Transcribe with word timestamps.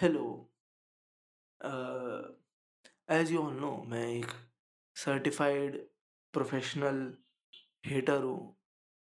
Hello 0.00 0.24
as 3.10 3.30
you 3.32 3.40
all 3.42 3.54
know 3.54 3.70
मैं 3.88 4.06
एक 4.08 4.26
certified 4.96 5.76
professional 6.34 7.00
hater 7.86 8.22
हूँ। 8.22 8.56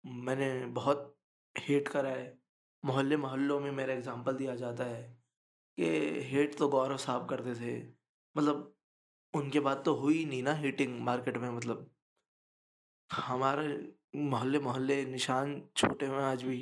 मैंने 0.06 0.50
बहुत 0.80 1.16
हेट 1.56 1.88
करा 1.88 2.10
है। 2.10 2.26
मोहल्ले 2.84 3.18
मोहल्लों 3.18 3.60
में 3.60 3.72
मेरा 3.72 3.94
एग्जांपल 3.94 4.36
दिया 4.38 4.56
जाता 4.56 4.84
है 4.84 5.02
कि 5.78 5.88
हेट 6.32 6.58
तो 6.58 6.68
गौरव 6.70 6.98
साहब 6.98 7.28
करते 7.30 7.56
थे। 7.62 7.78
मतलब 8.36 8.74
उनके 9.34 9.60
बाद 9.60 9.84
तो 9.86 9.94
हुई 9.96 10.24
नहीं 10.26 10.44
ना 10.44 10.54
हेटिंग 10.56 11.00
मार्केट 11.06 11.38
में 11.38 11.50
मतलब 11.50 11.90
हमारे 13.10 13.68
मोहल्ले 14.16 14.60
मोहल्ले 14.60 15.04
निशान 15.06 15.62
छोटे 15.76 16.08
में 16.08 16.24
आज 16.24 16.44
भी। 16.44 16.62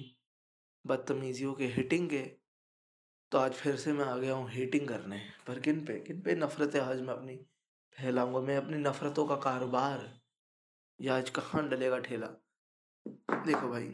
बदतमीजियों 0.85 1.53
के 1.53 1.67
हिटिंग 1.77 2.09
के 2.09 2.38
तो 3.31 3.37
आज 3.37 3.53
फिर 3.53 3.75
से 3.75 3.91
मैं 3.93 4.05
आ 4.05 4.15
गया 4.17 4.33
हूँ 4.33 4.49
हेटिंग 4.49 4.87
करने। 4.87 5.17
पर 5.47 5.59
किन 5.59 5.85
पे? 5.85 5.99
किन 5.99 6.21
पे 6.21 6.35
नफ़रतें 6.35 6.79
आज 6.79 7.01
मैं 7.01 7.13
अपनी 7.13 7.35
फैलाऊँगा? 7.95 8.39
मैं 8.39 8.57
अपनी 8.57 8.77
नफ़रतों 8.77 9.25
का 9.25 9.35
कारोबार। 9.35 10.09
या 11.01 11.17
आज 11.17 11.29
कहाँ 11.29 11.67
डलेगा 11.69 11.97
ठेला? 11.99 12.27
देखो 13.29 13.69
भाई। 13.69 13.87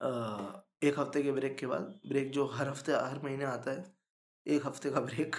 आ, 0.00 0.62
एक 0.82 0.98
हफ़्ते 0.98 1.22
के 1.22 1.32
ब्रेक 1.32 1.58
के 1.58 1.66
बाद 1.66 2.00
ब्रेक 2.08 2.30
जो 2.30 2.46
हर 2.46 2.68
हफ़्ते 2.68 2.92
हर 2.92 3.20
महीने 3.24 3.44
आता 3.44 3.70
है 3.70 3.84
एक 4.46 4.66
हफ़्ते 4.66 4.90
का 4.90 5.00
ब्रेक। 5.00 5.36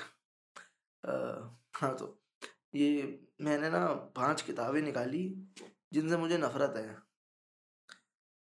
हाँ 1.75 1.95
तो 1.95 2.15
ये 2.75 3.19
मैंने 3.41 3.69
ना 3.69 3.85
पाँच 4.15 4.41
किताबें 4.41 4.81
निकाली 4.81 5.27
जिनसे 5.93 6.17
मुझे 6.17 6.37
नफ़रत 6.37 6.73
है। 6.77 6.97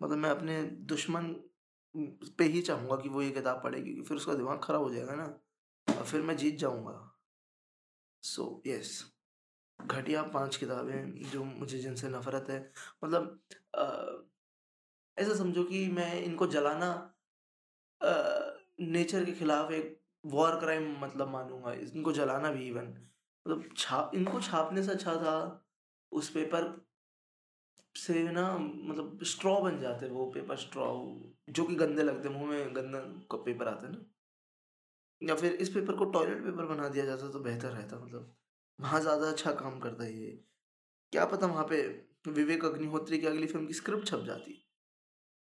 मतलब 0.02 0.18
मैं 0.18 0.30
अपने 0.30 0.62
दुश्मन 0.62 1.34
पे 2.38 2.44
ही 2.44 2.62
चाहूँगा 2.62 2.96
कि 2.96 3.08
वो 3.08 3.22
ये 3.22 3.30
किताब 3.30 3.62
पढ़ेगी 3.62 4.00
फिर 4.02 4.16
उसका 4.16 4.34
दिमाग 4.34 4.60
ख़राब 4.64 4.82
हो 4.82 4.90
जाएगा 4.94 5.14
ना 5.14 5.26
और 5.86 6.04
फिर 6.04 6.22
मैं 6.22 6.36
जीत 6.36 6.58
जाऊँगा 6.58 7.12
सो 8.22 8.42
so, 8.42 8.68
यस 8.68 8.98
yes. 8.98 9.16
घटिया 9.80 10.22
पाँच 10.22 10.56
किताबें 10.56 11.30
जो 11.30 11.44
मुझे 11.44 11.78
जिनसे 11.78 12.08
नफ़रत 12.08 12.46
है 12.50 12.72
मतलब 13.04 13.40
ऐसा 15.16 15.34
समझो 15.34 15.64
कि 15.64 15.86
मैं 15.88 16.22
इनको 16.22 16.46
जलाना 16.46 16.90
आ, 18.00 18.12
नेचर 18.80 19.24
के 19.24 19.32
खिलाफ 19.32 19.70
एक 19.72 20.00
वॉर 20.26 20.58
क्राइम 20.60 20.96
मतलब 21.00 21.28
मानूँगा 21.28 21.72
इनको 21.72 22.12
जलाना 22.12 22.50
भी 22.52 22.66
इवन 22.68 22.88
मतलब 23.46 23.68
छाप 23.76 24.10
इनको 24.14 24.40
छापने 24.40 24.82
से 24.82 24.92
अच्छा 24.92 25.14
था 25.16 25.36
उस 26.12 26.30
पेपर 26.30 26.86
से 27.96 28.22
ना 28.32 28.46
मतलब 28.58 29.24
स्ट्रॉ 29.24 29.60
बन 29.60 29.78
जाते 29.80 30.08
वो 30.08 30.26
पेपर 30.32 30.56
स्ट्रॉ 30.56 30.86
जो 31.50 31.64
कि 31.64 31.74
गंदे 31.74 32.02
लगते 32.02 32.28
मुँह 32.28 32.50
में 32.50 32.74
गंदा 32.76 32.98
का 33.30 33.36
पेपर 33.44 33.68
आता 33.68 33.86
है 33.86 33.92
ना। 33.92 34.04
या 35.22 35.34
फिर 35.34 35.52
इस 35.52 35.68
पेपर 35.68 35.96
को 35.96 36.04
टॉयलेट 36.10 36.42
पेपर 36.44 36.66
बना 36.66 36.88
दिया 36.88 37.04
जाता 37.04 37.30
तो 37.32 37.40
बेहतर 37.40 37.68
रहता 37.68 37.98
मतलब 37.98 38.34
वहाँ 38.78 39.00
ज़्यादा 39.00 39.28
अच्छा 39.28 39.52
काम 39.52 39.78
करता 39.80 40.04
है 40.04 40.12
ये। 40.12 40.30
क्या 41.12 41.24
पता 41.24 41.46
वहाँ 41.46 41.64
पे 41.64 41.82
विवेक 42.30 42.64
अग्निहोत्री 42.64 43.18
की 43.18 43.26
अगली 43.26 43.46
फ़िल्म 43.46 43.66
की 43.66 43.74
स्क्रिप्ट 43.74 44.06
छप 44.08 44.24
जाती। 44.26 44.62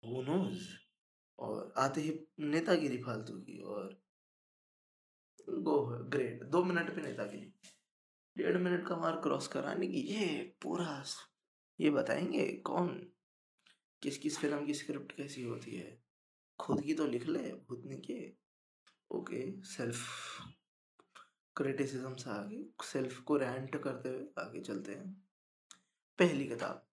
वो 0.03 0.21
नोज़ 0.21 0.67
और 1.39 1.73
आते 1.77 2.01
ही 2.01 2.19
नेतागिरी 2.41 2.97
फालतू 2.97 3.33
की 3.39 3.57
और 3.59 4.01
गो 5.49 5.81
ग्रेट 6.09 6.43
दो 6.45 6.63
मिनट 6.63 6.95
पे 6.95 7.01
नेतागिरी। 7.01 7.53
डेढ़ 8.35 8.57
मिनट 8.57 8.87
का 8.87 8.95
मार्क 8.97 9.21
क्रॉस 9.23 9.47
कराने 9.47 9.87
की, 9.87 9.99
ये 9.99 10.55
पूरा 10.61 10.85
ये 11.79 11.89
बताएँगे, 11.89 12.53
कौन? 12.53 13.11
किस 14.01 14.17
किस 14.17 14.37
फ़िल्म 14.39 14.65
की 14.65 14.73
स्क्रिप्ट 14.73 15.11
कैसी 15.11 15.43
होती 15.43 15.75
है? 15.75 16.03
खुद 16.59 16.81
की 16.81 16.93
तो 16.93 17.07
लिख 17.07 17.25
ले 17.25 17.39
भूतनी 17.39 17.97
के 17.97 18.43
ओके, 19.11 19.63
सेल्फ 19.63 19.99
क्रिटिसिज्म 21.55 22.15
से 22.15 22.29
आगे, 22.29 22.65
सेल्फ 22.83 23.19
को 23.19 23.37
रेंट 23.37 23.83
करते 23.83 24.09
हुए 24.09 24.25
आगे 24.39 24.61
चलते 24.61 24.91
हैं। 24.91 25.27
पहली 26.19 26.47
किताब। 26.47 26.87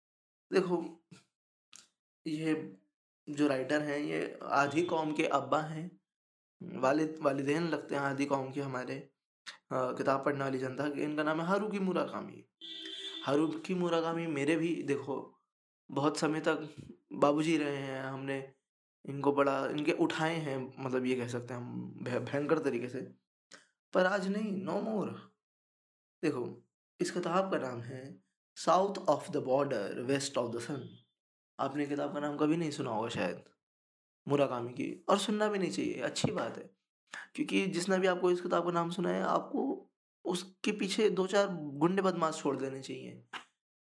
देखो, 0.52 1.04
ये 2.26 2.76
जो 3.30 3.48
राइटर 3.48 3.82
हैं, 3.82 3.98
ये 3.98 4.38
आधी 4.42 4.82
कौम 4.82 5.12
के 5.12 5.24
अब्बा 5.24 5.60
हैं। 5.60 6.00
वालिद 6.62 7.18
वालिदैन 7.20 7.68
लगते 7.68 7.94
हैं 7.94 8.02
आधी 8.02 8.26
कौम 8.26 8.52
के 8.52 8.60
हमारे। 8.60 9.10
किताब 9.72 10.24
पढ़ने 10.24 10.44
वाली 10.44 10.58
जनता 10.58 10.88
के। 10.88 11.02
इनका 11.02 11.22
नाम 11.22 11.40
है 11.40 11.46
हारू 11.46 11.60
हारूकी 11.60 11.78
मुराकामी। 11.78 12.44
हारूकी 13.26 13.74
मुराकामी 13.74 14.26
मेरे 14.26 14.56
भी 14.56 14.82
देखो, 14.82 15.40
बहुत 15.90 16.18
समय 16.18 16.40
तक 16.40 16.74
बाबूजी 17.12 17.58
रहे 17.58 17.76
हैं, 17.76 18.02
हमने 18.02 18.52
इनको 19.08 19.32
बड़ा, 19.32 19.66
इनके 19.66 19.92
उठाए 19.92 20.34
हैं 20.34 20.74
मतलब 20.78 21.06
ये 21.06 21.16
कह 21.16 21.28
सकते 21.28 21.54
हैं 21.54 21.60
हम 21.60 21.98
भयंकर 22.04 22.58
तरीके 22.58 22.88
से। 22.88 23.14
पर 23.92 24.06
आज 24.06 24.28
नहीं 24.28 24.62
नो 24.62 24.80
मोर 24.80 25.32
देखो, 26.22 26.68
इस 27.00 27.10
किताब 27.10 27.50
का 27.50 27.58
नाम 27.58 27.80
है 27.80 28.22
south 28.56 28.98
of 28.98 29.30
the 29.30 29.36
border 29.36 30.00
west 30.00 30.38
of 30.38 30.56
the 30.56 30.58
sun 30.58 30.98
आपने 31.60 31.86
किताब 31.86 32.14
का 32.14 32.20
नाम 32.20 32.36
कभी 32.36 32.56
नहीं 32.56 32.70
सुना 32.70 32.90
होगा 32.90 33.08
शायद 33.08 33.44
मुराकामी 34.28 34.72
की। 34.72 35.04
और 35.08 35.18
सुनना 35.18 35.48
भी 35.48 35.58
नहीं 35.58 35.70
चाहिए, 35.70 36.00
अच्छी 36.00 36.32
बात 36.32 36.58
है। 36.58 36.70
क्योंकि 37.34 37.66
जिसने 37.66 37.98
भी 37.98 38.06
आपको 38.06 38.30
इस 38.30 38.40
किताब 38.40 38.64
का 38.64 38.70
नाम 38.70 38.90
सुना 38.90 39.08
है 39.08 39.22
आपको 39.22 39.89
उसके 40.30 40.72
पीछे 40.72 41.08
दो 41.10 41.26
चार 41.26 41.46
गुंडे 41.52 42.02
बदमाश 42.02 42.40
छोड़ 42.42 42.56
देने 42.56 42.80
चाहिए। 42.80 43.22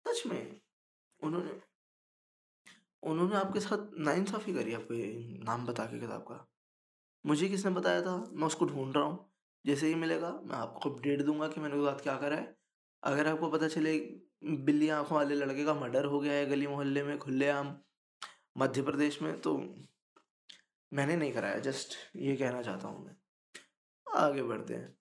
सच 0.07 0.23
में। 0.27 0.61
उन्होंने 1.21 1.61
उन्होंने 3.03 3.37
आपके 3.37 3.61
साथ 3.61 3.99
नाइंसाफ़ी 3.99 4.55
करी 4.55 4.75
आपको 4.75 4.95
नाम 5.45 5.67
बता 5.67 5.85
के 5.85 5.99
किताब 6.01 6.21
का। 6.21 6.47
मुझे 7.25 7.49
किसने 7.49 7.71
बताया 7.71 8.03
था? 8.03 8.17
मैं 8.33 8.47
उसको 8.47 8.65
ढूंढ 8.65 8.97
रहा 8.97 9.05
हूँ। 9.05 9.33
जैसे 9.67 9.87
ही 9.87 9.95
मिलेगा, 9.95 10.31
मैं 10.45 10.57
आपको 10.57 10.91
अपडेट 10.91 11.23
दूँगा 11.23 11.49
कि 11.49 11.61
मैंने 11.61 11.77
उसके 11.77 11.93
साथ 11.93 12.03
क्या 12.03 12.17
करा 12.17 12.37
है। 12.37 12.57
अगर 13.03 13.27
आपको 13.27 13.51
पता 13.51 13.69
चले, 13.69 13.99
बिल्ली 14.45 14.89
आँखों 14.89 15.17
वाले 15.19 15.35
लड़के 15.35 15.65
का 15.65 15.75
मर्डर 15.75 16.05
हो 16.05 16.21
गया 16.21 16.33
है 16.33 16.47
गली 16.47 16.67
मोहल्ले 16.67 17.03
में, 17.03 17.19
खुलेआम 17.19 17.77
मध्य 18.59 18.83
प्रदेश 18.83 19.23
में 19.23 19.41
तो 19.41 19.57
मैंने 20.93 21.17
नहीं 21.17 21.33
कराया, 21.33 21.59
जस्ट 21.59 21.97
ये 22.17 22.37
कहना 22.37 22.63
चाहता 22.63 22.89
हूँ 22.89 23.05
मैं। 23.07 23.17
आगे 24.15 24.43
बढ़ते 24.43 24.75
हैं। 24.75 24.95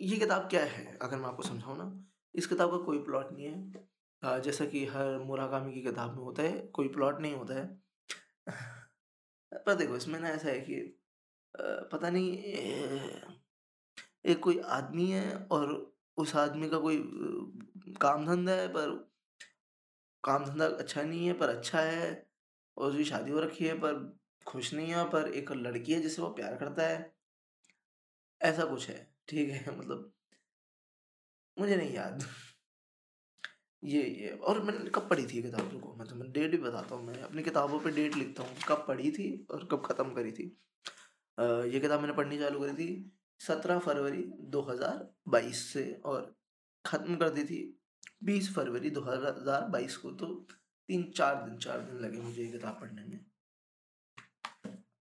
ये 0.00 0.16
किताब 0.16 0.48
क्या 0.48 0.64
है? 0.64 0.98
अगर 1.02 1.16
मैं 1.16 1.24
आपको 1.24 1.42
समझाऊँ 1.42 1.78
ना, 1.78 2.04
इस 2.34 2.46
किताब 2.46 2.70
का 2.70 2.76
कोई 2.76 2.98
प्लॉट 2.98 3.32
नहीं 3.32 3.46
है। 3.46 4.40
जैसा 4.42 4.64
कि 4.64 4.86
हर 4.86 5.18
मुराकामी 5.18 5.72
की 5.72 5.82
किताब 5.82 6.10
में 6.10 6.24
होता 6.24 6.42
है, 6.42 6.60
कोई 6.60 6.88
प्लॉट 6.88 7.20
नहीं 7.20 7.34
होता 7.34 7.54
है। 7.54 7.82
पर 9.66 9.74
देखो, 9.74 9.96
इसमें 9.96 10.20
ना 10.20 10.28
ऐसा 10.28 10.48
है 10.48 10.60
कि 10.60 11.00
पता 11.60 12.10
नहीं, 12.10 12.38
एक 14.24 14.38
कोई 14.38 14.58
आदमी 14.58 15.10
है 15.10 15.36
और 15.50 15.94
उस 16.16 16.36
आदमी 16.36 16.68
का 16.70 16.78
कोई 16.78 17.02
काम 18.00 18.26
धंधा 18.26 18.52
है, 18.52 18.68
पर 18.68 19.10
काम 20.24 20.44
धंधा 20.44 20.66
अच्छा 20.66 21.02
नहीं 21.02 21.26
है, 21.26 21.32
पर 21.32 21.48
अच्छा 21.48 21.80
है 21.80 22.26
और 22.76 22.90
उसकी 22.90 23.04
शादी 23.04 23.30
हो 23.30 23.40
रखी 23.40 23.64
है, 23.66 23.74
पर 23.74 24.18
खुश 24.46 24.74
नहीं 24.74 24.92
है, 24.92 25.04
पर 25.10 25.28
एक 25.28 25.52
लड़की 25.52 25.92
है 25.92 26.00
जिससे 26.00 26.22
वो 26.22 26.28
प्यार 26.28 26.56
करता 26.56 26.82
है। 26.82 27.19
ऐसा 28.40 28.64
कुछ 28.64 28.88
है 28.88 28.98
ठीक 29.28 29.50
है? 29.50 29.78
मतलब 29.78 30.12
मुझे 31.58 31.76
नहीं 31.76 31.92
याद। 31.94 32.24
ये 33.82 34.02
ये 34.02 34.28
और 34.28 34.62
मैंने 34.62 34.90
कब 34.90 35.08
पढ़ी 35.08 35.26
थी 35.26 35.42
किताब? 35.42 35.80
को 35.80 35.94
मतलब 35.96 36.16
मैं 36.16 36.32
डेट 36.32 36.50
भी 36.50 36.56
बताता 36.56 36.94
हूँ 36.94 37.04
मैं 37.06 37.22
अपनी 37.22 37.42
किताबों 37.42 37.80
पे 37.80 37.90
डेट 37.90 38.16
लिखता 38.16 38.42
हूँ 38.42 38.56
कब 38.68 38.84
पढ़ी 38.88 39.10
थी 39.10 39.46
और 39.50 39.68
कब 39.72 39.82
ख़त्म 39.86 40.14
करी 40.14 40.32
थी। 40.32 40.46
आ, 41.38 41.44
ये 41.44 41.80
किताब 41.80 42.00
मैंने 42.00 42.14
पढ़नी 42.14 42.38
चालू 42.38 42.60
करी 42.60 42.72
थी 42.72 43.12
सत्रह 43.40 43.78
फरवरी 43.78 44.22
2022 44.50 45.62
से 45.72 45.84
और 46.04 46.34
ख़त्म 46.84 47.16
कर 47.16 47.30
दी 47.30 47.44
थी 47.44 47.60
बीस 48.24 48.54
फरवरी 48.54 48.90
2022 48.90 49.96
को 49.96 50.10
तो 50.12 50.26
तीन 50.88 51.10
चार 51.10 51.34
दिन 51.44 51.56
चार 51.58 51.80
दिन 51.80 51.98
लगे 51.98 52.18
मुझे 52.18 52.42
ये 52.42 52.50
किताब 52.52 52.80
पढ़ने 52.80 53.04
में। 53.04 53.20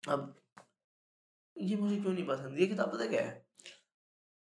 अब 0.08 0.34
ये 1.56 1.76
मुझे 1.76 1.96
क्यों 1.96 2.12
नहीं 2.12 2.26
पसंद? 2.26 2.58
ये 2.60 2.66
किताब 2.66 2.92
पता 2.92 3.06
क्या 3.06 3.20
है? 3.22 3.44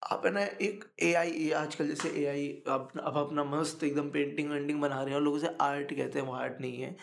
आप 0.02 0.26
है 0.26 0.32
ना, 0.32 0.42
एक 0.42 0.84
ए 1.04 1.14
आई 1.14 1.50
आजकल 1.52 1.88
जैसे 1.88 2.10
ए 2.22 2.26
आई 2.28 2.48
अब 2.68 2.92
अब 3.00 3.18
अपना 3.18 3.44
मस्त 3.44 3.84
एकदम 3.84 4.10
पेंटिंग 4.12 4.50
वेंटिंग 4.52 4.82
बना 4.82 5.02
रहे 5.02 5.10
हैं 5.10 5.16
और 5.16 5.22
लोग 5.24 5.36
उसे 5.36 5.48
आर्ट 5.62 5.94
कहते 5.94 6.20
हैं, 6.20 6.26
वो 6.28 6.34
आर्ट 6.34 6.60
नहीं 6.62 6.82
है। 6.82 6.96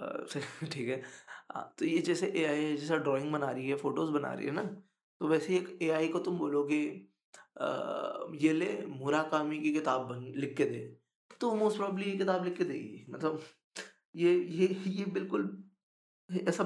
ठीक 0.72 0.88
है। 0.88 1.02
तो 1.78 1.84
ये 1.86 1.98
जैसे 2.02 2.26
ए 2.36 2.44
आई 2.46 2.76
जैसा 2.76 2.96
ड्राइंग 2.98 3.32
बना 3.32 3.50
रही 3.50 3.68
है 3.68 3.76
फ़ोटोज़ 3.76 4.10
बना 4.12 4.32
रही 4.34 4.46
है 4.46 4.52
ना 4.52 4.62
तो 5.20 5.28
वैसे 5.28 5.56
एक 5.56 5.78
ए 5.82 5.88
आई 5.90 6.08
को 6.08 6.18
तुम 6.18 6.38
बोलोगे 6.38 6.80
ये 8.42 8.52
ले 8.52 8.70
मुराकामी 8.88 9.60
की 9.60 9.72
किताब 9.72 10.06
बन, 10.08 10.32
लिख 10.36 10.56
के 10.56 10.64
दे। 10.64 10.80
तो 11.40 11.54
मोस्ट 11.54 11.76
प्रॉब्ली 11.78 12.10
ये 12.10 12.16
किताब 12.18 12.44
लिख 12.44 12.56
के 12.58 12.64
देगी 12.64 13.04
मतलब 13.10 13.40
ये 14.16 14.34
ये 14.34 14.66
ये 14.88 15.04
बिल्कुल, 15.12 15.64
ऐसा, 16.30 16.64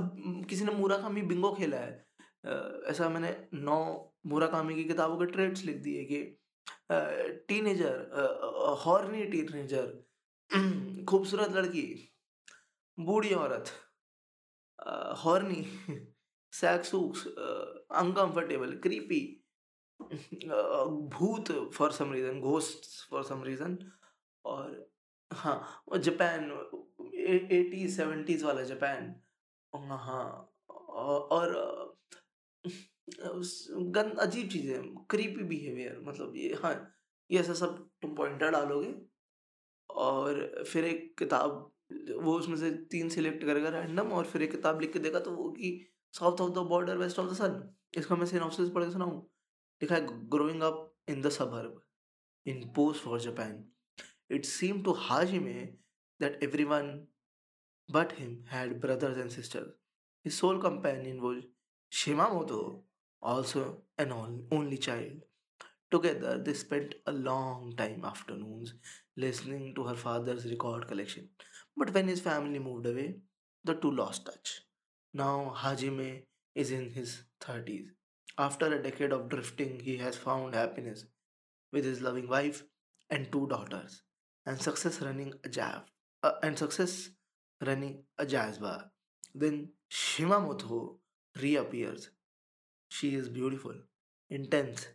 किसी 0.48 0.64
ने 0.64 0.72
मुराकामी 0.74 1.22
बिंगो 1.22 1.52
खेला 1.54 1.76
है। 1.76 2.07
ऐसा 2.44 3.08
मैंने 3.08 3.36
नौ 3.54 3.78
मुराकामी 4.26 4.74
की 4.74 4.84
किताबों 4.84 5.16
के 5.18 5.26
ट्रेड्स 5.32 5.64
लिख 5.64 5.76
दिए 5.82 6.04
कि 6.04 6.20
टीनेजर 7.48 7.96
हॉर्नी 8.84 9.24
टीनेजर, 9.24 9.86
खूबसूरत 11.08 11.52
लड़की, 11.52 11.86
बूढ़ी 12.98 13.34
औरत 13.34 13.72
हॉर्नी 15.24 15.64
सैक्सूक्स 16.52 17.26
अनकंफर्टेबल, 17.26 18.78
क्रीपी 18.82 19.20
भूत 21.14 21.52
for 21.74 21.92
some 21.92 22.12
reason, 22.12 22.40
ghost 22.40 23.08
for 23.10 23.22
some 23.24 23.42
reason, 23.44 23.78
और 24.44 24.90
हाँ 25.30 25.84
जापान 25.98 26.50
एटी 27.52 27.88
सेवेंटीज 27.88 28.42
वाला 28.44 28.62
जापान 28.62 29.14
हाँ 29.72 30.54
और 30.70 31.54
गन 32.66 34.10
अजीब 34.20 34.48
चीज़ें 34.50 34.94
क्रीपी 35.10 35.44
बिहेवियर 35.44 36.00
मतलब 36.06 36.36
ये 36.36 36.54
हाँ 36.62 36.74
ये 37.30 37.40
ऐसा 37.40 37.54
सब 37.54 37.76
तुम 38.02 38.14
पॉइंटर 38.16 38.50
डालोगे 38.50 38.94
और 39.90 40.64
फिर 40.68 40.84
एक 40.84 41.16
किताब, 41.18 41.72
वो 42.16 42.38
उसमें 42.38 42.56
से 42.56 42.70
तीन 42.90 43.08
सिलेक्ट 43.08 43.44
करेगा 43.44 43.68
रैंडम 43.70 44.12
और 44.12 44.24
फिर 44.24 44.42
एक 44.42 44.50
किताब 44.50 44.80
लिख 44.80 44.92
के 44.92 44.98
देगा 44.98 45.20
तो 45.20 45.30
वो 45.30 45.50
कि 45.50 45.70
south 46.14 46.40
of 46.40 46.50
the 46.54 46.66
border 46.68 46.96
west 46.96 47.18
of 47.18 47.30
the 47.30 47.34
sun 47.34 47.62
इसका 47.98 48.16
मैं 48.16 48.26
सिनॉप्सिस 48.26 48.70
पढ़ 48.70 48.84
के 48.84 48.90
सुनाऊँ 48.92 49.20
लिखा 49.82 49.94
है 49.94 50.28
growing 50.28 50.62
up 50.62 50.94
in 51.08 51.22
the 51.22 51.28
suburb 51.30 51.82
in 52.46 52.64
postwar 53.04 53.20
Japan 53.20 53.64
it 54.30 54.44
seem 54.44 54.82
to 54.82 54.92
Hajime 55.06 55.54
that 56.20 56.42
everyone 56.42 57.06
but 57.88 58.12
him 58.12 58.44
had 58.48 58.80
brothers 58.80 59.16
and 59.16 59.32
sisters. 59.32 59.72
His 60.24 60.36
sole 60.36 60.58
companion 60.58 61.22
was 61.22 61.44
Shimamoto, 61.92 62.80
also 63.22 63.82
an 63.98 64.12
only 64.50 64.78
child. 64.78 65.22
Together, 65.90 66.38
they 66.38 66.54
spent 66.54 66.94
a 67.06 67.12
long 67.12 67.74
time 67.76 68.04
afternoons 68.04 68.74
listening 69.16 69.74
to 69.74 69.84
her 69.84 69.96
father's 69.96 70.44
record 70.44 70.86
collection. 70.86 71.28
But 71.76 71.94
when 71.94 72.08
his 72.08 72.20
family 72.20 72.58
moved 72.58 72.86
away, 72.86 73.16
the 73.64 73.74
two 73.74 73.90
lost 73.90 74.26
touch. 74.26 74.60
Now, 75.14 75.54
Hajime 75.56 76.22
is 76.54 76.70
in 76.70 76.90
his 76.90 77.22
30s. 77.40 77.86
After 78.36 78.66
a 78.66 78.82
decade 78.82 79.12
of 79.12 79.28
drifting, 79.28 79.80
he 79.80 79.96
has 79.96 80.16
found 80.16 80.54
happiness 80.54 81.06
with 81.72 81.84
his 81.84 82.00
loving 82.00 82.28
wife 82.28 82.64
and 83.10 83.30
two 83.32 83.46
daughters, 83.48 84.02
and 84.46 84.60
success 84.60 85.00
running 85.00 85.32
a 85.44 85.48
jazz 85.48 85.80
uh, 86.22 86.32
and 86.42 86.58
success 86.58 87.10
running 87.64 88.02
a 88.18 88.26
jazz 88.26 88.58
bar. 88.58 88.90
Then 89.34 89.70
Shimamoto 89.90 90.96
reappears. 91.42 92.10
She 92.90 93.14
is 93.14 93.28
beautiful, 93.28 93.74
intense, 94.30 94.88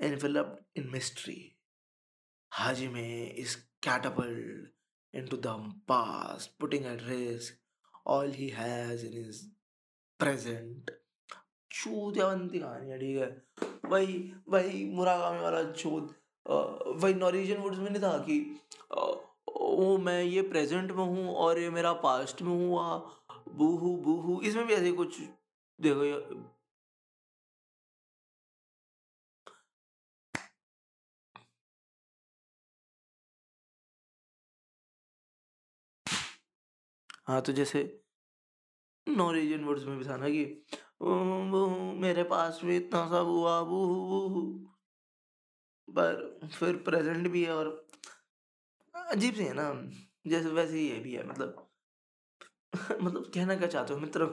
enveloped 0.00 0.62
in 0.74 0.90
mystery. 0.90 1.56
Hajime 2.52 3.34
is 3.36 3.56
catapulted 3.82 4.68
into 5.14 5.36
the 5.36 5.72
past, 5.86 6.58
putting 6.58 6.84
at 6.86 7.06
risk 7.06 7.54
all 8.04 8.28
he 8.28 8.50
has 8.50 9.02
in 9.02 9.12
his 9.14 9.48
present 10.20 10.90
चूतियावंती 11.70 12.58
कहानी 12.58 12.90
है 12.90 12.98
ठीक 12.98 13.16
है 13.18 13.90
वही 13.90 14.14
वही 14.48 14.84
मुरागामी 14.94 15.40
वाला 15.40 15.62
चूत 15.72 16.14
वही 17.02 17.14
Norwegian 17.14 17.58
woods 17.60 17.78
में 17.78 17.90
नहीं 17.90 18.02
था 18.02 18.16
कि 18.28 18.38
ओ 19.48 19.96
मैं 20.06 20.22
ये 20.22 20.42
प्रेजेंट 20.52 20.92
में 20.92 21.04
हूँ 21.04 21.34
और 21.44 21.58
ये 21.58 21.70
मेरा 21.70 21.92
पास्ट 22.06 22.42
में 22.42 22.54
हुआ 22.54 22.86
बूहू 23.58 23.96
बूहू 24.06 24.40
इसमें 24.48 24.66
भी 24.66 24.74
ऐसे 24.74 24.92
कुछ 25.00 25.20
देखो 25.78 26.04
ये- 26.04 26.20
हाँ 37.26 37.40
तो 37.42 37.52
जैसे 37.52 37.82
नॉरिजियन 39.06 39.64
वर्ड्स 39.64 39.84
में 39.86 39.98
भी 39.98 40.04
था 40.04 40.16
ना 40.16 40.28
कि 40.28 40.44
मेरे 42.00 42.22
पास 42.24 42.60
भी 42.64 42.76
इतना 42.76 43.06
सब 43.08 43.26
हुआ 43.28 43.60
बूहू 43.62 43.94
बूहू 44.08 44.42
पर 45.88 46.48
फिर 46.52 46.76
प्रेजेंट 46.86 47.28
भी 47.28 47.42
है 47.44 47.52
और 47.52 47.74
अजीब 48.94 49.34
सी 49.34 49.44
है 49.44 49.52
ना, 49.54 49.66
जैसे 50.26 50.48
वैसे 50.52 50.76
ही 50.78 50.88
ये 50.88 50.98
भी 51.00 51.14
है 51.14 51.26
मतलब 51.28 51.66
मतलब 53.02 53.30
कहना 53.34 53.56
क्या 53.56 53.68
चाहते 53.68 53.94
हो 53.94 54.00
मित्र? 54.00 54.26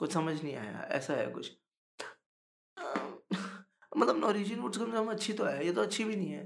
कुछ 0.00 0.12
समझ 0.12 0.42
नहीं 0.42 0.54
आया 0.56 0.82
ऐसा 0.92 1.14
है 1.14 1.26
कुछ। 1.30 1.50
मतलब 3.92 4.16
नॉरिजिन 4.16 4.60
वुड्स 4.60 4.78
कम 4.78 4.84
से 4.86 4.92
कम 4.92 5.10
अच्छी 5.10 5.32
तो 5.32 5.44
है 5.44 5.66
ये 5.66 5.72
तो 5.72 5.82
अच्छी 5.82 6.04
भी 6.04 6.16
नहीं 6.16 6.30
है। 6.32 6.42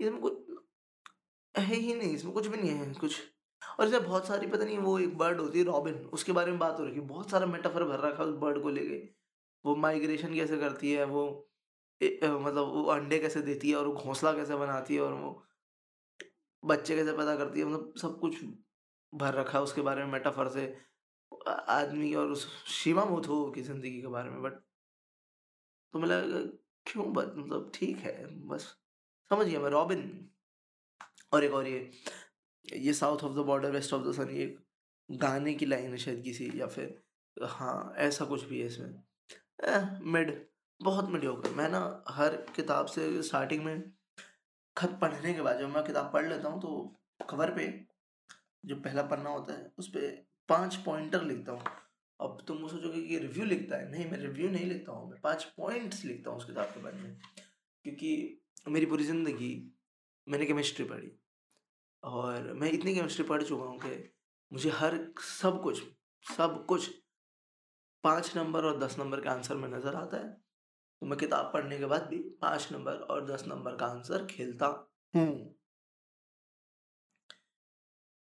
इसमें 0.00 0.20
कुछ 0.20 0.32
है 1.54 1.74
ही 1.74 1.94
नहीं 1.94 2.14
इसमें 2.14 2.32
कुछ 2.34 2.46
भी 2.46 2.56
नहीं 2.56 2.70
है 2.70 2.92
कुछ। 2.94 3.20
और 3.62 3.86
इसमें 3.86 4.04
बहुत 4.04 4.26
सारी 4.26 4.46
पता 4.46 4.64
नहीं 4.64 4.78
वो 4.78 4.98
एक 4.98 5.16
बर्ड 5.18 5.40
होती 5.40 5.58
है 5.58 5.64
रॉबिन 5.64 5.94
उसके 6.14 6.32
बारे 6.32 6.50
में 6.50 6.58
बात 6.58 6.78
हो 6.78 6.84
रही 6.84 6.94
है 6.94 7.00
बहुत 7.08 7.30
सारा 7.30 7.46
मेटाफर 7.46 7.84
भर 7.84 8.00
रखा 8.00 8.22
है 8.22 8.28
उस 8.28 8.36
बर्ड 8.38 8.62
को 8.62 8.70
लेके। 8.70 8.98
वो 9.64 9.74
माइग्रेशन 9.76 10.34
कैसे 10.34 10.56
करती 10.58 10.92
है 10.92 11.04
वो 11.04 11.24
ए, 12.00 12.18
मतलब 12.22 12.68
वो 12.68 12.84
अंडे 12.92 13.18
कैसे 13.18 13.42
देती 13.42 13.70
है 13.70 13.76
और 13.76 13.86
वो 13.86 13.92
घोंसला 13.94 14.32
कैसे 14.32 14.56
बनाती 14.56 14.94
है 14.94 15.00
और 15.00 15.12
वो 15.14 15.42
बच्चे 16.62 16.96
कैसे 16.96 17.12
पैदा 17.12 17.36
करती 17.36 17.60
है 17.60 17.66
मतलब 17.66 17.94
सब 18.02 18.18
कुछ 18.20 18.36
भर 19.12 19.34
रखा 19.34 19.58
है 19.58 19.64
उसके 19.64 19.80
बारे 19.82 20.04
में 20.04 20.12
मेटाफर 20.12 20.48
से। 20.48 20.66
आदमी 21.48 22.12
और 22.14 22.30
उस 22.32 22.46
शिवा 22.72 23.04
मोथो 23.04 23.44
की 23.50 23.62
ज़िंदगी 23.62 24.00
के 24.00 24.06
बारे 24.08 24.30
में, 24.30 24.42
बट 24.42 24.52
तो 25.94 25.98
मैं 25.98 26.08
लगा 26.08 26.40
क्यों 26.86 27.12
बस 27.12 27.32
मतलब 27.36 27.70
ठीक 27.74 27.98
है, 27.98 28.26
बस 28.48 28.64
समझ 29.30 29.46
गया 29.46 29.60
मैं 29.60 29.70
रॉबिन 29.70 30.28
और 31.32 31.44
एक 31.44 31.52
और 31.54 31.68
ये 31.68 31.90
ये 32.64 32.92
south 32.92 33.22
of 33.24 33.32
the 33.32 33.44
border, 33.46 33.70
west 33.70 33.92
of 33.92 34.02
the 34.02 34.12
sun, 34.12 34.30
ये 34.30 34.56
गाने 35.08 35.54
की 35.54 35.66
लाइन 35.66 35.90
है 35.90 35.98
शायद 35.98 36.22
किसी 36.24 36.50
या 36.56 36.66
फिर 36.66 37.02
हाँ 37.36 37.94
ऐसा 37.98 38.24
कुछ 38.24 38.44
भी 38.44 38.60
है 38.60 38.66
इसमें। 38.66 40.00
मिड, 40.12 40.34
बहुत 40.80 41.08
मिड 41.10 41.24
होकर 41.24 41.50
मैं 41.54 41.68
ना 41.68 42.04
हर 42.08 42.36
किताब 42.56 42.86
से 42.86 43.22
स्टार्टिंग 43.22 43.64
में 43.64 43.82
खत 44.76 44.98
पढ़ने 45.00 45.32
के 45.34 45.42
बाद 45.42 45.58
जब 45.58 45.68
मैं 45.68 45.84
किताब 45.84 46.12
पढ़ 46.12 46.28
लेता 46.28 46.48
हूँ 46.48 46.60
तो 46.62 47.26
कवर 47.30 47.50
पे 47.56 47.66
जो 48.64 48.76
पहला 48.76 49.02
पन्ना 49.02 49.30
होता 49.30 49.52
है, 49.52 49.72
उस 49.78 49.88
पर 49.88 50.24
पाँच 50.48 50.76
पॉइंटर 50.84 51.24
लिखता 51.24 51.52
हूँ। 51.52 51.64
अब 52.20 52.44
तुम 52.48 52.58
वो 52.58 52.68
सोचोगे 52.68 53.00
कि 53.02 53.18
रिव्यू 53.18 53.44
लिखता 53.44 53.76
है? 53.76 53.90
नहीं, 53.90 54.10
मैं 54.10 54.18
रिव्यू 54.18 54.48
नहीं 54.50 54.66
लिखता 54.66 54.92
हूँ, 54.92 55.10
मैं 55.10 55.20
पाँच 55.20 55.44
पॉइंट्स 55.56 56.04
लिखता 56.04 56.30
हूँ 56.30 56.38
उस 56.38 56.44
किताब 56.44 56.66
के 56.66 56.80
बारे 56.82 56.98
में। 56.98 57.16
क्योंकि 57.84 58.40
मेरी 58.68 58.86
पूरी 58.86 59.04
ज़िंदगी 59.04 59.52
मैंने 60.26 60.46
केमिस्ट्री 60.46 60.84
पढ़ी 60.84 61.10
और 62.02 62.52
मैं 62.52 62.70
इतनी 62.70 62.94
केमिस्ट्री 62.94 63.24
पढ़ 63.24 63.42
चुका 63.42 63.64
हूँ 63.64 63.78
कि 63.78 64.12
मुझे 64.52 64.70
हर 64.70 64.98
सब 65.20 65.60
कुछ 65.62 65.82
सब 66.24 66.64
कुछ 66.68 66.88
पाँच 68.04 68.32
नंबर 68.36 68.64
और 68.64 68.78
दस 68.78 68.96
नंबर 68.98 69.20
का 69.20 69.30
आंसर 69.30 69.56
में 69.56 69.68
नज़र 69.68 69.94
आता 69.94 70.16
है। 70.16 70.30
तो 71.02 71.06
मैं 71.06 71.18
किताब 71.18 71.50
पढ़ने 71.54 71.78
के 71.78 71.86
बाद 71.86 72.02
भी 72.02 72.18
पाँच 72.42 72.68
नंबर 72.72 72.92
और 72.92 73.24
दस 73.26 73.44
नंबर 73.48 73.76
का 73.76 73.86
आंसर 73.86 74.26
खेलता 74.26 74.66
हूँ। 75.14 75.54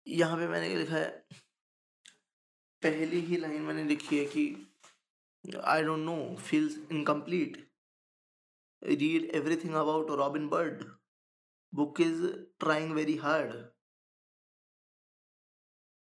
यहाँ 0.07 0.37
पे 0.37 0.47
मैंने 0.47 0.75
लिखा 0.75 0.95
है? 0.95 1.25
पहली 2.83 3.19
ही 3.19 3.37
लाइन 3.37 3.61
मैंने 3.61 3.83
लिखी 3.83 4.19
है 4.19 4.25
कि 4.25 4.43
I 5.63 5.83
don't 5.83 5.99
know 5.99 6.35
feels 6.35 6.77
incomplete 6.91 7.57
read 8.83 9.29
everything 9.35 9.73
about 9.73 10.11
Robin 10.11 10.47
Bird 10.49 10.83
book 11.73 12.01
is 12.01 12.25
trying 12.59 12.91
very 12.91 13.15
hard 13.15 13.71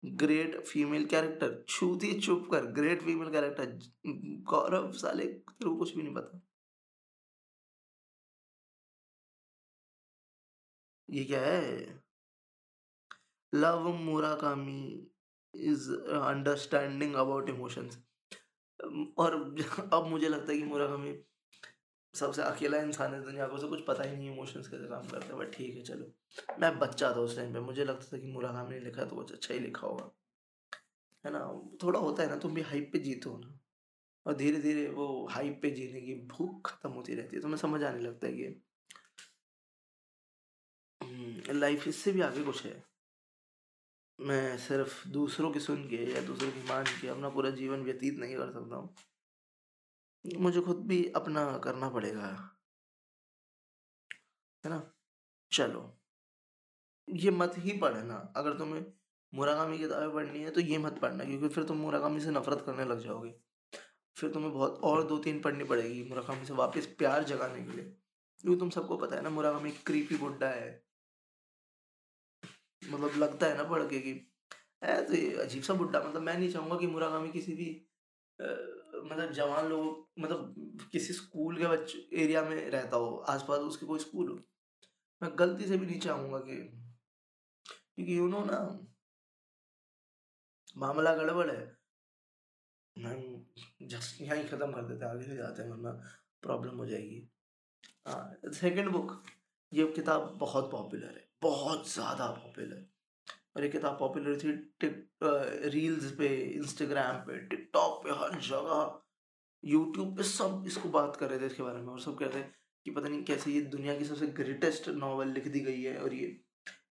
great 0.05 0.57
female 0.67 1.07
character 1.07 1.65
छूती 1.69 2.21
चुप 2.21 2.49
कर। 2.51 2.67
ग्रेट 2.67 3.03
फीमेल 3.03 3.31
कैरेक्टर 3.31 3.73
गौरव 4.51 4.93
साले, 4.93 5.25
तेरे 5.25 5.71
को 5.71 5.77
कुछ 5.77 5.97
भी 5.97 6.03
नहीं 6.03 6.15
पता। 6.15 6.41
ये 11.11 11.25
क्या 11.25 11.41
है? 11.45 12.03
Love 13.55 13.89
Murakami. 13.89 15.11
Is 15.59 15.93
understanding 15.95 17.15
about 17.15 17.49
emotions 17.49 17.99
और 19.19 19.57
अब 19.93 20.07
मुझे 20.07 20.29
लगता 20.29 20.53
है 20.53 20.59
कि 20.59 20.65
मुराकामी 20.65 21.19
सबसे 22.15 22.43
अकेला 22.43 22.79
इंसान 22.79 23.15
है 23.15 23.23
दुनिया 23.25 23.47
को 23.47 23.55
उसे 23.55 23.69
कुछ 23.69 23.81
पता 23.89 24.03
ही 24.03 24.17
नहीं 24.17 24.31
इमोशंस 24.33 24.69
कैसे 24.69 24.89
काम 24.89 25.09
करते 25.09 25.27
हैं 25.27 25.39
बट 25.39 25.53
ठीक 25.55 25.77
है 25.77 25.83
चलो। 25.83 26.13
मैं 26.61 26.79
बच्चा 26.79 27.11
था 27.13 27.21
उस 27.21 27.37
टाइम 27.37 27.53
पे 27.53 27.61
मुझे 27.61 27.85
लगता 27.85 28.17
था 28.17 28.21
कि 28.21 28.27
मुराकाम 28.27 28.71
ने 28.71 28.81
लिखा 28.81 29.05
तो 29.05 29.17
कुछ 29.17 29.33
अच्छा 29.33 29.55
ही 29.55 29.61
लिखा 29.61 29.87
होगा। 29.87 30.11
है 31.25 31.33
ना? 31.33 31.63
थोड़ा 31.83 32.01
होता 32.01 32.23
है 32.23 32.29
ना 32.29 32.37
तुम 32.37 32.55
भी 32.55 32.61
हाइप 32.61 32.91
पे 32.93 32.99
जीतो 32.99 33.39
ना। 33.39 33.59
और 34.27 34.35
धीरे 34.37 34.61
धीरे 34.61 34.89
वो 34.89 35.27
हाइप 35.27 35.59
पे 35.63 35.71
जीने 35.71 36.01
की 36.01 36.15
भूख 36.15 36.71
खत्म 36.71 36.91
होती 36.91 37.15
रहती 37.15 37.37
है 37.37 37.43
तो 37.43 37.49
मैं 37.49 37.57
समझ 37.57 37.83
आने 37.85 38.01
लगता 38.01 38.27
है 38.27 38.33
कि 38.33 38.63
लाइफ 41.53 41.79
हम्म, 41.79 41.89
इससे 41.91 42.13
भी 42.13 42.21
आगे 42.21 42.45
कुछ 42.45 42.65
है। 42.67 42.85
मैं 44.19 44.59
सिर्फ़ 44.59 45.09
दूसरों 45.09 45.51
की 45.53 45.61
सुन 45.61 45.85
के 45.89 45.97
या 46.15 46.21
दूसरों 46.21 46.51
की 46.51 46.63
मान 46.69 46.85
के 46.85 47.09
अपना 47.09 47.29
पूरा 47.29 47.51
जीवन 47.51 47.83
व्यतीत 47.83 48.19
नहीं 48.19 48.37
कर 48.37 48.51
सकता 48.53 48.77
हूँ 48.77 48.95
मुझे 50.25 50.61
खुद 50.61 50.77
भी 50.87 51.05
अपना 51.17 51.59
करना 51.59 51.89
पड़ेगा। 51.91 52.29
है 54.65 54.71
ना? 54.71 54.95
चलो। 55.53 55.99
ये 57.09 57.31
मत 57.31 57.55
ही 57.59 57.79
पढ़ना, 57.79 58.33
अगर 58.37 58.59
तुम्हें 58.59 58.85
मुरागामी 59.33 59.79
किताबें 59.79 60.13
पढ़नी 60.13 60.39
है 60.39 60.51
तो 60.51 60.61
ये 60.61 60.79
मत 60.79 60.99
पढ़ना 60.99 61.25
क्योंकि 61.25 61.49
फिर 61.49 61.65
तुम 61.65 61.77
मुराकामी 61.77 62.21
से 62.21 62.31
नफ़रत 62.31 62.63
करने 62.67 62.85
लग 62.85 63.01
जाओगे। 63.01 63.35
फिर 64.17 64.31
तुम्हें 64.33 64.53
बहुत 64.53 64.81
और 64.85 65.05
दो 65.05 65.19
तीन 65.19 65.41
पढ़नी 65.41 65.65
पड़ेगी 65.65 66.05
मुराकामी 66.05 66.47
से 66.47 66.55
वापस 66.55 66.87
प्यार 66.99 67.25
जगाने 67.25 67.65
के 67.65 67.73
लिए 67.73 67.85
क्योंकि 68.41 68.61
तुम 68.61 68.71
सबको 68.71 68.97
पता 68.97 69.17
है 69.17 69.23
ना 69.23 69.31
मुरागामी 69.31 69.71
क्रीपी 69.87 70.17
बुड्ढा 70.17 70.49
है 70.49 70.88
मतलब 72.83 73.17
लगता 73.19 73.47
है 73.47 73.57
ना 73.57 73.65
पढ़ 73.65 73.83
के 73.85 74.01
कि 74.01 74.15
तो 74.83 75.41
अजीब 75.43 75.63
सा 75.63 75.75
बुड्ढा। 75.75 76.01
मतलब 76.01 76.23
मैं 76.23 76.37
नहीं 76.39 76.51
चाहूँगा 76.53 76.77
कि 76.79 76.87
मुराकामी 76.87 77.31
किसी 77.31 77.55
भी 77.55 77.71
आ, 78.39 78.47
मतलब 79.05 79.33
जवान 79.33 79.67
लोग 79.69 80.23
मतलब 80.23 80.89
किसी 80.93 81.13
स्कूल 81.13 81.59
के 81.59 81.67
बच्चे 81.67 81.99
एरिया 82.23 82.43
में 82.43 82.71
रहता 82.71 82.97
हो 82.97 83.17
आसपास 83.29 83.61
उसके 83.61 83.87
कोई 83.87 83.99
स्कूल 83.99 84.29
हो। 84.29 84.35
मैं 85.23 85.31
गलती 85.39 85.67
से 85.67 85.77
भी 85.79 85.87
नहीं 85.87 86.01
चाहूँगा 86.01 86.39
कि 86.41 86.57
क्योंकि 87.67 88.19
यू 88.19 88.29
नो 88.29 88.45
ना 88.45 88.59
मामला 90.77 91.15
गड़बड़ 91.17 91.51
है। 91.51 91.77
मैं 92.97 93.17
जस्ट 93.89 94.21
यहाँ 94.23 94.37
ही 94.37 94.45
ख़त्म 94.45 94.73
कर 94.73 94.83
देते 94.89 95.07
आगे 95.07 95.25
से 95.25 95.37
जाते 95.37 95.63
हैं 95.63 95.71
वरना 95.71 95.91
प्रॉब्लम 96.43 96.77
हो 96.79 96.87
जाएगी। 96.87 97.23
हाँ 98.07 98.53
सेकेंड 98.55 98.89
बुक 98.91 99.23
ये 99.73 99.87
किताब 99.93 100.37
बहुत 100.41 100.71
पॉपुलर 100.71 101.17
है। 101.17 101.28
बहुत 101.43 101.91
ज़्यादा 101.91 102.27
पॉपुलर। 102.33 102.87
और 103.57 103.65
ये 103.65 103.69
किताब 103.71 103.99
पॉपुलर 103.99 104.37
थी, 104.39 104.53
टिक 104.81 105.09
रील्स 105.73 106.11
पे, 106.19 106.29
इंस्टाग्राम 106.55 107.17
पे, 107.27 107.39
टिकटॉक 107.49 108.03
पे, 108.05 108.11
हर 108.21 108.39
जगह। 108.43 109.01
यूट्यूब 109.65 110.17
पे 110.17 110.23
सब 110.25 110.65
इसको 110.67 110.89
बात 110.91 111.17
कर 111.17 111.31
रहे 111.31 111.41
थे 111.41 111.47
इसके 111.47 111.63
बारे 111.63 111.81
में 111.81 111.93
और 111.93 112.01
सब 112.01 112.19
कह 112.19 112.27
रहे 112.27 112.43
थे 112.43 112.47
कि 112.87 112.91
पता 112.91 113.09
नहीं 113.09 113.23
कैसे 113.25 113.51
ये 113.53 113.61
दुनिया 113.71 113.97
की 113.99 114.05
सबसे 114.05 114.27
ग्रेटेस्ट 114.35 114.89
नावल 114.97 115.29
लिख 115.29 115.49
दी 115.49 115.61
गई 115.61 115.83
है 115.83 115.97
और 116.03 116.15
ये, 116.15 116.29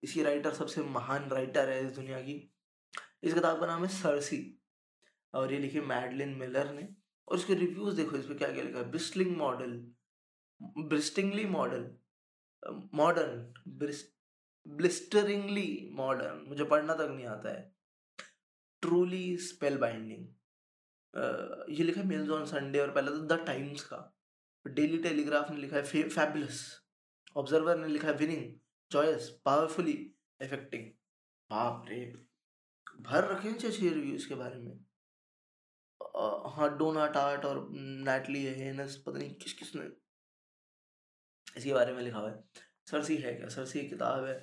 इसकी 0.04 0.24
राइटर 0.24 0.54
सबसे 0.54 0.82
महान 0.86 1.30
राइटर 1.30 1.70
है 1.70 1.86
इस 1.86 1.92
दुनिया 1.92 2.20
की। 2.22 2.34
इस 3.24 3.34
किताब 3.34 3.60
का 3.60 3.66
नाम 3.66 3.82
है 3.82 3.88
सरसी 3.92 4.40
और 5.34 5.54
ये 5.54 5.60
लिखी 5.60 5.80
मैडलिन 5.82 6.36
मिलर 6.40 6.74
ने। 6.74 6.88
और 7.28 7.38
इसके 7.38 7.54
रिव्यूज़ 7.56 7.96
देखो 7.96 8.18
इस 8.18 8.26
पर 8.26 8.34
क्या 8.34 8.52
क्या 8.52 8.64
लिखा 8.64 8.80
है? 8.80 8.90
Bristling 8.92 9.36
model, 9.38 9.72
bristingly 10.62 11.46
model 11.48 11.90
modern 12.94 13.42
blisteringly 14.68 15.90
modern 15.96 16.44
मुझे 16.48 16.64
पढ़ना 16.66 16.94
तक 16.96 17.08
नहीं 17.12 17.26
आता 17.28 17.50
है। 17.50 17.72
ट्रूली 18.84 19.38
स्पेल 19.40 19.78
बाइंडिंग 19.78 20.26
ये 21.70 21.84
लिखा 21.84 22.02
है 22.02 22.08
मिल्स 22.08 22.30
ऑन 22.30 22.46
संडे 22.46 22.80
और 22.80 22.92
पहले 22.92 23.12
तो 23.12 23.22
द 23.28 23.46
टाइम्स 23.46 23.84
का। 23.84 23.98
डेली 24.66 24.98
टेलीग्राफ 25.04 25.52
ने 25.52 25.58
लिखा 25.58 25.78
है 25.78 25.84
फैबुलस 26.10 26.60
ऑब्जर्वर 27.36 27.78
ने 27.78 27.88
लिखा 27.88 28.08
है 28.08 28.14
विनिंग 28.16 28.54
जॉयस 28.92 29.30
पावरफुली 29.46 29.94
इफेक्टिंग 30.42 30.86
बाप 31.50 31.86
रे। 31.90 32.00
भर 33.02 33.28
रखे 33.32 33.50
हैं 33.50 33.58
छह 33.60 33.70
रिव्यू 33.84 34.16
इसके 34.16 34.36
बारे 34.36 34.60
में। 34.60 34.74
हाँ 36.52 36.70
डोना 36.78 37.08
टार्ट 37.08 37.46
और 37.46 37.68
नैटली 37.72 38.44
हेनस 38.46 38.96
पता 39.06 39.18
नहीं 39.18 39.34
किस 39.36 39.54
किस 39.54 39.76
ने 39.76 39.86
इसके 41.58 41.74
बारे 41.74 41.94
में 41.94 42.02
लिखा 42.04 42.18
हुआ 42.18 42.30
है। 42.30 42.44
सरसी 42.90 43.16
है 43.18 43.34
क्या? 43.34 43.48
सरसी 43.50 43.88
किताब 43.90 44.26
है। 44.26 44.38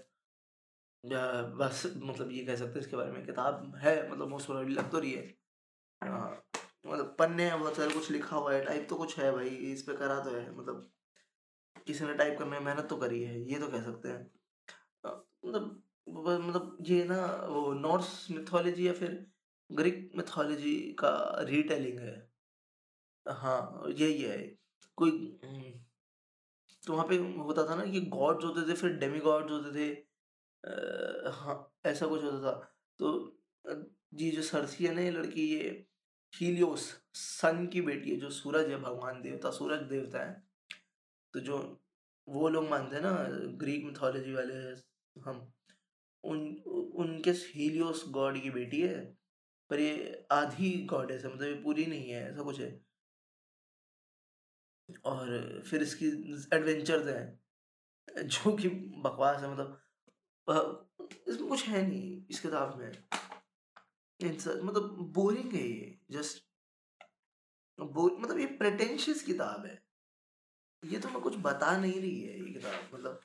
बस 1.04 1.82
मतलब 1.96 2.30
ये 2.32 2.44
कह 2.44 2.56
सकते 2.56 2.78
हैं 2.78 2.80
इसके 2.80 2.96
बारे 2.96 3.10
में 3.12 3.24
किताब 3.26 3.74
है 3.76 4.10
मतलब 4.10 4.28
मोस्ट 4.28 4.46
प्रोबेबली 4.46 4.74
लग 4.74 4.90
तो 4.90 4.98
रही 4.98 5.12
है। 5.12 5.34
हाँ। 6.02 6.30
मतलब 6.86 7.14
पन्ने 7.18 7.44
हैं 7.44 7.58
बहुत 7.60 7.76
सारे 7.76 7.94
कुछ 7.94 8.10
लिखा 8.10 8.36
हुआ 8.36 8.52
है 8.54 8.64
टाइप 8.64 8.86
तो 8.90 8.96
कुछ 8.96 9.18
है 9.18 9.30
भाई 9.32 9.48
इस 9.48 9.82
पे 9.82 9.94
करा 9.96 10.18
तो 10.20 10.30
है 10.30 10.56
मतलब 10.58 10.90
किसी 11.86 12.04
ने 12.04 12.14
टाइप 12.14 12.38
करने 12.38 12.50
में 12.50 12.64
मेहनत 12.66 12.86
तो 12.90 12.96
करी 12.96 13.22
है 13.22 13.40
ये 13.52 13.58
तो 13.58 13.68
कह 13.68 13.82
सकते 13.82 14.08
हैं। 14.08 14.30
मतलब 15.06 15.82
मतलब 16.08 16.76
ये 16.80 17.04
ना 17.04 17.24
वो 17.48 17.72
नॉर्स 17.72 18.26
मिथोलॉजी 18.30 18.86
या 18.88 18.92
फिर 18.92 19.26
ग्रीक 19.70 20.10
मिथोलॉजी 20.16 20.74
का 20.98 21.12
रीटेलिंग 21.40 21.98
है। 21.98 22.16
हाँ 23.26 23.84
यही 23.88 24.22
है। 24.22 24.38
कोई 24.98 25.10
हम्म, 25.44 25.72
तो 26.82 26.92
वहाँ 26.92 27.06
पे 27.08 27.16
होता 27.16 27.66
था 27.66 27.74
ना 27.74 27.84
कि 27.84 28.00
गॉड्स 28.00 28.44
होते 28.44 28.68
थे 28.68 28.74
फिर 28.74 28.90
डेमी 28.90 29.20
गॉड्स 29.20 29.50
होते 29.50 29.78
थे 29.78 29.94
हाँ 31.32 31.74
ऐसा 31.86 32.06
कुछ 32.06 32.24
होता 32.24 32.38
था। 32.38 32.52
तो 32.98 33.38
जी 34.14 34.30
जो 34.30 34.42
सरसी 34.42 34.84
है 34.84 34.94
ना 34.94 35.00
ये 35.00 35.10
लड़की, 35.10 35.42
ये 35.42 35.86
हीलियोस, 36.34 37.02
सन 37.14 37.66
की 37.66 37.80
बेटी 37.80 38.10
है, 38.10 38.16
जो 38.16 38.30
सूरज 38.30 38.70
है, 38.70 38.76
भगवान 38.76 39.22
देवता, 39.22 39.50
सूरज 39.50 39.82
देवता 39.82 40.24
है। 40.24 40.42
तो 41.34 41.40
जो 41.40 41.58
वो 42.28 42.48
लोग 42.48 42.68
मानते 42.68 42.96
हैं 42.96 43.02
ना, 43.02 43.12
ग्रीक 43.58 43.84
मिथोलॉजी 43.84 44.32
वाले 44.32 44.54
हम, 45.20 45.52
उन, 46.24 46.56
उनके 46.96 47.30
हीलियोस 47.30 48.04
गॉड 48.08 48.42
की 48.42 48.50
बेटी 48.50 48.80
है, 48.80 49.04
पर 49.70 49.80
ये 49.80 50.26
आधी 50.32 50.72
गॉडेस 50.84 51.24
है 51.24 51.34
मतलब 51.34 51.48
ये 51.48 51.54
पूरी 51.54 51.86
नहीं 51.86 52.10
है, 52.10 52.30
ऐसा 52.30 52.42
कुछ 52.42 52.60
है। 52.60 52.80
और 55.04 55.62
फिर 55.66 55.82
इसकी 55.82 56.06
एडवेंचर्स 56.56 57.06
हैं, 57.06 57.40
जो 58.08 58.56
कि 58.56 58.68
बकवास 59.04 59.42
है 59.42 59.52
मतलब 59.52 59.80
इसमें 60.48 61.48
कुछ 61.48 61.64
है 61.68 61.86
नहीं 61.86 62.26
इस 62.30 62.40
किताब 62.40 62.78
में। 62.78 62.92
मतलब 64.20 64.96
बोरिंग 65.14 65.52
है 65.52 65.62
ये, 65.62 65.98
जस्ट 66.10 66.42
मतलब 67.78 68.38
ये 68.38 68.46
प्रेटेंशियस 68.58 69.22
किताब 69.22 69.66
है। 69.66 69.82
ये 70.82 70.98
तो 70.98 71.08
मैं 71.08 71.20
कुछ 71.22 71.36
बता 71.42 71.76
नहीं 71.76 72.00
रही 72.00 72.20
है 72.22 72.38
ये 72.38 72.52
किताब 72.52 72.94
मतलब 72.94 73.20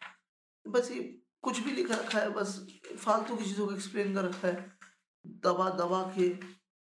बस 0.65 0.91
ये 0.91 1.01
कुछ 1.43 1.59
भी 1.59 1.71
लिखा 1.71 1.95
रखा 1.95 2.19
है, 2.19 2.29
बस 2.29 2.67
फालतू 2.97 3.35
की 3.35 3.43
चीज़ों 3.45 3.67
को 3.67 3.73
एक्सप्लेन 3.73 4.13
कर 4.15 4.25
रखा 4.25 4.47
है। 4.47 4.77
दबा 5.43 5.69
दबा 5.77 6.01
के 6.17 6.27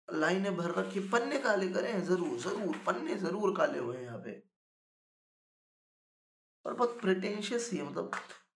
लाइनें 0.08 0.56
भर 0.58 0.72
रखी, 0.74 1.00
पन्ने 1.10 1.40
काले 1.40 1.68
करें 1.70 2.04
ज़रूर 2.06 2.38
ज़रूर, 2.40 2.78
पन्ने 2.86 3.16
ज़रूर 3.18 3.56
काले 3.58 3.80
हुए 3.80 3.98
हैं 3.98 4.04
यहाँ 4.04 4.20
पे। 4.20 4.42
और 6.66 6.74
बहुत 6.74 7.00
प्रिटेंशियस 7.02 7.70
ही 7.72 7.78
है 7.78 7.90
मतलब 7.90 8.12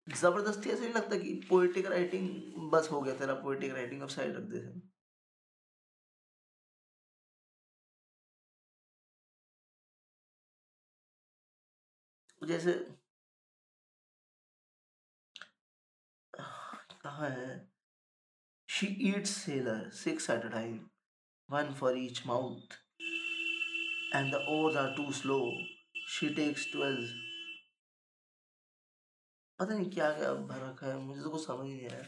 ज़बरदस्ती 0.08 0.70
ऐसे 0.70 0.80
नहीं 0.82 0.94
लगता 0.94 1.16
कि 1.18 1.34
पोएटिक 1.48 1.86
राइटिंग 1.86 2.70
बस 2.72 2.88
हो 2.92 3.00
गया 3.00 3.14
तेरा 3.18 3.34
पोइटिक 3.42 3.72
राइटिंग 3.74 4.02
अब 4.02 4.08
साइड 4.08 4.36
रख 4.36 4.42
दे 4.52 4.60
जैसे 12.42 12.72
कहाँ 17.02 17.28
है? 17.30 17.68
She 18.68 18.86
eats 19.08 19.30
sailor 19.36 19.88
six 19.94 20.30
at 20.30 20.44
a 20.44 20.48
time 20.50 20.78
one 21.48 21.72
for 21.80 21.98
each 21.98 22.22
mouth 22.26 22.76
and 24.14 24.32
the 24.34 24.44
oars 24.50 24.76
are 24.76 24.94
too 24.96 25.10
slow 25.12 25.40
she 26.08 26.28
takes 26.34 26.66
twelve 26.72 27.27
पता 29.58 29.74
नहीं 29.74 29.90
क्या 29.90 30.10
क्या 30.12 30.32
भर 30.34 30.60
रखा 30.68 30.86
है, 30.86 30.98
मुझे 30.98 31.22
तो 31.22 31.30
कुछ 31.30 31.46
समझ 31.46 31.66
नहीं 31.66 31.88
आया 31.88 32.02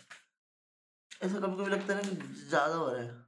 ऐसा 1.25 1.41
कभी 1.41 1.57
कभी 1.57 1.71
लगता 1.71 1.95
है 1.95 2.03
ना 2.03 2.09
कि 2.11 2.35
ज़्यादा 2.49 2.75
हो 2.75 2.89
रहा 2.89 3.03
है। 3.03 3.27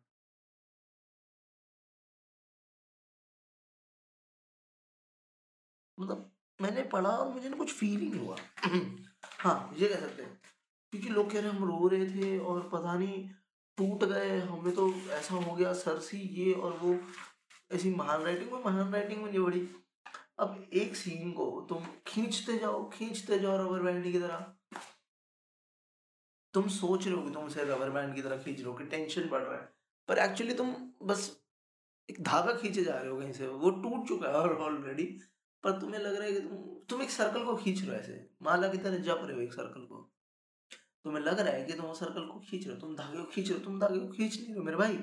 मतलब 5.98 6.30
मैंने 6.60 6.82
पढ़ा 6.82 7.10
और 7.10 7.28
मुझे 7.28 7.48
ना 7.48 7.56
कुछ 7.56 7.72
फील 7.72 8.00
ही 8.00 8.08
नहीं 8.10 8.20
हुआ। 8.20 8.36
हाँ 9.40 9.74
ये 9.76 9.88
कह 9.88 10.00
सकते 10.00 10.22
हैं। 10.22 10.40
क्योंकि 10.92 11.08
लोग 11.08 11.30
कह 11.30 11.40
रहे 11.40 11.50
हम 11.50 11.64
रो 11.64 11.88
रहे 11.88 12.06
थे 12.06 12.38
और 12.38 12.68
पता 12.72 12.94
नहीं 12.94 13.28
टूट 13.78 14.04
गए, 14.04 14.38
हमें 14.38 14.74
तो 14.74 14.90
ऐसा 15.10 15.34
हो 15.34 15.54
गया, 15.54 15.72
सर 15.72 15.98
सी 15.98 16.18
ये 16.18 16.52
और 16.52 16.72
वो, 16.72 16.96
ऐसी 17.70 17.90
महान 17.90 18.22
राइटिंग 18.22 18.52
में, 18.52 18.64
महान 18.64 18.92
राइटिंग 18.92 19.22
में 19.22 19.30
नहीं 19.30 19.40
बड़ी 19.40 19.68
अब 20.38 20.70
एक 20.72 20.96
सीन 20.96 21.32
को 21.32 21.66
तुम 21.68 21.86
खींचते 22.06 22.58
जाओ 22.58 22.88
खींचते 22.90 23.38
जाओ 23.38 23.56
रबर 23.58 23.82
बैंड 23.82 24.12
की 24.12 24.20
तरह। 24.20 24.54
तुम 26.54 26.68
सोच 26.68 27.06
रहे 27.06 27.14
हो 27.14 27.22
कि 27.22 27.30
तुम 27.30 27.44
उसे 27.44 27.64
रबर 27.64 27.90
बैंड 27.90 28.14
की 28.14 28.22
तरह 28.22 28.38
खींच 28.38 28.56
रहे 28.56 28.68
हो, 28.68 28.74
कि 28.74 28.84
टेंशन 28.84 29.28
बढ़ 29.28 29.42
रहा 29.42 29.60
है। 29.60 29.72
पर 30.08 30.18
एक्चुअली 30.18 30.54
तुम 30.54 30.74
बस 31.02 31.42
एक 32.10 32.22
धागा 32.22 32.54
खींचे 32.54 32.84
जा 32.84 32.98
रहे 32.98 33.10
हो 33.10 33.18
कहीं 33.20 33.32
से, 33.32 33.46
वो 33.46 33.70
टूट 33.70 34.08
चुका 34.08 34.28
है 34.28 34.34
और 34.34 34.56
ऑलरेडी 34.56 35.04
पर 35.64 35.80
तुम्हें 35.80 36.00
लग 36.00 36.14
रहा 36.14 36.24
है 36.24 36.32
कि 36.32 36.40
तुम 36.40 36.56
तुम 36.88 37.02
एक 37.02 37.10
सर्कल 37.10 37.44
को 37.44 37.56
खींच 37.56 37.80
रहे 37.80 37.90
हो 37.90 37.96
ऐसे, 37.96 38.30
माला 38.42 38.68
की 38.68 38.78
तरह 38.78 38.98
जप 38.98 39.20
रहे 39.24 39.36
हो 39.36 39.42
एक 39.42 39.52
सर्कल 39.52 39.80
को। 39.80 40.12
तुम्हें 41.04 41.22
लग 41.22 41.40
रहा 41.40 41.54
है 41.54 41.64
कि 41.64 41.72
तुम 41.72 41.86
वो 41.86 41.94
सर्कल 41.94 42.26
को 42.26 42.40
खींच 42.40 42.66
रहे 42.66 42.74
हो, 42.74 42.80
तुम 42.80 42.96
धागे 42.96 43.18
को 43.18 43.24
खींच 43.24 43.48
रहे 43.48 43.58
हो, 43.58 43.64
तुम 43.64 43.80
धागे 43.80 43.98
को 43.98 44.08
खींच 44.08 44.36
नहीं 44.36 44.46
रहे 44.46 44.56
हो 44.56 44.62
मेरे 44.62 44.76
भाई। 44.76 44.96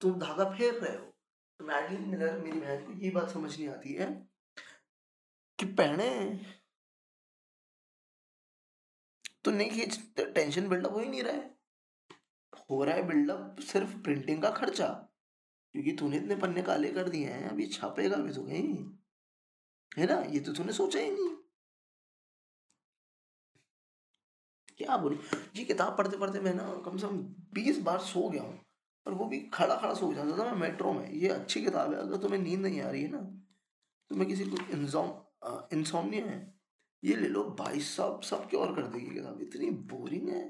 तुम 0.00 0.18
धागा 0.18 0.44
फेर 0.50 0.74
रहे 0.74 0.96
हो। 0.96 1.04
तो 1.60 1.64
मैडलिन 1.64 2.08
मिलर 2.08 2.38
मेरी 2.40 2.60
बहन 2.60 2.84
को 2.86 2.92
ये 2.92 3.10
बात 3.10 3.30
समझ 3.30 3.58
नहीं 3.58 3.68
आती 3.68 3.92
है। 3.94 4.33
कि 5.58 5.66
पहने 5.72 6.10
तो 9.44 9.50
नहीं 9.50 9.70
खींच 9.70 9.98
टेंशन 10.34 10.68
बिल्डअप 10.68 10.92
हो 10.92 10.98
ही 10.98 11.08
नहीं 11.08 11.22
रहा 11.22 11.32
है। 11.32 11.52
हो 12.70 12.82
रहा 12.84 12.94
है 12.94 13.06
बिल्डअप 13.06 13.60
सिर्फ़ 13.62 13.96
प्रिंटिंग 13.98 14.42
का 14.42 14.50
खर्चा, 14.50 14.86
क्योंकि 15.74 15.92
तूने 15.92 16.16
इतने 16.16 16.36
पन्ने 16.36 16.62
काले 16.62 16.90
कर 16.92 17.08
दिए 17.08 17.28
हैं 17.28 17.48
अभी 17.48 17.66
छापेगा 17.68 18.16
भी 18.16 18.32
तो 18.32 18.42
कहीं। 18.42 18.76
है 19.92 20.06
ना? 20.06 20.20
ये 20.24 20.40
तो 20.40 20.52
तूने 20.52 20.72
सोचा 20.72 21.00
ही 21.00 21.10
नहीं। 21.10 21.34
क्या 24.78 24.96
बोलूँ? 24.96 25.18
ये 25.56 25.64
किताब 25.64 25.96
पढ़ते 25.98 26.16
पढ़ते 26.16 26.40
मैं 26.40 26.54
ना 26.54 26.62
कम 26.84 26.96
से 26.96 27.06
कम 27.06 27.18
बीस 27.54 27.78
बार 27.82 27.98
सो 28.02 28.28
गया 28.30 28.42
हूँ, 28.42 28.58
और 29.06 29.14
वो 29.14 29.26
भी 29.26 29.40
खड़ा 29.54 29.76
खड़ा 29.76 29.92
सो 29.94 30.12
जाता 30.14 30.38
था। 30.38 30.44
मैं 30.44 30.60
मेट्रो 30.60 30.92
में, 30.92 31.10
ये 31.12 31.28
अच्छी 31.30 31.62
किताब 31.64 31.92
है, 31.92 31.98
अगर 31.98 32.16
तुम्हें 32.18 32.40
नींद 32.40 32.60
नहीं 32.60 32.80
आ 32.80 32.90
रही 32.90 33.02
है 33.02 33.10
ना 33.10 33.20
तो 34.10 34.16
मैं 34.16 34.26
किसी 34.28 34.44
को 34.44 34.56
इंसोम 34.72 35.10
इंसोमनिया 35.72 36.26
है। 36.26 36.54
ये 37.02 37.16
ले 37.16 37.28
लो 37.28 37.44
भाई 37.58 37.80
साहब 37.80 38.22
सब 38.22 38.48
क्योर 38.50 38.74
कर 38.76 38.86
देगी 38.86 39.14
किताब। 39.14 39.40
इतनी 39.42 39.70
बोरिंग 39.90 40.28
है। 40.28 40.48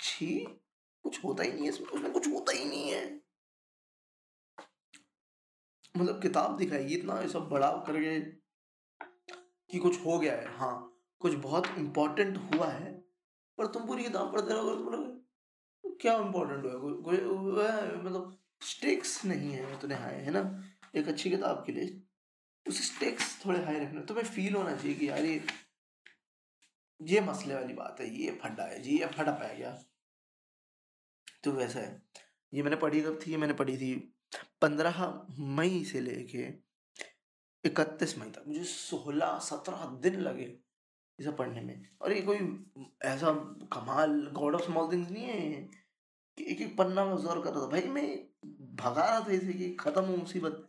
छी, 0.00 0.44
कुछ 1.04 1.22
होता 1.24 1.42
ही 1.42 1.52
नहीं 1.52 1.62
है 1.62 1.68
इसमें, 1.68 1.88
उसमें 1.88 2.12
कुछ 2.12 2.28
होता 2.28 2.52
ही 2.52 2.64
नहीं 2.64 2.90
है। 2.90 3.04
मतलब 5.94 6.20
किताब 6.22 6.56
दिखाएगी, 6.56 6.94
इतना 6.94 7.20
ये 7.20 7.28
सब 7.28 7.48
बड़ा 7.48 7.70
करके 7.86 8.20
कि 9.70 9.78
कुछ 9.78 10.04
हो 10.06 10.18
गया 10.18 10.36
है। 10.36 10.56
हाँ 10.56 10.90
कुछ 11.20 11.34
बहुत 11.34 11.66
इम्पोर्टेंट 11.78 12.36
हुआ 12.36 12.66
है, 12.68 12.92
पर 13.58 13.66
तुम 13.66 13.86
पूरी 13.86 14.04
किताब 14.04 14.32
पढ़ते 14.32 14.54
रहोगे 14.54 14.76
तुम 14.76 14.92
लोग 14.92 16.00
क्या 16.00 16.16
इम्पोर्टेंट 16.18 16.64
हुआ 16.64 16.72
कोई 17.02 17.18
मतलब 17.98 18.36
स्टेक्स 18.62 19.24
नहीं 19.24 19.50
है, 19.50 19.74
उतने 19.74 19.94
हाई 19.94 20.14
है 20.14 20.30
ना? 20.30 20.42
एक 20.96 21.08
अच्छी 21.08 21.30
किताब 21.30 21.62
के 21.66 21.72
लिए 21.72 22.02
उसे 22.66 22.82
स्टेक्स 22.84 23.38
थोड़े 23.44 23.62
हाई 23.64 23.78
रखने। 23.80 24.00
तुम्हें 24.02 24.24
फील 24.26 24.54
होना 24.54 24.74
चाहिए 24.76 24.94
कि 24.94 25.08
यार 25.08 25.24
ये 25.24 25.42
ये 27.00 27.20
मसले 27.20 27.54
वाली 27.54 27.74
बात 27.74 28.00
है, 28.00 28.08
ये 28.16 28.38
फटा 28.42 28.64
है, 28.64 28.80
जी, 28.82 28.98
ये 28.98 29.06
फटा 29.06 29.32
पाया 29.32 29.54
गया। 29.54 29.70
तो 31.44 31.52
वैसा 31.52 31.80
है। 31.80 32.02
ये 32.52 32.62
मैंने 32.62 32.76
पढ़ी 32.76 33.00
कब 33.02 33.18
थी? 33.26 33.30
ये 33.30 33.36
मैंने 33.36 33.54
पढ़ी 33.54 33.76
थी 33.76 33.94
पंद्रह 34.62 35.00
मई 35.56 35.84
से 35.84 36.00
लेके 36.00 36.46
इकतीस 37.64 38.16
मई 38.18 38.30
तक। 38.30 38.44
मुझे 38.48 38.64
सोलह 38.64 39.38
सत्रह 39.38 39.84
दिन 40.02 40.20
लगे 40.20 40.46
इसे 41.18 41.32
पढ़ने 41.32 41.60
में। 41.60 41.88
और 42.00 42.12
ये 42.12 42.20
कोई 42.22 42.38
ऐसा 43.04 43.32
कमाल 43.72 44.20
गॉड 44.34 44.54
ऑफ़ 44.54 44.62
स्मॉल 44.62 44.90
थिंग्स 44.92 45.10
नहीं 45.10 45.24
है 45.24 45.50
कि 46.38 46.44
एक 46.52 46.60
एक 46.60 46.76
पन्ना 46.78 47.04
में 47.04 47.16
ज़ोर 47.16 47.42
कर 47.44 47.50
रहा 47.50 47.62
था। 47.62 47.66
भाई 47.66 47.88
मैं 47.88 48.06
भगा 48.76 49.04
रहा 49.04 49.20
था 49.20 49.32
इसे 49.32 49.52
कि 49.52 49.70
ख़त्म 49.80 50.04
हो 50.04 50.16
मुसीबत। 50.16 50.68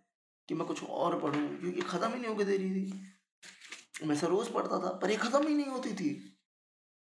कि 0.50 0.56
मैं 0.56 0.68
कुछ 0.68 0.84
और 0.84 1.20
पढ़ूं, 1.22 1.48
क्योंकि 1.60 1.82
ख़त्म 1.82 2.14
ही 2.14 2.20
नहीं 2.20 2.28
होकर 2.28 2.44
दे 2.44 2.58
रही 2.58 2.70
थी। 2.82 4.08
मैं 4.08 4.16
रोज़ 4.22 4.52
पढ़ता 4.54 4.80
था, 4.80 4.90
पर 4.94 5.12
ये 5.12 5.18
ख़त्म 5.18 5.48
ही 5.48 5.54
नहीं 5.56 5.68
होती 5.68 5.94
थी। 5.94 6.10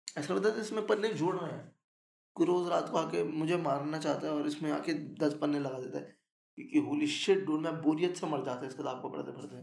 ऐसा 0.09 0.35
लगता 0.35 0.51
था 0.51 0.61
इसमें 0.61 0.87
पन्ने 0.87 1.13
जोड़ 1.15 1.35
रहे 1.37 1.51
हैं। 1.53 1.75
कोई 2.37 2.47
रोज़ 2.47 2.69
रात 2.71 2.89
को 2.89 2.99
आके 2.99 3.23
मुझे 3.25 3.57
मारना 3.59 3.99
चाहता 3.99 4.27
है 4.27 4.33
और 4.33 4.47
इसमें 4.47 4.71
आके 4.73 4.93
दस 5.21 5.35
पन्ने 5.41 5.59
लगा 5.61 5.79
देता 5.79 5.99
है। 5.99 6.05
क्योंकि 6.59 6.79
होली 6.79 7.07
शिट 7.09 7.45
डूड 7.47 7.61
मैं 7.61 7.73
बोरियत 7.83 8.17
से 8.17 8.27
मर 8.27 8.45
जाता 8.45 8.61
है 8.61 8.69
इस 8.69 8.75
किताब 8.75 9.01
को 9.03 9.09
पढ़ते 9.11 9.33
पढ़ते। 9.33 9.57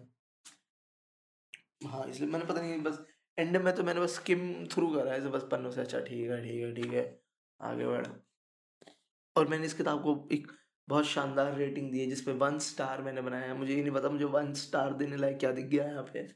हाँ 1.87 2.05
इसलिए 2.09 2.29
मैंने 2.29 2.45
पता 2.45 2.61
नहीं, 2.61 2.81
बस 2.81 2.99
एंड 3.37 3.57
में 3.57 3.73
तो 3.75 3.83
मैंने 3.83 3.99
बस 4.01 4.15
स्किम 4.15 4.65
थ्रू 4.71 4.87
करा 4.89 5.13
है 5.13 5.29
बस 5.29 5.47
पन्नों 5.51 5.71
से 5.71 5.81
अच्छा 5.81 5.99
ठीक 6.01 6.29
है 6.29 6.41
ठीक 6.43 6.61
है 6.63 6.73
ठीक 6.75 6.93
है, 6.93 7.21
आगे 7.59 7.85
बढ़। 7.87 8.07
और 9.35 9.47
मैंने 9.47 9.65
इस 9.65 9.73
किताब 9.73 10.03
को 10.03 10.27
एक 10.31 10.51
बहुत 10.87 11.05
शानदार 11.05 11.55
रेटिंग 11.55 11.91
दी 11.91 11.99
है 11.99 12.05
जिसपे 12.05 12.31
वन 12.31 12.59
स्टार 12.59 13.01
मैंने 13.01 13.21
बनाया 13.21 13.47
है। 13.47 13.57
मुझे 13.57 13.75
ये 13.75 13.81
नहीं 13.81 13.91
पता, 13.91 14.09
मुझे 14.09 14.25
वन 14.25 14.53
स्टार 14.53 14.93
देने 14.93 15.17
लायक 15.17 15.37
क्या 15.37 15.51
दिख 15.51 15.65
गया 15.65 15.85
यहाँ 15.85 16.03
पे। 16.03 16.27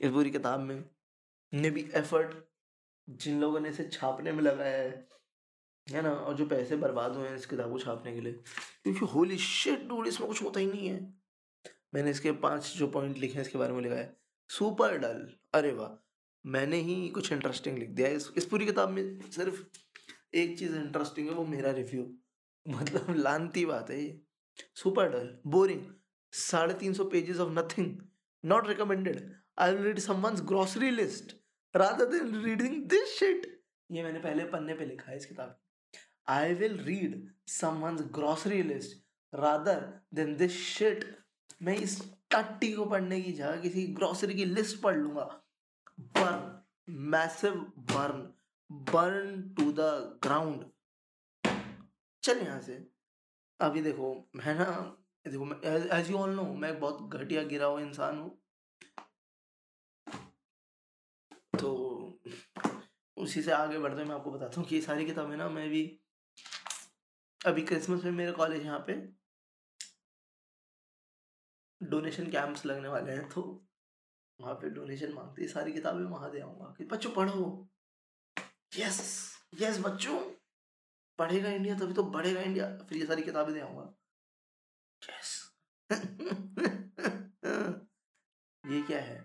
इस 0.00 0.10
पूरी 0.10 0.30
किताब 0.30 0.60
में 0.60 0.84
ने 1.52 1.70
भी 1.70 1.88
एफर्ट 1.94 2.34
जिन 3.08 3.40
लोगों 3.40 3.60
ने 3.60 3.68
इसे 3.68 3.88
छापने 3.92 4.32
में 4.32 4.42
लगाया 4.42 4.78
है 4.78 5.08
है 5.86 6.02
ना? 6.02 6.10
और 6.10 6.34
जो 6.34 6.46
पैसे 6.46 6.76
बर्बाद 6.76 7.16
हुए 7.16 7.28
हैं 7.28 7.36
इस 7.36 7.46
किताब 7.46 7.72
को 7.72 7.78
छापने 7.78 8.14
के 8.14 8.20
लिए। 8.20 8.32
क्योंकि 8.32 9.06
होली 9.06 9.38
शिट 9.38 9.82
डूड 9.88 10.06
इसमें 10.06 10.28
कुछ 10.28 10.42
होता 10.42 10.60
ही 10.60 10.66
नहीं 10.66 10.88
है। 10.88 11.00
मैंने 11.94 12.10
इसके 12.10 12.32
पाँच 12.32 12.72
जो 12.76 12.86
पॉइंट 12.88 13.18
लिखे 13.18 13.34
हैं, 13.34 13.42
इसके 13.42 13.58
बारे 13.58 13.72
में 13.72 13.80
लिखा 13.82 13.96
है। 13.96 14.16
सुपर 14.50 14.98
डल 14.98 15.26
अरे 15.54 15.72
वाह। 15.72 15.96
मैंने 16.44 16.76
ही 16.76 17.08
कुछ 17.08 17.32
इंटरेस्टिंग 17.32 17.78
लिख 17.78 17.88
दिया 17.88 18.08
इस 18.08 18.30
इस 18.36 18.46
पूरी 18.46 18.66
किताब 18.66 18.88
में 18.88 19.30
सिर्फ़ 19.30 19.62
एक 20.34 20.58
चीज़ 20.58 20.76
इंटरेस्टिंग 20.76 21.28
है, 21.28 21.34
वो 21.34 21.44
मेरा 21.46 21.70
रिव्यू 21.70 22.02
मतलब 22.68 23.14
लानती 23.16 23.64
बात 23.66 23.90
है 23.90 24.02
ये। 24.02 24.20
सुपर 24.74 25.08
डल, 25.08 25.38
बोरिंग, 25.46 25.86
साढ़े 26.32 26.74
तीन 26.74 26.92
सौ 26.92 27.04
pages 27.04 27.38
of 27.38 27.50
nothing 27.50 27.96
not 28.44 28.68
recommended 28.68 29.34
I 29.58 29.74
will 29.74 29.84
read 29.84 29.98
someone's 29.98 30.40
grocery 30.40 30.90
list 30.90 31.36
rather 31.76 32.06
than 32.06 32.40
reading 32.42 32.84
this 32.84 33.18
shit 33.18 33.64
ये 33.90 34.02
मैंने 34.02 34.18
पहले 34.18 34.44
पन्ने 34.44 34.74
पे 34.74 34.86
लिखा 34.86 35.10
है 35.10 35.16
इस 35.16 35.26
किताब 35.26 35.58
I 36.28 36.54
will 36.54 36.78
read 36.78 37.28
someone's 37.46 38.00
grocery 38.14 38.62
list 38.62 39.04
rather 39.34 40.00
than 40.14 40.36
this 40.36 40.58
shit 40.66 41.04
मैं 41.62 41.76
इस 41.76 42.00
टट्टी 42.30 42.72
को 42.72 42.84
पढ़ने 42.84 43.20
की 43.20 43.32
जगह 43.32 43.60
किसी 43.60 43.86
ग्रोसरी 43.86 44.34
की 44.34 44.44
लिस्ट 44.44 44.80
पढ़ 44.80 44.96
लूँगा। 44.96 45.24
Burn 46.00 46.62
massive 47.10 47.54
burn 47.92 48.34
burn 48.92 49.42
to 49.56 49.72
the 49.72 49.88
ground 50.22 50.69
चल 52.22 52.38
यहाँ 52.38 52.60
से। 52.60 52.74
अभी 53.60 53.82
देखो, 53.82 54.14
मैं 54.36 54.54
ना, 54.54 54.64
देखो 55.26 55.46
एज 55.96 56.10
यू 56.10 56.16
ऑल 56.18 56.34
नो 56.34 56.44
मैं 56.54 56.78
बहुत 56.80 57.08
घटिया 57.10 57.42
गिरा 57.44 57.66
हुआ 57.66 57.80
इंसान 57.80 58.18
हूँ। 58.18 58.36
तो 61.58 61.70
उसी 63.16 63.42
से 63.42 63.52
आगे 63.52 63.78
बढ़ते 63.78 64.04
मैं 64.04 64.14
आपको 64.14 64.30
बताता 64.30 64.60
हूँ 64.60 64.68
कि 64.68 64.74
ये 64.74 64.80
सारी 64.82 65.06
किताबें 65.06 65.36
ना 65.36 65.48
मैं 65.48 65.68
भी, 65.70 65.82
अभी 67.40 67.62
क्रिसमस 67.62 68.04
में 68.04 68.10
मेरे 68.12 68.32
कॉलेज 68.32 68.64
यहाँ 68.64 68.78
पे 68.86 68.94
डोनेशन 71.80 72.30
कैंप्स 72.30 72.64
लगने 72.66 72.88
वाले 72.88 73.12
हैं 73.12 73.28
तो 73.28 73.42
वहाँ 74.38 74.54
पे 74.54 74.70
डोनेशन 74.70 75.12
मांगते 75.12 75.48
सारी 75.48 75.72
किताबें 75.72 76.04
वहाँ 76.04 76.30
दे 76.32 76.40
आऊँगा। 76.40 76.74
कि 76.78 76.84
बच्चों, 76.84 77.10
पढ़ो। 77.10 77.68
यस 78.78 79.00
यस 79.60 79.78
बच्चों। 79.78 80.18
पढ़ेगा 81.20 81.50
इंडिया, 81.50 81.78
तभी 81.78 81.94
तो 81.94 82.02
बढ़ेगा 82.16 82.40
इंडिया। 82.40 82.66
फिर 82.88 82.98
ये 82.98 83.06
सारी 83.06 83.22
किताबें 83.22 83.52
दे 83.54 83.60
आऊँगा। 83.60 83.86
यस 85.02 85.32
ये 88.64 88.82
क्या 88.82 89.00
है? 89.00 89.18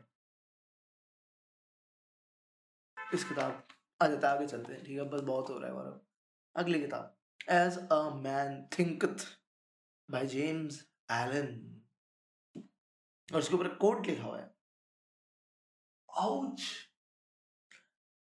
इस 3.14 3.24
किताब, 3.24 3.68
आ 4.04 4.08
जाता 4.08 4.30
आगे 4.32 4.48
चलते 4.48 4.74
हैं। 4.74 4.84
ठीक 4.84 4.98
है, 4.98 5.04
बस 5.10 5.22
बहुत 5.22 5.50
हो 5.50 5.58
रहा 5.60 5.70
है 5.70 5.76
गौरव 5.76 6.02
अगली 6.56 6.80
किताब। 6.80 7.16
As 7.50 7.78
a 7.92 8.02
man 8.24 8.68
thinketh 8.80 9.26
by 10.10 10.28
James 10.28 10.82
Allen 11.12 11.54
और 13.34 13.40
उसके 13.40 13.56
ऊपर 13.56 13.68
कोट 13.76 14.08
लिखा 14.08 14.24
हुआ 14.24 14.40
है। 14.40 14.56
Ouch! 16.10 16.66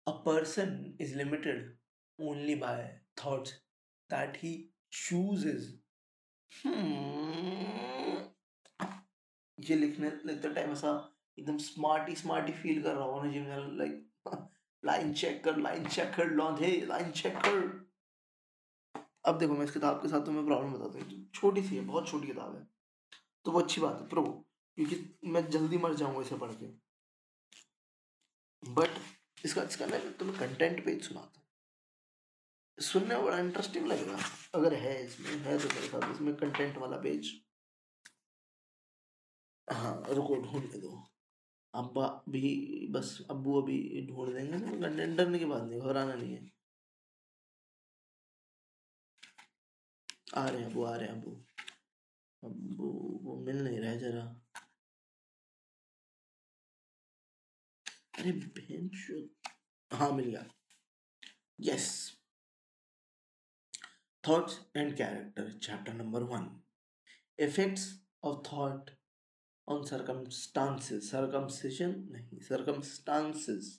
A 0.06 0.12
person 0.24 0.94
is 0.98 1.14
limited 1.14 1.76
only 2.18 2.54
by 2.54 3.01
thoughts 3.16 3.52
that 4.10 4.36
he 4.36 4.52
chooses. 4.92 5.62
ये 9.58 9.76
लिखने, 9.76 10.10
लिखते 10.26 10.48
टाइम 10.54 10.70
ऐसा 10.72 10.90
एकदम 11.38 11.58
स्मार्टी 11.58 12.14
स्मार्टी 12.16 12.52
फील 12.52 12.82
कर 12.82 12.94
रहा 12.94 13.04
हूँ 13.04 13.24
ना 13.24 13.32
जिम 13.32 13.44
लाइक 13.78 14.50
लाइन 14.82 15.12
चेक 15.14 15.42
कर 15.44 15.56
लाइन 15.58 15.86
चेक 15.86 16.12
कर 16.14 16.30
लॉन्च 16.30 16.60
है 16.60 16.70
लाइन 16.86 17.10
चेक 17.10 17.36
कर 17.46 17.60
अब 19.26 19.38
देखो 19.38 19.54
मैं 19.54 19.64
इस 19.64 19.70
किताब 19.70 20.00
के 20.02 20.08
साथ 20.08 20.24
तुम्हें 20.26 20.44
प्रॉब्लम 20.46 20.72
बताता 20.72 20.98
हूँ। 20.98 21.30
छोटी 21.34 21.62
सी 21.62 21.76
है, 21.76 21.82
बहुत 21.82 22.08
छोटी 22.08 22.26
किताब 22.26 22.54
है। 22.56 22.66
तो 23.44 23.50
वो 23.50 23.60
अच्छी 23.60 23.80
बात 23.80 24.00
है 24.00 24.06
प्रो 24.08 24.22
क्योंकि 24.78 24.96
मैं 25.24 25.48
जल्दी 25.50 25.78
मर 25.78 25.94
जाऊँगा 25.94 26.20
इसे 26.20 26.36
पढ़ 26.38 26.52
के। 26.52 26.66
बट 28.62 28.98
इसका 29.44 29.62
इसका 29.62 29.86
मैं 29.86 30.00
तुम्हें 30.18 30.38
कंटेंट 30.38 30.84
पेज 30.84 31.02
सुनाता 31.08 31.32
हूँ। 31.36 31.41
सुनने 32.78 33.14
में 33.16 33.24
बड़ा 33.24 33.38
इंटरेस्टिंग 33.38 33.86
लगेगा। 33.86 34.18
अगर 34.54 34.74
है 34.74 34.94
इसमें, 35.04 35.30
है 35.30 35.58
तो 35.58 35.68
मेरे 35.74 35.88
साथ 35.88 36.10
इसमें 36.14 36.34
कंटेंट 36.36 36.76
वाला 36.78 36.96
पेज 37.00 37.32
हाँ 39.68 39.94
रुको, 40.10 40.36
ढूँढने 40.36 40.78
दो। 40.80 40.90
अब्बा 41.74 42.06
भी, 42.28 42.88
बस 42.90 43.18
अब्बू 43.30 43.60
अभी 43.62 44.06
ढूंढ 44.06 44.34
देंगे 44.34 44.58
तो 44.60 44.80
कंटेंट 44.80 45.16
डरने 45.18 45.38
की 45.38 45.44
बात 45.44 45.62
नहीं, 45.62 45.80
घबराना 45.80 46.14
नहीं 46.14 46.34
है। 46.34 46.50
आ 50.36 50.46
रहे 50.48 50.60
हैं 50.60 50.70
अबू 50.70 50.84
आ 50.84 50.96
रहे 50.96 51.08
हैं 51.08 51.14
अबू 51.14 51.30
अबू 52.42 52.88
वो 53.24 53.36
मिल 53.46 53.62
नहीं 53.64 53.78
रहा 53.80 53.90
है 53.90 53.98
जरा। 53.98 54.22
अरे, 58.18 58.32
बहन 58.32 58.90
हाँ 59.90 60.10
मिल 60.12 60.28
गया। 60.30 60.44
Yes 61.60 61.88
thoughts 64.28 64.58
and 64.76 64.96
character 64.96 65.50
chapter 65.62 65.92
number 65.92 66.22
one 66.32 66.50
effects 67.38 67.86
of 68.24 68.36
thought 68.52 68.90
on 69.68 69.84
circumstances 69.84 71.10
circumcision 71.10 71.94
नहीं 72.10 72.38
circumstances 72.48 73.78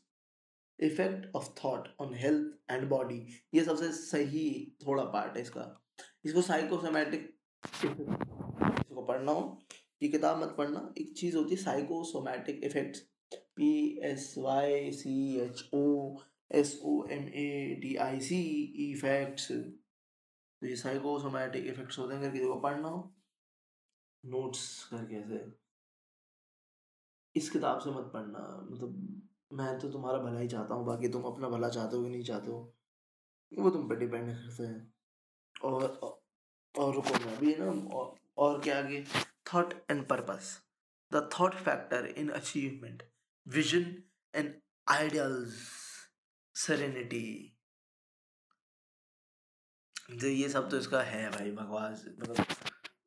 effect 0.79 1.35
of 1.35 1.49
thought 1.63 1.87
on 2.01 2.13
health 2.15 2.71
and 2.71 2.87
body 2.89 3.19
ये 3.53 3.63
सबसे 3.63 3.91
सही 3.91 4.49
थोड़ा 4.85 5.03
पार्ट 5.13 5.35
है 5.37 5.41
इसका। 5.41 5.65
इसको 6.25 6.41
साइकोसोमैटिक 6.41 7.29
इसको 7.85 9.05
पढ़ना 9.05 9.31
हो। 9.31 9.61
ये 10.03 10.09
किताब 10.09 10.41
मत 10.41 10.55
पढ़ना। 10.57 10.93
एक 10.97 11.13
चीज़ 11.17 11.37
होती 11.37 11.55
है 11.55 11.61
psychosomatic 11.61 12.63
effects 12.63 12.99
P 13.55 13.71
S 14.05 14.33
Y 14.37 14.91
C 14.91 15.15
H 15.41 15.69
O 15.73 15.85
S 16.51 16.79
O 16.83 17.03
M 17.11 17.27
A 17.27 17.77
D 17.81 17.95
I 18.07 18.19
C 18.21 18.41
effects 18.91 19.51
तो 20.63 20.67
ये 20.67 20.75
साइकोसोमैटिक 20.75 21.65
इफेक्ट्स 21.67 21.97
होते 21.99 22.13
हैं 22.13 22.21
अगर 22.21 22.31
किसी 22.31 22.45
को 22.45 22.55
पढ़ना। 22.59 22.87
हो 22.87 22.99
नोट्स 24.23 24.61
करके 24.83 25.15
ऐसे। 25.15 25.39
इस 27.35 27.49
किताब 27.49 27.79
से 27.79 27.89
मत 27.89 28.09
पढ़ना 28.13 28.39
मतलब 28.69 29.21
मैं 29.53 29.77
तो 29.79 29.89
तुम्हारा 29.91 30.19
भला 30.19 30.39
ही 30.39 30.47
चाहता 30.47 30.75
हूँ 30.75 30.85
बाकी 30.85 31.09
तुम 31.09 31.23
अपना 31.23 31.49
भला 31.49 31.69
चाहते 31.69 31.97
हो 31.97 32.03
कि 32.03 32.09
नहीं 32.09 32.23
चाहते 32.23 32.51
हो 32.51 32.73
वो 33.51 33.69
तुम 33.69 33.89
पर 33.89 33.95
डिपेंड 33.95 34.29
करते 34.29 34.63
हैं। 34.63 34.93
और 35.63 35.83
और 36.75 36.93
रुको 36.95 37.13
मैं 37.25 37.39
भी 37.39 37.55
ना 37.55 37.65
और, 37.97 38.15
और 38.37 38.61
क्या 38.61 38.77
आगे? 38.79 39.03
Thought 39.53 39.73
and 39.91 40.07
purpose 40.07 40.57
the 41.11 41.29
thought 41.39 41.55
factor 41.55 42.05
in 42.05 42.29
achievement 42.29 43.03
vision 43.47 44.03
and 44.35 44.53
ideals 44.87 45.59
serenity 46.55 47.52
तो 50.09 50.27
ये 50.27 50.49
सब 50.49 50.69
तो 50.69 50.77
इसका 50.77 51.01
है 51.01 51.29
भाई, 51.29 51.51
बकवास। 51.51 52.05
मतलब 52.19 52.45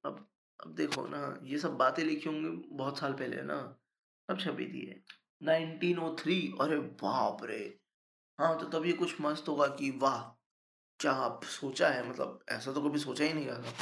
अब 0.04 0.28
अब 0.60 0.74
देखो 0.74 1.06
ना, 1.06 1.40
ये 1.42 1.58
सब 1.58 1.76
बातें 1.76 2.04
लिखी 2.04 2.28
होंगी 2.28 2.48
बहुत 2.76 2.98
साल 2.98 3.12
पहले 3.12 3.42
ना 3.42 3.54
अब 4.28 4.38
छपी 4.40 4.66
थी 4.66 4.86
है 4.86 5.02
1903 5.42 6.56
अरे 6.60 6.78
बाप 6.78 7.44
रे। 7.44 7.78
हाँ 8.38 8.58
तो 8.58 8.66
तब 8.66 8.86
ये 8.86 8.92
कुछ 8.92 9.20
मस्त 9.20 9.48
होगा 9.48 9.66
कि 9.66 9.90
वाह, 9.90 10.22
क्या 11.00 11.12
आप 11.12 11.44
सोचा 11.44 11.88
है? 11.88 12.08
मतलब 12.10 12.44
ऐसा 12.48 12.72
तो 12.72 12.80
कभी 12.80 12.98
सोचा 12.98 13.24
ही 13.24 13.32
नहीं 13.32 13.46
था। 13.46 13.72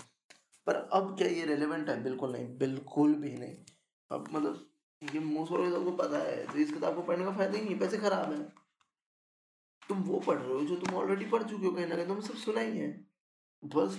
पर 0.67 0.75
अब 0.93 1.17
क्या 1.19 1.29
ये 1.29 1.45
रेलिवेंट 1.45 1.89
है? 1.89 2.03
बिल्कुल 2.03 2.33
नहीं, 2.33 2.59
बिल्कुल 2.59 3.15
भी 3.15 3.31
नहीं। 3.31 3.57
अब 4.11 4.29
मतलब 4.33 4.71
ये 5.15 5.21
मोस्ट 5.21 5.53
ऑफ़ 5.53 5.71
सबको 5.71 5.91
पता 5.91 6.19
है 6.19 6.47
तो 6.47 6.59
इस 6.59 6.73
किताब 6.73 6.95
को 6.95 7.03
पढ़ने 7.03 7.25
का 7.25 7.33
फ़ायदा 7.33 7.59
ही 7.59 7.65
नहीं, 7.65 7.79
पैसे 7.79 7.99
खराब 7.99 8.33
है। 8.33 8.64
तुम 9.89 10.03
वो 10.03 10.19
पढ़ 10.21 10.39
रहे 10.39 10.53
हो 10.53 10.61
जो 10.65 10.77
तुम 10.77 10.95
ऑलरेडी 10.97 11.25
पढ़ 11.25 11.43
चुके 11.43 11.67
हो 11.67 11.73
कहीं 11.73 11.87
ना 11.87 11.97
कहीं, 11.97 12.07
तुम 12.07 12.21
सब 12.21 12.35
सुना 12.37 12.61
ही 12.61 12.79
है। 12.79 12.89
बस 13.63 13.97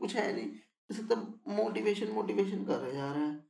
कुछ 0.00 0.14
है 0.16 0.32
नहीं। 0.32 0.48
जैसे 0.90 1.02
तब 1.04 1.40
मोटिवेशन 1.48 2.12
मोटिवेशन 2.12 2.64
कर 2.64 2.78
रहे 2.78 2.92
जा 2.92 3.12
रहा 3.12 3.24
है 3.24 3.42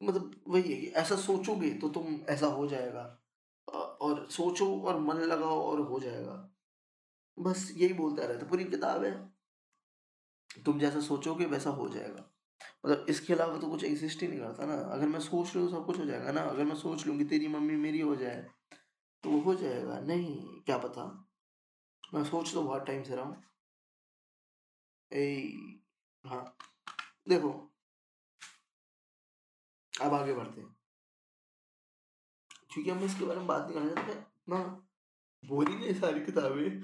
मतलब 0.00 0.40
वही 0.48 0.72
है 0.72 0.80
कि 0.80 0.86
ऐसा 0.96 1.16
सोचोगे 1.16 1.70
तो 1.74 1.88
तुम 1.88 2.20
ऐसा 2.28 2.46
हो 2.46 2.66
जाएगा। 2.66 3.16
और 3.68 4.26
सोचो 4.30 4.66
और 4.80 4.98
मन 5.00 5.16
लगाओ 5.22 5.60
और 5.62 5.80
हो 5.80 5.98
जाएगा। 6.00 6.36
बस 7.38 7.70
यही 7.76 7.92
बोलता 7.92 8.26
रहता 8.26 8.46
पूरी 8.46 8.64
किताब 8.64 9.04
है। 9.04 9.12
तुम 10.64 10.78
जैसा 10.78 11.00
सोचोगे 11.00 11.46
वैसा 11.46 11.70
हो 11.70 11.88
जाएगा। 11.88 12.24
मतलब 12.86 13.06
इसके 13.08 13.32
अलावा 13.32 13.58
तो 13.58 13.68
कुछ 13.68 13.84
एग्जिस्ट 13.84 14.22
ही 14.22 14.28
नहीं 14.28 14.40
करता 14.40 14.66
ना। 14.66 14.74
अगर 14.92 15.06
मैं 15.06 15.20
सोच 15.20 15.54
लूँ 15.56 15.68
सब 15.70 15.86
कुछ 15.86 15.98
हो 15.98 16.04
जाएगा 16.04 16.32
ना। 16.32 16.40
अगर 16.40 16.64
मैं 16.64 16.74
सोच 16.74 17.06
लूँ 17.06 17.16
कि 17.18 17.24
तेरी 17.24 17.48
मम्मी 17.48 17.76
मेरी 17.76 18.00
हो 18.00 18.16
जाए 18.16 18.46
तो 19.24 19.40
हो 19.40 19.54
जाएगा। 19.54 20.00
नहीं, 20.00 20.60
क्या 20.60 20.78
पता। 20.78 21.26
मैं 22.14 22.24
सोच 22.24 22.52
तो 22.52 22.62
बहुत 22.62 22.86
टाइम 22.86 23.02
से 23.02 23.16
रहा 23.16 23.24
हूँ। 23.24 23.44
हाँ। 26.26 26.56
देखो। 27.28 27.70
अब 30.02 30.14
आगे 30.14 30.34
बढ़ते 30.34 30.60
हैं। 30.60 30.76
क्योंकि 32.70 32.90
हम 32.90 33.04
इसके 33.04 33.24
बारे 33.24 33.38
में 33.38 33.46
बात 33.46 33.70
नहीं 33.70 33.74
करना 33.74 33.94
चाहते 33.94 34.14
ना 34.48 34.86
बोरिंग 35.44 35.82
है 35.82 36.00
सारी 36.00 36.20
किताबें। 36.20 36.82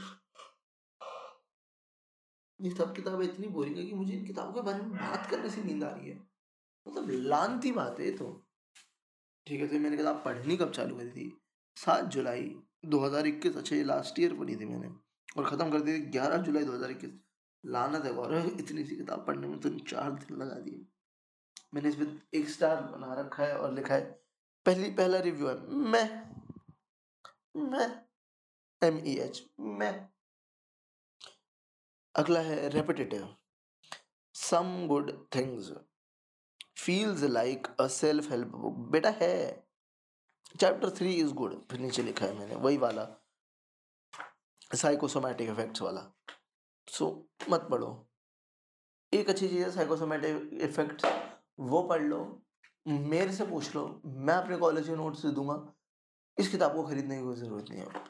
ये 2.61 2.71
सब 2.71 2.95
किताबें 2.95 3.25
इतनी 3.25 3.49
बोरिंग 3.49 3.77
है 3.77 3.87
कि 3.87 3.93
मुझे 3.93 4.13
इन 4.13 4.27
किताबों 4.27 4.53
के 4.53 4.61
बारे 4.61 4.83
में 4.83 4.91
बात 4.91 5.31
करने 5.31 5.51
से 5.51 5.63
नींद 5.63 5.85
आ 5.85 5.91
रही 5.91 6.11
है। 6.11 6.17
मतलब 6.89 7.11
लानती 7.11 7.73
बात 7.73 8.01
है 8.01 8.17
तो। 8.17 8.47
ठीक 9.47 9.61
है 9.61 9.69
तो 9.69 9.79
मैंने 9.79 9.97
किताब 9.97 10.25
पढ़नी 10.25 10.57
कब 10.57 10.71
चालू 10.71 10.97
करी 10.97 11.11
थी। 11.11 11.46
सात 11.77 12.05
जुलाई 12.13 12.45
2021 12.87 13.57
अच्छा 13.57 13.77
ये 13.77 13.85
लास्ट 13.85 14.19
ईयर 14.21 14.35
पढ़ी 14.35 14.57
थी 14.57 14.65
मैंने, 14.67 14.89
और 15.37 15.45
ख़त्म 15.47 15.71
कर 15.71 15.81
दी 15.81 15.95
थी 15.95 16.01
ग्यारह 16.11 16.37
जुलाई 16.43 16.65
2021 16.65 17.11
लानत 17.65 18.05
है 18.05 18.13
गौरव 18.15 18.47
इतनी 18.51 18.85
सी 18.85 18.97
किताब 18.97 19.27
पढ़ने 19.27 19.47
में 19.49 19.59
तो 19.61 19.71
चार 19.81 20.11
दिन 20.15 20.37
लगा 20.39 20.59
दिए। 20.61 20.85
मैंने 21.75 21.89
इस 21.89 21.95
पर 21.97 22.21
एक 22.35 22.49
स्टार 22.51 22.81
बना 22.83 23.15
रखा 23.15 23.45
है 23.45 23.57
और 23.59 23.73
लिखा 23.75 23.95
है, 23.95 24.01
पहली, 24.67 24.91
पहला 24.91 25.19
रिव्यू 25.21 25.49
है, 25.49 25.55
मैं 25.69 26.09
मैं 27.63 27.89
एम 28.83 28.99
ई 29.07 29.17
एच 29.21 29.43
मैं। 29.61 30.09
अगला 32.15 32.41
है 32.41 32.69
repetitive 32.71 33.29
some 34.35 34.87
good 34.89 35.11
things 35.35 35.71
feels 36.79 37.23
like 37.25 37.67
a 37.81 37.87
self 37.91 38.31
help 38.31 38.49
book 38.57 38.77
बेटा 38.93 39.11
है। 39.21 39.66
चैप्टर 40.61 40.91
थ्री 40.91 41.13
इज़ 41.15 41.33
गुड 41.35 41.55
फिर 41.71 41.81
नीचे 41.81 42.03
लिखा 42.03 42.27
है 42.27 42.35
मैंने 42.39 42.55
वही 42.57 42.77
वाला। 42.77 43.07
साइकोसोमैटिक 44.75 45.49
इफेक्ट्स 45.51 45.83
वाला। 45.83 46.01
सो 46.89 47.05
so, 47.05 47.51
मत 47.51 47.67
पढ़ो। 47.71 48.09
एक 49.13 49.29
अच्छी 49.29 49.49
चीज़ 49.49 49.63
है 49.65 49.71
साइकोसोमैटिक 49.73 50.61
इफ़ेक्ट 50.63 51.07
वो 51.61 51.83
पढ़ 51.83 52.03
लो 52.03 52.21
मेरे 52.87 53.33
से 53.33 53.47
पूछ 53.47 53.75
लो 53.75 53.87
मैं 54.07 54.35
अपने 54.35 54.57
कॉलेज 54.57 54.87
के 54.89 54.97
नोट्स 54.97 55.25
दे 55.27 55.33
दूँगा 55.33 55.57
इस 56.39 56.51
किताब 56.51 56.75
को 56.75 56.87
खरीदने 56.89 57.17
की 57.19 57.25
कोई 57.25 57.37
ज़रूरत 57.37 57.71
नहीं 57.71 57.81
है। 57.81 58.05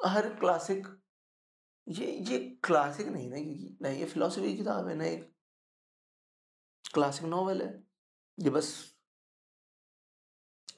हर 0.00 0.28
क्लासिक 0.34 0.86
ये 1.88 2.06
ये 2.30 2.38
क्लासिक 2.64 3.08
नहीं 3.08 3.28
ना 3.30 3.36
क्योंकि 3.36 3.76
नहीं 3.82 3.98
ये 4.00 4.06
फिलोसफी 4.06 4.56
किताब 4.56 4.88
है 4.88 4.94
ना 4.94 5.04
एक 5.04 5.32
क्लासिक 6.94 7.26
नॉवल 7.26 7.62
है 7.62 7.72
ये 8.38 8.50
बस 8.50 8.72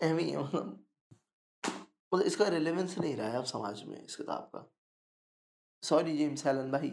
एवी 0.03 0.35
मतलब। 0.37 0.82
मतलब 2.13 2.27
इसका 2.27 2.49
रिलेवेंस 2.49 2.99
नहीं 2.99 3.17
रहा 3.17 3.29
है 3.29 3.37
अब 3.37 3.45
समाज 3.45 3.83
में, 3.83 4.05
इस 4.05 4.17
किताब 4.17 4.51
का। 4.55 4.71
सॉरी 5.83 6.17
जेम्स 6.19 6.47
हेलन 6.47 6.71
भाई। 6.71 6.91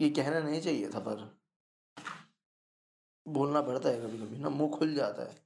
ये 0.00 0.10
कहना 0.10 0.40
नहीं 0.40 0.60
चाहिए 0.62 0.90
था, 0.90 1.00
पर 1.00 1.40
बोलना 3.26 3.60
पड़ता 3.62 3.88
है 3.88 4.00
कभी 4.00 4.18
कभी 4.18 4.38
ना, 4.38 4.48
मुँह 4.48 4.76
खुल 4.78 4.94
जाता 4.94 5.22
है। 5.22 5.44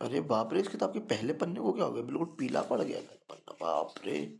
अरे 0.00 0.20
बाप 0.20 0.52
रे, 0.52 0.60
इस 0.60 0.68
किताब 0.68 0.92
के 0.92 0.98
पहले 0.98 1.32
पन्ने 1.32 1.60
को 1.60 1.72
क्या 1.72 1.84
हो 1.84 1.92
गया? 1.92 2.02
बिल्कुल 2.02 2.26
पीला 2.38 2.62
पड़ 2.62 2.80
गया 2.82 3.00
पहला 3.00 3.34
पन्ना, 3.34 3.52
बाप 3.60 3.94
रे। 4.04 4.38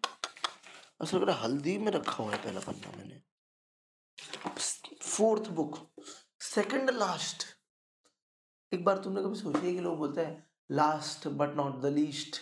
असल 1.00 1.24
में 1.24 1.32
हल्दी 1.32 1.78
में 1.78 1.92
रखा 1.92 2.22
हुआ 2.22 2.32
है 2.32 2.42
पहला 2.44 2.60
पन्ना 2.60 2.96
मैंने। 2.96 3.22
फोर्थ 5.02 5.48
बुक 5.48 5.78
सेकंड 6.40 6.90
लास्ट 6.90 7.44
एक 8.72 8.84
बार 8.84 8.98
तुमने 8.98 9.22
कभी 9.22 9.34
सोचा 9.34 9.60
कि 9.60 9.80
लोग 9.80 9.98
बोलते 9.98 10.20
हैं 10.20 10.45
last 10.70 11.28
but 11.28 11.56
not 11.56 11.80
the 11.82 11.86
least 11.94 12.40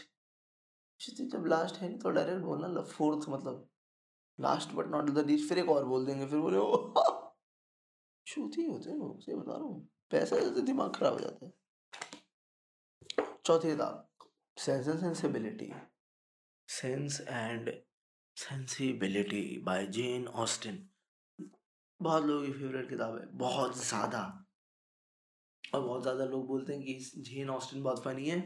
जब 1.22 1.46
लास्ट 1.46 1.76
है 1.76 1.96
तो 1.98 2.10
डायरेक्ट 2.10 2.42
बोलना 2.42 2.82
फोर्थ 2.82 3.28
मतलब। 3.28 3.68
Last 4.38 4.72
but 4.74 4.86
not 4.90 5.10
the 5.10 5.26
least 5.26 5.48
फिर 5.48 5.58
एक 5.58 5.68
और 5.68 5.84
बोल 5.84 6.06
देंगे, 6.06 6.26
फिर 6.26 6.38
बोले 6.38 6.56
ही 8.58 8.64
होते 8.64 8.90
हैं 8.90 8.96
लोग 8.98 9.16
बता 9.36 9.52
रहा 9.52 9.64
हूँ। 9.64 9.88
पैसा 10.10 10.36
से 10.38 10.60
दिमाग 10.62 10.94
खराब 10.96 11.12
हो 11.12 11.18
जाता 11.18 11.46
है। 11.46 11.52
चौथी 13.46 13.68
किताब 13.68 14.08
sense 14.56 14.88
and 14.88 14.98
sensibility 15.00 15.72
sense 16.68 17.20
and 17.20 17.70
sensibility 18.36 19.58
by 19.64 19.86
Jane 19.88 20.26
Austen 20.28 20.88
बहुत 22.00 22.24
लोगों 22.24 22.46
की 22.46 22.52
फेवरेट 22.52 22.88
किताब 22.88 23.18
है, 23.18 23.26
बहुत 23.28 23.76
ज़्यादा। 23.78 24.43
और 25.74 25.82
बहुत 25.82 26.02
ज़्यादा 26.02 26.24
लोग 26.26 26.46
बोलते 26.48 26.74
हैं 26.74 26.82
कि 26.82 26.94
जेन 27.22 27.50
ऑस्टिन 27.50 27.82
बहुत 27.82 28.02
फ़नी 28.04 28.28
है। 28.28 28.38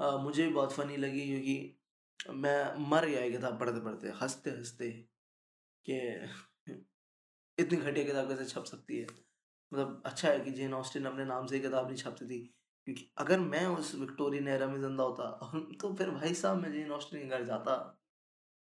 आ, 0.00 0.16
मुझे 0.18 0.46
भी 0.46 0.52
बहुत 0.54 0.72
फ़नी 0.72 0.96
लगी 0.96 1.26
क्योंकि 1.26 2.34
मैं 2.36 2.88
मर 2.90 3.06
गया 3.06 3.28
किताब 3.30 3.58
पढ़ते 3.60 3.80
पढ़ते 3.80 4.08
हँसते 4.22 4.50
हँसते 4.50 4.90
कि 5.86 5.98
इतनी 7.58 7.78
घटिया 7.78 8.04
किताब 8.06 8.28
कैसे 8.28 8.44
छप 8.46 8.64
सकती 8.64 8.98
है? 8.98 9.06
मतलब 9.72 10.02
अच्छा 10.06 10.28
है 10.28 10.40
कि 10.40 10.50
जेन 10.50 10.74
ऑस्टिन 10.74 11.04
अपने 11.06 11.24
नाम 11.24 11.46
से 11.46 11.60
किताब 11.60 11.86
नहीं 11.86 11.96
छपती 11.96 12.26
थी 12.26 12.38
क्योंकि 12.86 13.10
अगर 13.18 13.40
मैं 13.40 13.66
उस 13.68 13.94
विक्टोरियन 13.94 14.48
एरा 14.48 14.66
में 14.66 14.80
ज़िंदा 14.80 15.04
होता 15.04 15.30
तो 15.82 15.94
फिर 15.94 16.10
भाई 16.10 16.34
साहब 16.34 16.62
मैं 16.62 16.72
जेन 16.72 16.90
ऑस्टिन 16.92 17.20
के 17.20 17.26
घर 17.28 17.44
जाता। 17.44 17.74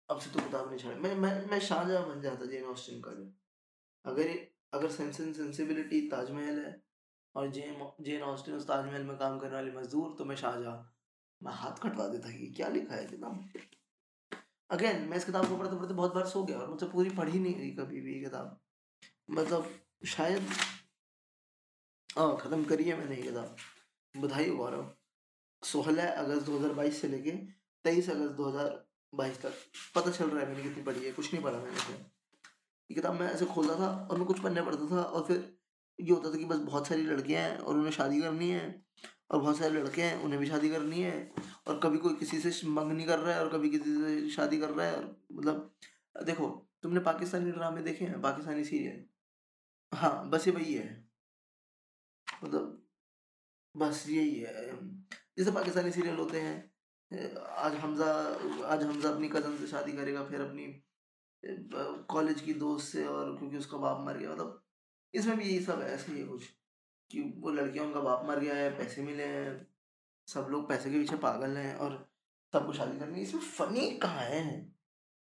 अब 0.09 0.19
से 0.21 0.31
तो 0.31 0.41
किताब 0.41 0.69
नहीं 0.69 0.79
छड़े 0.79 0.95
मैं 0.97 1.15
मैं 1.17 1.33
मैं 1.47 1.59
शाहजहाँ 1.61 2.09
बन 2.09 2.21
जाता 2.21 2.47
जेन 2.47 2.65
ऑस्टिन 2.65 3.01
का। 3.01 3.11
अगर 4.05 4.29
अगर 4.75 5.03
एंड 5.03 5.13
सेंसिबिलिटी 5.13 6.01
ताजमहल 6.09 6.59
है 6.59 6.73
और 7.35 7.51
जेन 7.51 7.87
जेन 8.01 8.23
ऑस्टिन 8.23 8.55
उस 8.55 8.67
ताजमहल 8.69 9.03
में 9.05 9.17
काम 9.19 9.39
करने 9.39 9.55
वाले 9.55 9.73
मजदूर 9.73 10.15
तो 10.19 10.25
मैं 10.25 10.37
शाहजहाँ। 10.37 10.95
मैं 11.41 11.53
हाथ 11.55 11.83
कटवा 11.83 12.07
देता 12.09 12.31
कि 12.31 12.47
क्या 12.57 12.69
लिखा 12.69 12.95
है 12.95 13.05
किताब 13.07 13.49
अगेन 14.71 15.03
मैं 15.09 15.17
इस 15.17 15.25
किताब 15.25 15.49
को 15.49 15.57
पढ़ते 15.57 15.77
पढ़ते 15.77 15.95
बहुत 15.95 16.15
बार 16.15 16.27
सो 16.27 16.43
गया 16.45 16.59
और 16.59 16.69
मुझसे 16.69 16.87
पूरी 16.87 17.11
पढ़ी 17.11 17.39
नहीं 17.39 17.55
गई 17.55 17.71
कभी 17.75 18.01
भी 18.01 18.15
ये 18.15 18.21
किताब। 18.21 18.59
मतलब 19.31 19.71
शायद 20.07 20.49
हाँ 22.11 22.37
ख़त्म 22.37 22.65
करिए 22.65 22.97
मैंने 22.97 23.17
ये 23.17 23.23
किताब। 23.23 23.57
बधाई 24.15 24.49
हो 24.49 24.57
गौरव 24.57 24.91
सोलह 25.63 26.11
अगस्त 26.13 26.47
2022 26.47 27.01
से 27.01 27.09
लेके 27.09 27.31
तेईस 27.85 28.11
अगस्त 28.11 28.33
2022 28.33 29.41
तक। 29.43 29.53
पता 29.95 30.11
चल 30.11 30.31
रहा 30.31 30.41
है 30.41 30.49
मैंने 30.49 30.63
कितनी 30.63 30.83
पढ़ी 30.83 31.05
है, 31.05 31.13
कुछ 31.13 31.33
नहीं 31.33 31.43
पढ़ा 31.45 31.59
मैंने। 31.59 31.95
ये 32.91 32.95
किताब 32.95 33.21
मैं 33.21 33.31
ऐसे 33.33 33.47
खोलता 33.47 33.75
था 33.79 33.89
और 34.11 34.19
मैं 34.19 34.27
कुछ 34.27 34.41
पढ़ने 34.41 34.63
पड़ता 34.63 34.91
था 34.91 35.03
और 35.03 35.25
फिर 35.27 35.58
ये 35.99 36.11
होता 36.11 36.33
था 36.33 36.39
कि 36.39 36.45
बस 36.45 36.59
बहुत 36.61 36.87
सारी 36.87 37.03
लड़कियाँ 37.03 37.43
हैं 37.43 37.59
और 37.59 37.77
उन्हें 37.77 37.93
शादी 37.93 38.21
करनी 38.21 38.51
है 38.51 38.63
और 39.31 39.41
बहुत 39.41 39.59
सारे 39.59 39.71
लड़के 39.73 40.03
हैं, 40.03 40.23
उन्हें 40.23 40.41
भी 40.41 40.47
शादी 40.47 40.69
करनी 40.71 41.01
है 41.01 41.33
और 41.67 41.79
कभी 41.83 41.99
कोई 41.99 42.15
किसी 42.17 42.39
से 42.41 42.69
मंग 42.69 42.93
नहीं 42.93 43.07
कर 43.07 43.19
रहा 43.19 43.35
है 43.35 43.43
और 43.43 43.49
कभी 43.53 43.71
किसी 43.71 43.95
से 43.97 44.31
शादी 44.31 44.59
कर 44.61 44.71
रहा 44.71 44.87
है 44.87 44.97
और 44.97 45.05
मतलब 45.33 45.75
देखो, 46.17 46.47
तुमने 46.83 47.01
पाकिस्तानी 47.01 47.51
ड्रामे 47.53 47.83
देखे 47.83 48.05
हैं, 48.05 48.21
पाकिस्तानी 48.23 48.65
सीरियल 48.65 49.05
हाँ 49.93 50.29
बस 50.31 50.47
ये 50.49 50.53
वही 50.55 50.75
है। 50.75 50.89
मतलब 52.45 52.83
बस 53.75 54.05
यही 54.09 54.35
है। 54.35 54.53
जैसे 55.39 55.51
पाकिस्तानी 55.53 55.91
सीरियल 55.91 56.17
होते 56.17 56.41
हैं, 56.41 56.57
आज 57.59 57.75
हमजा 57.77 58.13
आज 58.67 58.83
हमजा 58.83 59.09
अपनी 59.09 59.29
कज़न 59.29 59.57
से 59.59 59.67
शादी 59.67 59.93
करेगा, 59.93 60.25
फिर 60.25 60.41
अपनी 60.41 60.67
कॉलेज 62.11 62.41
की 62.41 62.55
दोस्त 62.55 62.93
से 62.93 63.05
और 63.07 63.37
क्योंकि 63.39 63.57
उसका 63.57 63.79
बाप 63.79 64.05
मर 64.07 64.17
गया 64.19 64.33
मतलब 64.33 64.63
इसमें 65.15 65.37
भी 65.39 65.45
यही 65.45 65.61
सब 65.65 65.81
ऐसे 65.83 66.13
ही 66.13 66.25
कुछ, 66.27 66.45
कि 67.11 67.21
वो 67.37 67.51
लड़कियाँ 67.51 67.87
उनका 67.87 68.01
बाप 68.01 68.25
मर 68.29 68.39
गया 68.39 68.55
है, 68.55 68.71
पैसे 68.79 69.03
मिले 69.03 69.25
हैं, 69.25 69.67
सब 70.29 70.49
लोग 70.51 70.69
पैसे 70.69 70.91
के 70.91 70.99
पीछे 70.99 71.17
पागल 71.17 71.57
हैं 71.57 71.75
और 71.77 71.97
सबको 72.53 72.73
शादी 72.73 72.99
करनी। 72.99 73.21
इसमें 73.21 73.41
फनी 73.43 73.91
कहाँ 73.99 74.25
है? 74.25 74.45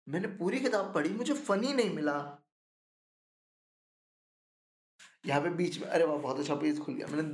मैंने 0.07 0.29
पूरी 0.37 0.61
किताब 0.61 0.93
पढ़ी, 0.95 1.11
मुझे 1.11 1.35
फनी 1.35 1.73
नहीं 1.73 1.95
मिला। 1.95 2.16
यहाँ 5.27 5.40
पे 5.43 5.51
बीच 5.51 5.79
में, 5.81 5.87
अरे 5.88 6.05
वाह, 6.05 6.16
बहुत 6.19 6.38
अच्छा 6.38 6.55
पेज 6.55 6.79
खुल 6.81 6.95
गया। 6.95 7.07
मैंने 7.07 7.29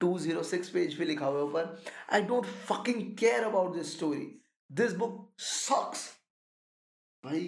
टू 0.00 0.18
ज़ीरो 0.18 0.42
सिक्स 0.42 0.68
पेज 0.70 0.96
पे 0.98 1.04
लिखा 1.04 1.26
हुआ 1.26 1.42
ऊपर। 1.42 1.82
I 2.12 2.22
don't 2.22 2.46
fucking 2.68 3.16
care 3.18 3.44
about 3.44 3.74
this 3.74 3.92
story 3.96 4.26
this 4.70 4.92
book 4.94 5.32
sucks 5.40 6.06
भाई 7.24 7.40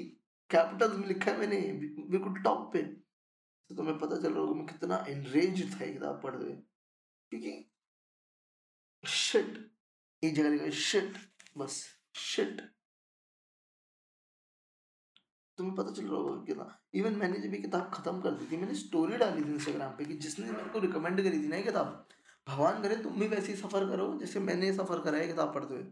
कैपिटल्स 0.51 0.97
में 0.97 1.07
लिखा 1.09 1.31
है 1.31 1.39
मैंने, 1.39 1.61
बिल्कुल 2.11 2.43
टॉप 2.43 2.71
पे। 2.73 2.83
तो 3.70 3.74
तुम्हें 3.74 3.98
पता 3.98 4.16
चल 4.16 4.33
रहा 4.33 4.40
होगा 4.40 4.55
मैं 4.55 4.66
कितना 4.66 5.05
एनरेज 5.09 5.62
था 5.72 5.87
किताब 5.87 6.20
पढ़ 6.22 6.35
रहे 6.35 6.55
क्योंकि 7.31 7.70
शिट 9.05 9.59
एक 10.22 10.35
जगह 10.35 10.48
लिखा 10.48 10.70
शिट 10.70 11.16
बस 11.59 11.83
शिट 12.16 12.61
तुम्हें 15.59 15.74
पता 15.77 15.92
चल 15.92 16.05
रहा 16.05 16.16
होगा 16.16 16.44
कितना 16.44 16.81
इवन 16.94 17.16
मैंने 17.16 17.38
जब 17.40 17.55
ये 17.55 17.61
किताब 17.61 17.90
खत्म 17.94 18.20
कर 18.20 18.31
दी 18.31 18.46
थी, 18.46 18.57
मैंने 18.57 18.74
स्टोरी 18.74 19.16
डाली 19.16 19.44
थी 19.44 19.53
इंस्टाग्राम 19.55 19.90
पे 19.90 20.05
कि 20.05 20.14
जिसने 20.14 20.46
मेरे 20.46 20.68
को 20.70 20.79
रिकमेंड 20.79 21.22
करी 21.22 21.42
थी 21.42 21.48
ना 21.48 21.57
ये 21.57 21.62
किताब, 21.62 22.07
भगवान 22.46 22.83
करे 22.83 22.96
तुम 22.96 23.20
भी 23.20 23.29
वैसे 23.29 23.53
ही 23.53 23.59
सफ़र 23.59 23.88
करो 23.88 24.07
जैसे 24.20 24.40
मैंने 24.40 24.72
सफ़र 24.72 25.00
करा 25.00 25.18
है 25.18 25.27
किताब 25.27 25.55
पढ़ते 25.55 25.74
हुए। 25.74 25.85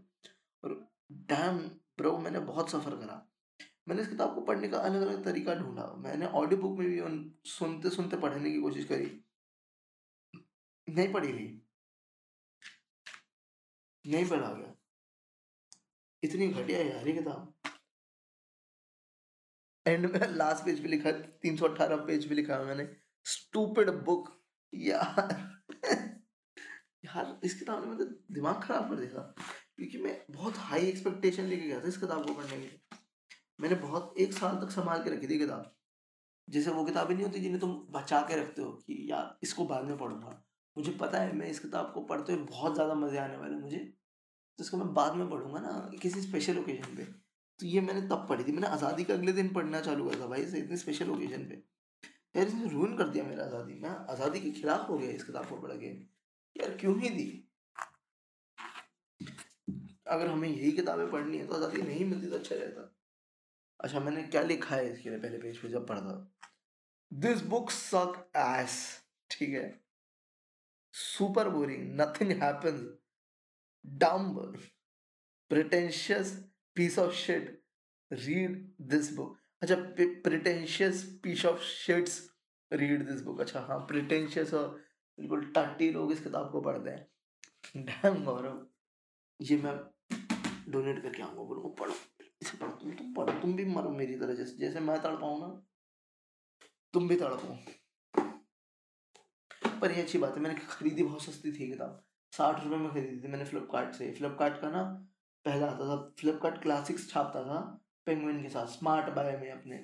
और 0.65 0.75
डैम 1.13 1.59
ब्रो 1.99 2.17
मैंने 2.19 2.41
बहुत 2.41 2.71
सफ़र 2.71 2.97
करा। 2.97 3.17
मैंने 3.87 4.03
इस 4.03 4.09
किताब 4.09 4.35
को 4.35 4.41
पढ़ने 4.41 4.69
का 4.69 4.79
अलग 4.79 5.03
अलग 5.03 5.25
तरीका 5.25 5.55
ढूंढा। 5.55 5.87
मैंने 5.99 6.27
ऑडियो 6.27 6.61
बुक 6.61 6.79
में 6.79 6.89
भी 6.89 7.51
सुनते 7.51 7.91
सुनते 7.91 8.17
पढ़ने 8.17 8.51
की 8.51 8.61
कोशिश 8.61 8.85
करी। 8.85 9.25
नहीं 10.89 11.13
पढ़ी 11.13 11.33
गई 11.33 11.61
नहीं 14.05 14.29
पढ़ा 14.29 14.53
गया। 14.53 14.75
इतनी 16.23 16.49
घटिया 16.49 16.79
यार 16.79 17.07
ये 17.09 17.13
किताब। 17.13 17.55
एंड 19.87 20.07
में 20.07 20.29
लास्ट 20.29 20.65
पेज 20.65 20.83
पे 20.83 20.89
लिखा, 20.89 21.11
तीन 21.13 21.57
सौ 21.57 21.69
अठारह 21.69 22.05
पेज 22.07 22.29
पे 22.29 22.35
लिखा 22.35 22.63
मैंने। 22.65 22.89
स्टूपिड 23.25 23.91
बुक 24.05 24.31
यार। 24.75 25.63
यार, 27.05 27.41
इस 27.45 27.59
किताब 27.59 27.85
ने 27.85 27.91
मेरा 27.91 28.05
दिमाग 28.33 28.63
खराब 28.63 28.89
कर 28.91 28.97
दिया 28.97 29.23
क्योंकि 29.77 29.99
मैं 29.99 30.25
बहुत 30.31 30.57
हाई 30.59 30.87
एक्सपेक्टेशन 30.89 31.45
लेके 31.45 31.67
गया 31.67 31.81
था 31.81 31.89
इस 31.89 31.97
किताब 31.99 32.27
को 32.27 32.35
पढ़ने 32.35 32.51
के 32.51 32.57
लिए। 32.57 32.81
मैंने 33.63 33.75
बहुत 33.79 34.15
एक 34.19 34.33
साल 34.33 34.57
तक 34.61 34.71
संभाल 34.71 35.03
के 35.05 35.11
रखी 35.11 35.27
थी 35.27 35.39
किताब। 35.39 35.73
जैसे 36.49 36.71
वो 36.71 36.85
किताबें 36.85 37.15
नहीं 37.15 37.25
होती 37.25 37.41
जिन्हें 37.41 37.61
तुम 37.61 37.75
बचा 37.91 38.21
के 38.29 38.37
रखते 38.37 38.63
हो 38.63 38.71
कि 38.87 39.07
यार 39.11 39.39
इसको 39.43 39.65
बाद 39.67 39.85
में 39.85 39.97
पढ़ूँगा। 39.99 40.43
मुझे 40.77 40.93
पता 41.01 41.19
है 41.19 41.33
मैं 41.37 41.49
इस 41.49 41.59
किताब 41.61 41.91
को 41.95 42.01
पढ़ते 42.05 42.33
हुए 42.33 42.45
बहुत 42.45 42.75
ज़्यादा 42.75 42.95
मज़े 42.97 43.19
आने 43.19 43.37
वाले 43.37 43.57
मुझे। 43.57 43.79
तो 43.79 44.65
इसको 44.65 44.77
मैं 44.77 44.93
बाद 44.95 45.15
में 45.15 45.29
पढ़ूँगा 45.31 45.61
ना 45.61 45.91
किसी 46.03 46.21
स्पेशल 46.23 46.59
ओकेजन 46.59 46.97
पे। 46.97 47.05
तो 47.05 47.67
ये 47.67 47.81
मैंने 47.81 48.01
तब 48.09 48.27
पढ़ी 48.29 48.45
थी, 48.45 48.53
मैंने 48.53 48.67
आज़ादी 48.69 49.05
का 49.05 49.15
अगले 49.15 49.33
दिन 49.33 49.53
पढ़ना 49.55 49.81
चालू 49.81 50.09
करा 50.09 50.21
था 50.21 50.27
भाई 50.27 50.47
से 50.47 50.59
इतनी 50.59 50.77
स्पेशल 50.77 51.11
ओकेजन 51.11 51.45
पे। 51.49 51.63
यार 52.35 52.47
इसने 52.47 52.69
रून 52.71 52.97
कर 52.97 53.09
दिया 53.09 53.25
मेरा 53.25 53.45
आज़ादी। 53.45 53.75
मैं 53.81 53.91
आज़ादी 54.13 54.41
के 54.41 54.51
खिलाफ 54.53 54.89
हो 54.89 54.99
गया 54.99 55.11
इस 55.11 55.25
किताब 55.25 55.49
को 55.49 55.57
पढ़ 55.59 55.77
के। 55.77 55.87
यार 56.57 56.77
क्यों 56.81 56.99
ही 57.01 57.09
दी? 57.11 57.29
अगर 60.07 60.27
हमें 60.27 60.49
यही 60.49 60.73
किताबें 60.73 61.11
पढ़नी 61.11 61.39
है 61.39 61.47
तो 61.47 61.55
आज़ादी 61.55 61.83
नहीं 61.83 62.05
मिलती 62.05 62.31
तो 62.31 62.37
अच्छा 62.37 62.55
रहता। 62.55 62.89
अच्छा 63.83 64.01
मैंने 64.01 64.23
क्या 64.23 64.43
लिखा 64.43 64.77
है 64.77 64.93
इसके 64.93 65.11
लिए? 65.11 65.19
पहले 65.19 65.39
पेज 65.39 65.59
पे 65.59 65.69
जब 65.69 65.87
पढ़ा 65.87 66.01
दिस 67.13 67.43
बुक 67.43 67.71
सक 67.71 68.31
एस 68.37 68.77
ठीक 69.31 69.49
है? 69.49 69.81
Super 70.95 71.49
boring 71.49 72.01
nothing 72.01 72.31
happens 72.43 72.81
dumb 73.87 74.63
pretentious 75.51 76.33
piece 76.75 76.99
of 76.99 77.15
shit 77.15 77.63
read 78.13 78.75
this 78.81 79.15
book 79.17 79.39
अच्छा 79.63 79.75
pretentious 80.25 81.03
piece 81.23 81.45
of 81.47 81.61
shits 81.61 82.21
read 82.73 83.07
this 83.09 83.23
book 83.23 83.41
अच्छा 83.41 83.61
हाँ 83.61 83.79
प्रिटेंशियस 83.79 84.55
और 84.55 84.69
बिल्कुल 85.19 85.45
टट्टी 85.57 85.91
लोग 85.91 86.13
इस 86.13 86.21
किताब 86.21 86.51
को 86.53 86.61
पढ़ते 86.61 86.91
हैं। 86.91 87.85
डैम 87.87 88.25
गौरव, 88.25 88.67
ये 89.41 89.57
मैं 89.57 89.77
डोनेट 90.69 91.03
करके 91.03 91.23
आऊँगा, 91.23 91.43
बोलूँगा, 91.43 91.69
पढ़ो। 91.69 91.95
तुम 92.45 92.91
तुम 92.93 93.13
पढ़ो 93.15 93.41
तुम 93.41 93.55
भी 93.57 93.65
मरो 93.67 93.91
मेरी 93.91 94.17
तरह, 94.17 94.35
जैसे 94.35 94.57
जैसे 94.57 94.81
मैं 94.81 95.01
तड़पाऊँ 95.03 95.41
ना, 95.41 95.49
तुम 96.95 97.09
भी 97.09 97.17
तड़पो 97.17 97.57
पर 99.81 99.93
ये 99.93 100.03
अच्छी 100.03 100.19
बात 100.19 100.37
है, 100.37 100.43
मैंने 100.43 100.55
खरीदी 100.61 101.03
बहुत 101.03 101.23
सस्ती 101.23 101.53
थी 101.53 101.69
किताब। 101.69 102.03
साठ 102.33 102.63
रुपए 102.65 102.77
में 102.77 102.91
खरीदी 102.91 103.21
थी 103.23 103.29
मैंने 103.29 103.45
फ्लिपकार्ट 103.45 103.95
से। 103.95 104.11
फ्लिपकार्ट 104.13 104.61
का 104.61 104.71
ना, 104.71 104.83
पहला 105.45 105.67
आता 105.67 105.89
था, 105.89 105.97
फ्लिपकार्ट 106.19 106.61
क्लासिक्स 106.63 107.09
छापता 107.11 107.43
था, 107.45 107.61
पेंगुइन 108.07 108.43
के 108.43 108.49
साथ, 108.49 108.67
स्मार्ट 108.69 109.13
बाय 109.15 109.37
में 109.39 109.51
अपने। 109.51 109.77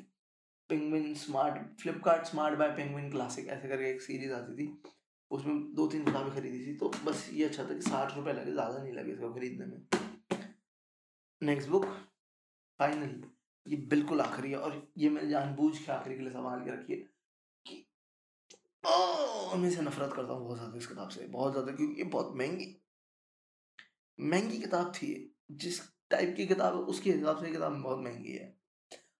Penguin 0.70 1.14
smart, 1.14 1.80
Flipkart 1.80 2.26
smart 2.26 2.58
buy 2.58 2.70
Penguin 2.76 3.10
classic, 3.10 3.48
ऐसे 3.48 3.68
करके 3.68 3.90
एक 3.90 4.02
सीरीज़ 4.02 4.32
आती 4.32 4.56
थी। 4.56 4.82
उसमें 5.30 5.74
दो 5.74 5.86
तीन 5.86 6.04
किताबें 6.04 6.30
खरीदी 6.34 6.66
थी 6.66 6.76
तो 6.76 6.90
बस 7.04 7.28
ये 7.32 7.44
अच्छा 7.44 7.64
था 7.64 7.74
कि 7.74 7.80
साठ 7.80 8.16
रुपए 8.16 8.32
लगे, 8.32 8.52
ज़्यादा 8.52 8.82
नहीं 8.82 8.92
लगे 8.92 9.12
इसको 9.12 9.32
खरीदने 9.34 9.66
में। 9.66 9.86
Next 11.42 11.68
book. 11.68 11.86
फाइनल, 12.80 13.22
ये 13.66 13.76
बिल्कुल 13.88 14.20
आखिरी 14.20 14.50
है 14.50 14.58
और 14.58 14.82
ये 14.98 15.10
मैंने 15.10 15.28
जानबूझ 15.30 15.76
के 15.78 15.92
आखिरी 15.92 16.16
के 16.16 16.22
लिए 16.22 16.32
संभाल 16.32 16.60
के 16.60 16.70
रखी 16.70 16.92
है 16.92 16.98
कि 17.66 17.84
मैं 19.54 19.68
इसे 19.68 19.82
नफरत 19.82 20.12
करता 20.12 20.32
हूँ 20.32 20.44
बहुत 20.44 20.58
ज़्यादा 20.58 20.78
इस 20.78 20.86
किताब 20.86 21.08
से, 21.08 21.26
बहुत 21.26 21.52
ज़्यादा 21.52 21.72
क्योंकि 21.72 21.98
ये 21.98 22.04
बहुत 22.06 22.32
महँगी 22.36 22.74
महँगी 24.18 24.58
किताब 24.58 24.92
थी 24.92 25.08
जिस 25.52 25.80
टाइप 26.10 26.34
की 26.36 26.46
किताब 26.46 26.74
है, 26.74 26.80
उसके 26.82 27.12
हिसाब 27.12 27.44
से 27.44 27.50
किताब 27.52 27.82
बहुत 27.82 27.98
महँगी 27.98 28.32
है। 28.32 28.46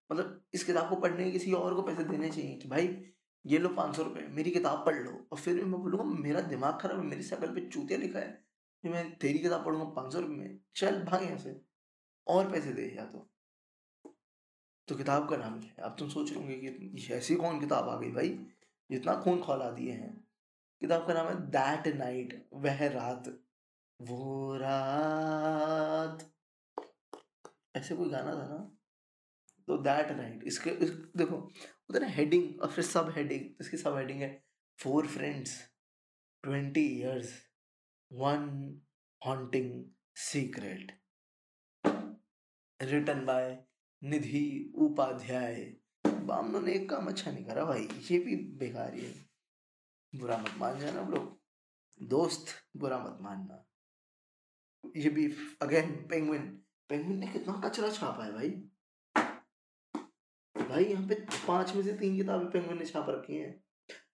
मतलब 0.09 0.41
इस 0.53 0.63
किताब 0.63 0.89
को 0.89 0.95
पढ़ने 0.97 1.23
के 1.23 1.31
किसी 1.31 1.51
और 1.53 1.73
को 1.75 1.81
पैसे 1.81 2.03
देने 2.03 2.29
चाहिए 2.29 2.55
कि 2.57 2.67
भाई, 2.67 2.87
ये 3.45 3.57
लो 3.57 3.69
पाँच 3.71 3.95
सौ 3.95 4.03
रुपये 4.03 4.27
मेरी 4.29 4.51
किताब 4.51 4.85
पढ़ 4.85 4.95
लो 4.95 5.11
और 5.31 5.39
फिर 5.39 5.63
मैं 5.63 5.81
बोलूँगा, 5.81 6.03
मेरा 6.03 6.41
दिमाग 6.43 6.79
खराब 6.81 6.99
है, 6.99 7.05
मेरी 7.05 7.23
शकल 7.23 7.53
पे 7.55 7.67
चूतिया 7.69 7.99
लिखा 7.99 8.19
है 8.19 8.31
कि 8.83 8.89
मैं 8.89 9.09
तेरी 9.17 9.39
किताब 9.39 9.65
पढ़ूँगा 9.65 9.85
पाँच 9.91 10.13
सौ 10.13 10.19
रुपये 10.19 10.37
में, 10.37 10.59
चल 10.75 11.01
भाग 11.03 11.23
यहाँ 11.23 11.37
से, 11.37 11.55
और 12.27 12.51
पैसे 12.51 12.73
दे 12.73 12.93
या 12.97 13.05
तो। 13.05 13.29
तो 14.89 14.95
किताब 14.95 15.29
का 15.29 15.37
नाम 15.37 15.59
क्या 15.59 15.69
है 15.69 15.83
अब 15.83 15.95
तुम 15.99 16.09
सोच 16.09 16.31
रहे 16.33 16.55
कि 16.55 17.13
ऐसी 17.13 17.35
कौन 17.35 17.59
किताब 17.59 17.89
आ 17.89 17.95
गई 17.99 18.11
भाई? 18.11 18.29
जितना 18.91 19.15
खून 19.15 19.41
खौला 19.41 19.69
दिए 19.71 19.91
हैं। 19.91 20.27
किताब 20.81 21.07
का 21.07 21.13
नाम 21.13 21.27
है 21.27 21.35
दैट 21.49 21.95
नाइट 21.95 22.49
वह 22.53 22.87
रात। 22.87 23.27
वो 24.01 24.57
रात। 24.57 26.31
ऐसे 27.75 27.95
कोई 27.95 28.09
गाना 28.09 28.31
था 28.31 28.47
ना? 28.47 28.77
तो 29.67 29.77
दैट 29.77 30.11
नाइट 30.11 30.43
इसके 30.43 30.69
इस, 30.69 30.89
देखो 30.89 31.51
ना 31.99 32.07
हेडिंग 32.07 32.61
और 32.61 32.71
फिर 32.71 32.83
सब 32.83 33.13
हेडिंग 33.15 33.45
इसकी 33.61 33.77
सब 33.77 33.95
हेडिंग 33.97 34.21
है 34.21 34.45
four 34.79 35.07
friends 35.07 35.57
twenty 36.43 36.85
years 36.99 37.33
one 38.11 38.81
haunting 39.25 39.85
secret 40.15 40.91
written 42.81 43.25
by 43.25 43.68
Nidhi 44.01 44.73
Upadhyay. 44.75 45.55
बामनों 46.05 46.61
ने 46.61 46.73
एक 46.73 46.89
काम 46.89 47.07
अच्छा 47.07 47.31
नहीं 47.31 47.45
करा 47.45 47.65
भाई, 47.65 47.87
ये 48.11 48.19
भी 48.19 48.35
बेकार 48.57 48.93
है 48.93 49.13
बुरा 50.13 50.37
मत 50.37 50.53
मान 50.57 50.79
जाना 50.79 51.01
ब्रो। 51.01 51.39
दोस्त, 52.01 52.45
बुरा 52.77 52.99
मत 52.99 53.17
मानना। 53.21 53.65
ये 54.97 55.09
भी 55.09 55.25
अगेन 55.61 55.91
पेंगुइन 56.09 56.47
पेंगुइन 56.89 57.17
ने 57.19 57.27
कितना 57.27 57.61
कचरा 57.65 57.89
छापा 57.91 58.25
है 58.25 58.31
भाई। 58.33 58.49
भाई, 60.55 60.83
यहाँ 60.83 61.07
पे 61.07 61.15
पाँच 61.47 61.75
में 61.75 61.83
से 61.83 61.93
तीन 61.93 62.15
किताबें 62.17 62.49
पेंगुइन 62.51 62.77
ने 62.79 62.85
छाप 62.85 63.09
रखी 63.09 63.35
हैं। 63.35 63.63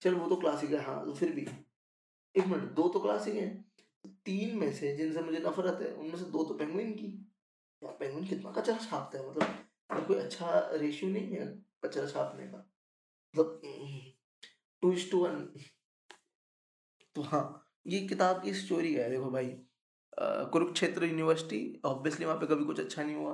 चल, 0.02 0.15
वो 0.15 0.28
तो 0.28 0.36
क्लासिक 0.36 0.71
है। 0.71 0.84
हाँ 0.84 1.06
तो 1.06 1.13
फिर 1.13 1.32
भी। 1.34 1.48
एक 2.36 2.45
मिनट, 2.48 2.71
दो 2.71 2.88
तो 2.89 3.00
क्लासिक 3.00 3.36
है। 3.36 3.65
तीन 4.26 4.58
में 4.58 4.71
से 4.74 4.95
जिनसे 4.98 5.21
मुझे 5.21 5.39
नफरत 5.39 5.82
है, 5.82 5.93
उनमें 5.93 6.17
से 6.17 6.26
दो 6.26 6.43
तो 6.43 6.54
पेंगुइन 6.54 6.93
की। 6.93 7.08
पेंगुइन 7.82 8.28
कितना 8.28 8.52
कचरा 8.52 8.78
छापता 8.78 9.19
है 9.19 9.30
मतलब 9.30 9.64
कोई 9.89 10.17
अच्छा 10.17 10.60
रेशियो 10.74 11.10
नहीं 11.12 11.36
है 11.36 11.45
कचरा 11.86 12.06
छापने 12.08 12.48
का। 12.48 12.58
मतलब 13.34 13.62
टू 14.84 14.91
इज़ 14.93 15.10
टू 15.12 15.24
वन 15.26 15.48
तो 17.15 17.21
हाँ 17.24 17.45
ये 17.88 18.00
किताब 18.08 18.41
की 18.43 18.54
स्टोरी 18.56 18.93
है। 18.93 19.10
देखो 19.10 19.30
भाई 19.32 19.56
कुरुक्षेत्र 20.52 21.06
यूनिवर्सिटी 21.06 21.82
ऑब्वियसली 21.86 22.26
वहाँ 22.26 22.38
पे 22.39 22.45
कभी 22.45 22.65
कुछ 22.65 22.80
अच्छा 22.80 23.04
नहीं 23.04 23.15
हुआ। 23.15 23.34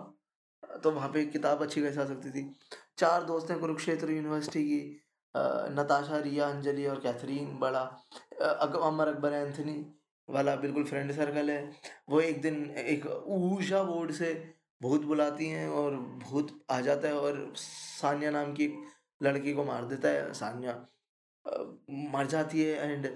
तो 0.83 0.91
वहाँ 0.91 1.09
पे 1.09 1.25
किताब 1.27 1.61
अच्छी 1.61 1.81
कैसे 1.81 2.01
आ 2.01 2.05
सकती 2.05 2.31
थी। 2.31 2.43
चार 2.97 3.23
दोस्त 3.23 3.51
हैं 3.51 3.59
कुरुक्षेत्र 3.59 4.11
यूनिवर्सिटी 4.11 4.63
की 4.63 4.79
नताशा, 5.75 6.19
रिया, 6.19 6.47
अंजलि 6.49 6.85
और 6.85 6.99
कैथरीन, 6.99 7.57
बड़ा। 7.59 7.81
अमर 8.41 9.07
अकबर, 9.07 9.33
एंथनी 9.33 9.85
वाला 10.29 10.55
बिल्कुल 10.55 10.83
फ्रेंड 10.85 11.11
सर्कल 11.11 11.49
है। 11.51 11.71
वो 12.09 12.19
एक 12.21 12.41
दिन 12.41 12.63
एक 12.77 13.05
ऊषा 13.05 13.83
बोर्ड 13.83 14.11
से 14.11 14.33
भूत 14.81 15.01
बुलाती 15.05 15.47
हैं 15.47 15.67
और 15.69 15.95
भूत 15.95 16.49
आ 16.71 16.79
जाता 16.81 17.07
है 17.07 17.13
और 17.15 17.53
सानिया 17.55 18.31
नाम 18.31 18.53
की 18.53 18.71
लड़की 19.21 19.53
को 19.53 19.63
मार 19.63 19.85
देता 19.85 20.09
है, 20.09 20.33
सानिया 20.33 20.73
मर 22.13 22.27
जाती 22.27 22.63
है 22.63 22.91
एंड 22.91 23.07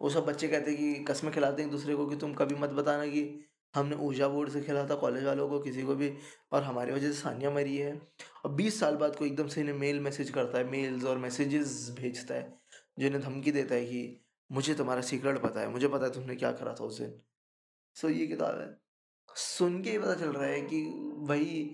वो 0.00 0.10
सब 0.10 0.24
बच्चे 0.26 0.48
कहते 0.48 0.70
हैं 0.70 0.78
कि 0.78 1.04
कस्में 1.04 1.32
खिलाते 1.34 1.62
हैं 1.62 1.68
एक 1.68 1.72
दूसरे 1.72 1.94
को 1.96 2.06
कि 2.06 2.16
तुम 2.16 2.34
कभी 2.34 2.54
मत 2.54 2.70
बताना 2.72 3.06
कि 3.06 3.22
हमने 3.74 3.96
ऊर्जा 3.96 4.28
बोर्ड 4.28 4.50
से 4.50 4.60
खेला 4.62 4.86
था 4.88 4.94
कॉलेज 4.94 5.24
वालों 5.24 5.48
को, 5.48 5.58
किसी 5.60 5.82
को 5.82 5.94
भी 5.94 6.12
और 6.52 6.62
हमारी 6.62 6.92
वजह 6.92 7.12
से 7.12 7.20
सानिया 7.20 7.50
मरी 7.50 7.76
है। 7.76 7.92
और 8.44 8.52
बीस 8.52 8.78
साल 8.80 8.96
बाद 8.96 9.16
को 9.16 9.24
एकदम 9.26 9.48
से 9.48 9.60
इन्हें 9.60 9.74
मेल 9.74 10.00
मैसेज 10.00 10.30
करता 10.30 10.58
है 10.58 10.70
मेल्स 10.70 11.04
और 11.04 11.18
मैसेजेस 11.18 11.90
भेजता 11.96 12.34
है 12.34 12.52
जो 12.98 13.06
इन्हें 13.06 13.22
धमकी 13.22 13.52
देता 13.52 13.74
है 13.74 13.84
कि 13.86 14.20
मुझे 14.50 14.74
तुम्हारा 14.74 15.00
सीक्रेट 15.02 15.38
पता 15.42 15.60
है, 15.60 15.68
मुझे 15.68 15.88
पता 15.88 16.04
है 16.04 16.12
तुमने 16.12 16.36
क्या 16.36 16.52
करा 16.52 16.74
था 16.74 16.84
उस 16.84 17.00
दिन। 17.00 17.20
सो 17.96 18.08
ये 18.08 18.26
किताब 18.26 18.60
है। 18.60 18.83
सुन 19.36 19.82
के 19.82 19.90
ही 19.90 19.98
पता 19.98 20.14
चल 20.14 20.32
रहा 20.32 20.46
है 20.46 20.60
कि 20.62 20.82
वही 21.28 21.64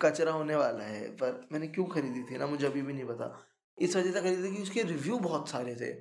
कचरा 0.00 0.32
होने 0.32 0.56
वाला 0.56 0.84
है, 0.84 1.08
पर 1.10 1.48
मैंने 1.52 1.66
क्यों 1.68 1.84
खरीदी 1.86 2.22
थी 2.22 2.38
ना, 2.38 2.46
मुझे 2.46 2.66
अभी 2.66 2.82
भी 2.82 2.92
नहीं 2.92 3.04
पता। 3.06 3.46
इस 3.78 3.96
वजह 3.96 4.12
से 4.12 4.20
खरीदी 4.20 4.48
थी 4.48 4.56
कि 4.56 4.62
उसके 4.62 4.82
रिव्यू 4.84 5.18
बहुत 5.20 5.48
सारे 5.48 5.74
थे 5.76 5.92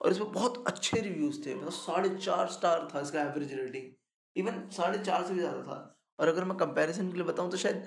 और 0.00 0.12
इसमें 0.12 0.32
बहुत 0.32 0.64
अच्छे 0.66 1.00
रिव्यूज़ 1.00 1.40
थे। 1.46 1.54
मतलब 1.54 1.72
साढ़े 1.72 2.08
चार 2.16 2.46
स्टार 2.50 2.88
था 2.94 3.00
इसका 3.00 3.20
एवरेज 3.22 3.52
रेटिंग 3.54 3.90
इवन 4.36 4.68
साढ़े 4.72 4.98
चार 5.00 5.24
से 5.24 5.34
भी 5.34 5.40
ज़्यादा 5.40 5.62
था। 5.62 5.76
और 6.18 6.28
अगर 6.28 6.44
मैं 6.44 6.56
कंपैरिजन 6.56 7.10
के 7.10 7.16
लिए 7.16 7.26
बताऊँ 7.26 7.50
तो 7.50 7.56
शायद 7.56 7.86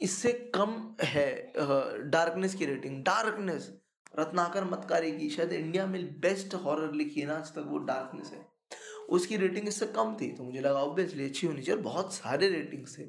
इससे 0.00 0.32
कम 0.54 0.72
है 1.04 1.52
डार्कनेस 2.10 2.54
की 2.54 2.66
रेटिंग 2.66 3.02
डार्कनेस 3.04 3.72
रत्नाकर 4.18 4.64
मतकारी 4.64 5.12
की 5.12 5.28
शायद 5.30 5.52
इंडिया 5.52 5.86
में 5.86 6.20
बेस्ट 6.20 6.54
हॉरर 6.56 6.92
लिखी 6.94 7.20
है 7.20 7.26
ना, 7.26 7.34
आज 7.34 7.52
तक 7.54 7.64
वो 7.66 7.78
डार्कनेस 7.86 8.30
है। 8.32 8.44
उसकी 9.08 9.36
रेटिंग 9.36 9.68
इससे 9.68 9.86
कम 9.88 10.16
थी 10.16 10.30
तो 10.32 10.42
मुझे 10.42 10.60
लगा 10.60 10.82
ऑब्वियसली 10.82 11.24
अच्छी 11.24 11.46
होनी 11.46 11.62
चाहिए, 11.62 11.76
और 11.76 11.82
बहुत 11.84 12.14
सारे 12.14 12.48
रेटिंग्स 12.50 12.98
थे। 12.98 13.04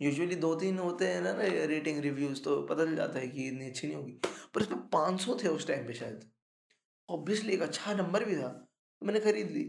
यूजुअली 0.00 0.36
दो 0.36 0.54
तीन 0.54 0.78
होते 0.78 1.06
हैं 1.06 1.20
ना 1.22 1.32
रेटिंग 1.66 2.00
रिव्यूज़ 2.00 2.42
तो 2.42 2.60
पता 2.62 2.84
चल 2.84 2.94
जाता 2.96 3.18
है 3.18 3.28
कि 3.28 3.46
इतनी 3.48 3.66
अच्छी 3.66 3.86
नहीं 3.86 3.96
होगी। 3.96 4.12
पर 4.54 4.62
इसमें 4.62 4.80
पाँच 4.90 5.20
सौ 5.20 5.38
थे 5.42 5.48
उस 5.48 5.66
टाइम 5.68 5.86
पे 5.86 5.92
शायद। 5.94 6.30
ऑब्वियसली 7.08 7.52
एक 7.52 7.62
अच्छा 7.62 7.94
नंबर 7.94 8.24
भी 8.24 8.36
था 8.36 8.48
तो 8.48 9.06
मैंने 9.06 9.20
खरीद 9.20 9.50
ली। 9.50 9.66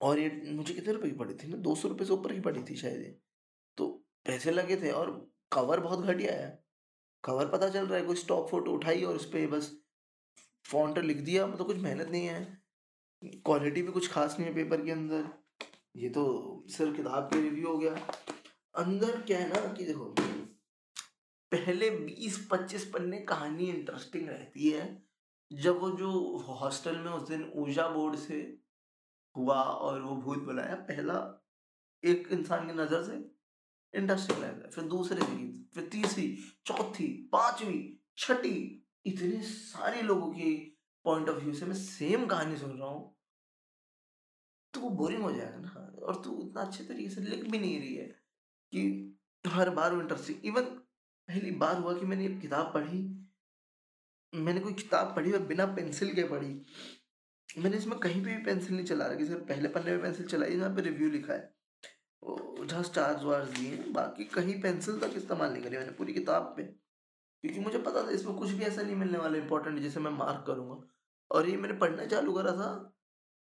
और 0.00 0.18
ये 0.18 0.30
मुझे 0.46 0.74
कितने 0.74 0.92
रुपए 0.92 1.10
की 1.10 1.16
पड़ी 1.16 1.34
थी 1.34 1.48
ना, 1.48 1.56
दो 1.56 1.74
सौ 1.74 1.88
रुपये 1.88 2.06
से 2.06 2.12
ऊपर 2.12 2.32
की 2.32 2.40
पड़ी 2.40 2.62
थी 2.62 2.76
शायद 2.76 3.00
ये। 3.00 3.16
तो 3.78 3.88
पैसे 4.26 4.50
लगे 4.50 4.76
थे, 4.76 4.90
और 4.90 5.30
कवर 5.52 5.80
बहुत 5.80 6.04
घटिया 6.06 6.32
है। 6.32 6.62
कवर 7.24 7.48
पता 7.48 7.68
चल 7.68 7.86
रहा 7.86 7.98
है, 7.98 8.04
कोई 8.04 8.16
स्टॉक 8.16 8.48
फ़ोटो 8.50 8.72
उठाई 8.72 9.02
और 9.02 9.16
उस 9.16 9.24
पर 9.26 9.46
बस 9.48 9.70
फॉन्ट 10.64 10.98
लिख 10.98 11.16
दिया 11.18 11.46
मतलब 11.46 11.66
कुछ 11.66 11.76
मेहनत 11.78 12.08
नहीं 12.08 12.26
है। 12.26 12.63
क्वालिटी 13.24 13.82
भी 13.82 13.92
कुछ 13.92 14.10
खास 14.12 14.36
नहीं 14.38 14.48
है 14.48 14.54
पेपर 14.54 14.84
के 14.84 14.90
अंदर। 14.90 15.28
ये 15.96 16.08
तो 16.08 16.64
सिर्फ़ 16.68 16.96
किताब 16.96 17.24
के 17.24 17.40
रिव्यू 17.40 17.68
हो 17.68 17.78
गया। 17.78 17.94
अंदर 18.74 19.20
क्या 19.20 19.38
है 19.38 19.48
ना 19.48 19.72
कि 19.72 19.84
देखो, 19.84 20.14
पहले 21.52 21.90
बीस 21.90 22.48
पच्चीस 22.50 22.84
पन्ने 22.84 23.18
कहानी 23.18 23.64
इंटरेस्टिंग 23.64 24.28
रहती 24.28 24.70
है। 24.70 25.06
जब 25.52 25.78
वो 25.78 25.90
जो 25.90 26.36
हॉस्टल 26.36 26.96
में 26.96 27.10
उस 27.12 27.28
दिन 27.28 27.52
ऊर्जा 27.54 27.88
बोर्ड 27.88 28.16
से 28.16 28.58
हुआ 29.36 29.62
और 29.62 30.02
वो 30.02 30.16
भूत 30.16 30.38
बुलाया 30.38 30.74
पहला 30.74 31.44
एक 32.04 32.28
इंसान 32.32 32.66
की 32.66 32.72
नज़र 32.72 33.02
से 33.02 33.14
इंटरेस्टिंग 33.98 34.38
लगता 34.38 34.64
है। 34.64 34.70
फिर 34.70 34.84
दूसरे 34.84 35.20
की 35.20 35.70
फिर 35.74 35.88
तीसरी, 35.92 36.38
चौथी, 36.66 37.28
पांचवी, 37.32 38.00
छठी, 38.18 38.86
इतने 39.06 39.42
सारे 39.42 40.02
लोगों 40.02 40.30
की 40.32 40.73
पॉइंट 41.04 41.28
ऑफ़ 41.28 41.38
व्यू 41.38 41.54
से 41.54 41.66
मैं 41.66 41.74
सेम 41.74 42.26
कहानी 42.26 42.56
सुन 42.56 42.70
रहा 42.70 42.88
हूँ। 42.88 43.12
तो 44.74 44.80
वो 44.80 44.88
बोरिंग 44.90 45.22
हो 45.22 45.32
जाएगा 45.32 45.58
ना, 45.58 45.92
और 46.02 46.22
तू 46.24 46.40
इतना 46.42 46.62
अच्छे 46.62 46.84
तरीके 46.84 47.10
से 47.10 47.20
लिख 47.20 47.44
भी 47.50 47.58
नहीं 47.58 47.78
रही 47.80 47.94
है 47.94 48.06
कि 48.72 49.18
हर 49.44 49.70
बार 49.70 49.94
वो 49.94 50.00
इंटरेस्टिंग 50.00 50.46
इवन 50.46 50.64
पहली 51.28 51.50
बार 51.50 51.76
हुआ 51.76 51.98
कि 51.98 52.06
मैंने 52.06 52.26
ये 52.26 52.34
किताब 52.40 52.72
पढ़ी, 52.74 52.98
मैंने 54.32 54.60
कोई 54.60 54.72
किताब 54.74 55.14
पढ़ी 55.16 55.32
और 55.32 55.42
बिना 55.42 55.66
पेंसिल 55.66 56.14
के 56.14 56.22
पढ़ी। 56.28 56.48
मैंने 57.58 57.76
इसमें 57.76 57.98
कहीं 57.98 58.24
पे 58.24 58.34
भी 58.34 58.42
पेंसिल 58.44 58.74
नहीं 58.74 58.86
चला 58.86 59.06
रखी, 59.06 59.24
सिर्फ़ 59.24 59.42
पहले 59.42 59.68
पन्ने 59.68 59.90
में 59.90 60.00
पेंसिल 60.02 60.26
चलाई, 60.26 60.56
जहाँ 60.56 60.74
पे 60.76 60.82
रिव्यू 60.82 61.10
लिखा 61.10 61.32
है। 61.32 61.52
जहाँ 62.66 62.82
स्टार्स 62.82 63.22
वार्स 63.22 63.48
दिए 63.50 63.70
हैं, 63.70 63.92
बाकी 63.92 64.24
कहीं 64.24 64.60
पेंसिल 64.62 64.98
तक 65.00 65.16
इस्तेमाल 65.16 65.52
नहीं 65.52 65.62
करी 65.62 65.76
मैंने 65.76 65.92
पूरी 65.92 66.14
किताब 66.14 66.52
पे। 66.56 66.62
क्योंकि 66.62 67.60
मुझे 67.60 67.78
पता 67.78 68.06
था 68.06 68.10
इसमें 68.10 68.36
कुछ 68.36 68.50
भी 68.50 68.64
ऐसा 68.64 68.82
नहीं 68.82 68.96
मिलने 68.96 69.18
वाला 69.18 69.38
इंपॉर्टेंट 69.38 69.78
जिसे 69.78 70.00
मैं 70.00 70.10
मार्क 70.10 70.44
करूँगा। 70.46 70.76
और 71.34 71.48
ये 71.48 71.56
मैंने 71.56 71.74
पढ़ना 71.78 72.06
चालू 72.06 72.32
करा 72.32 72.52
था 72.52 72.70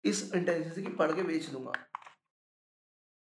इस 0.04 0.30
इंटेंशन 0.34 0.70
से 0.70 0.82
कि 0.82 0.92
पढ़ 0.92 1.12
के 1.12 1.22
बेच 1.22 1.48
दूँगा। 1.48 1.72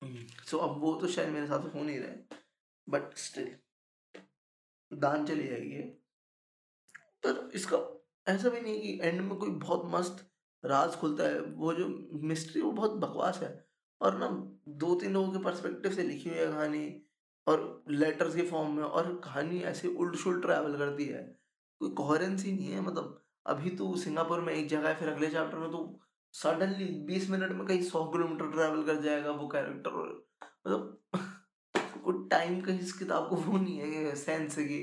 सो 0.03 0.57
so, 0.57 0.63
अब 0.63 0.81
वो 0.81 0.95
तो 0.95 1.09
शायद 1.09 1.29
मेरे 1.29 1.47
साथ 1.47 1.75
हो 1.75 1.83
नहीं 1.83 1.99
रहे 1.99 2.37
बट 2.89 3.17
स्टिल 3.19 3.55
दान 4.91 5.27
चली 5.27 5.47
जाएगी 5.49 5.83
पर 7.25 7.51
इसका 7.55 7.79
ऐसा 8.27 8.49
भी 8.49 8.61
नहीं 8.61 8.81
कि 8.81 8.99
एंड 9.03 9.21
में 9.21 9.37
कोई 9.39 9.51
बहुत 9.51 9.83
मस्त 9.87 10.27
राज 10.65 10.95
खुलता 10.95 11.25
है 11.25 11.41
वो 11.41 11.73
जो 11.75 11.89
मिस्ट्री 12.23 12.61
वो 12.63 12.71
बहुत 12.73 12.93
बकवास 13.01 13.39
है। 13.43 13.51
और 14.01 14.17
ना 14.19 14.29
दो 14.79 14.95
तीन 14.95 15.13
लोगों 15.13 15.33
के 15.33 15.39
पर्सपेक्टिव 15.45 15.93
से 15.93 16.03
लिखी 16.03 16.29
हुई 16.29 16.39
है 16.39 16.47
कहानी 16.47 17.03
और 17.47 17.85
लेटर्स 17.91 18.35
के 18.35 18.43
फॉर्म 18.43 18.77
में 18.77 18.83
और 18.83 19.15
कहानी 19.25 19.61
ऐसे 19.63 19.89
उल्ट 19.89 20.17
शुल्ट 20.17 20.43
ट्रैवल 20.43 20.77
करती 20.79 21.05
है। 21.05 21.23
कोई 21.81 21.91
कोहरेंसी 21.91 22.53
नहीं 22.53 22.71
है 22.73 22.81
मतलब 22.81 23.25
अभी 23.46 23.70
तो 23.70 23.94
सिंगापुर 23.96 24.40
में 24.40 24.53
एक 24.55 24.68
जगह 24.68 24.88
है, 24.88 24.94
फिर 24.94 25.09
अगले 25.09 25.27
चैप्टर 25.27 25.59
में 25.59 25.70
तो 25.70 26.01
सडनली 26.35 26.85
बीस 27.07 27.29
मिनट 27.31 27.53
में 27.53 27.66
कहीं 27.66 27.83
सौ 27.83 28.05
किलोमीटर 28.07 28.51
ट्रैवल 28.53 28.83
कर 28.85 29.01
जाएगा 29.03 29.31
वो 29.31 29.48
कैरेक्टर 29.48 29.90
मतलब 30.66 31.01
कोई 32.05 32.29
टाइम 32.29 32.61
का 32.61 32.72
इस 32.74 32.92
किताब 32.92 33.29
को 33.29 33.37
वो 33.37 33.59
नहीं 33.59 33.79
है 33.79 34.14
सेंस 34.16 34.55
की 34.59 34.81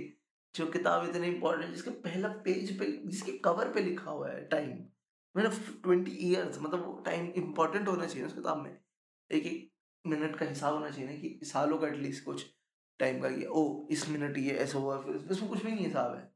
जो 0.56 0.66
किताब 0.68 1.08
इतनी 1.10 1.28
इंपॉर्टेंट 1.28 1.74
जिसके 1.74 1.90
पहला 1.90 2.28
पेज 2.46 2.78
पे, 2.80 2.86
जिसके 3.06 3.32
कवर 3.38 3.72
पे 3.72 3.82
लिखा 3.82 4.12
हुआ 4.12 4.30
है 4.30 4.44
टाइम 4.48 4.70
मैंने 5.36 5.50
ट्वेंटी 5.84 6.12
ईयर्स 6.30 6.60
मतलब 6.62 6.86
वो 6.86 6.94
टाइम 7.06 7.26
इंपॉर्टेंट 7.38 7.88
होना 7.88 8.06
चाहिए 8.06 8.28
उस 8.28 8.34
किताब 8.34 8.58
में। 8.58 8.78
एक 9.30 9.46
एक 9.46 9.72
मिनट 10.06 10.36
का 10.36 10.46
हिसाब 10.46 10.74
होना 10.74 10.90
चाहिए 10.90 11.10
ना 11.10 11.16
कि 11.16 11.40
सालों 11.44 11.78
का 11.78 11.88
एटलीस्ट 11.88 12.26
कुछ 12.26 12.46
टाइम 13.00 13.22
का 13.22 13.28
ये 13.28 13.46
ओ, 13.46 13.88
इस 13.92 14.10
मिनट 14.10 14.38
ये 14.38 14.52
ऐसा 14.58 14.80
हुआ, 14.80 14.98
फिर 15.02 15.16
इसमें 15.32 15.50
कुछ 15.50 15.64
भी 15.64 15.72
नहीं 15.72 15.86
हिसाब 15.86 16.16
है। 16.16 16.32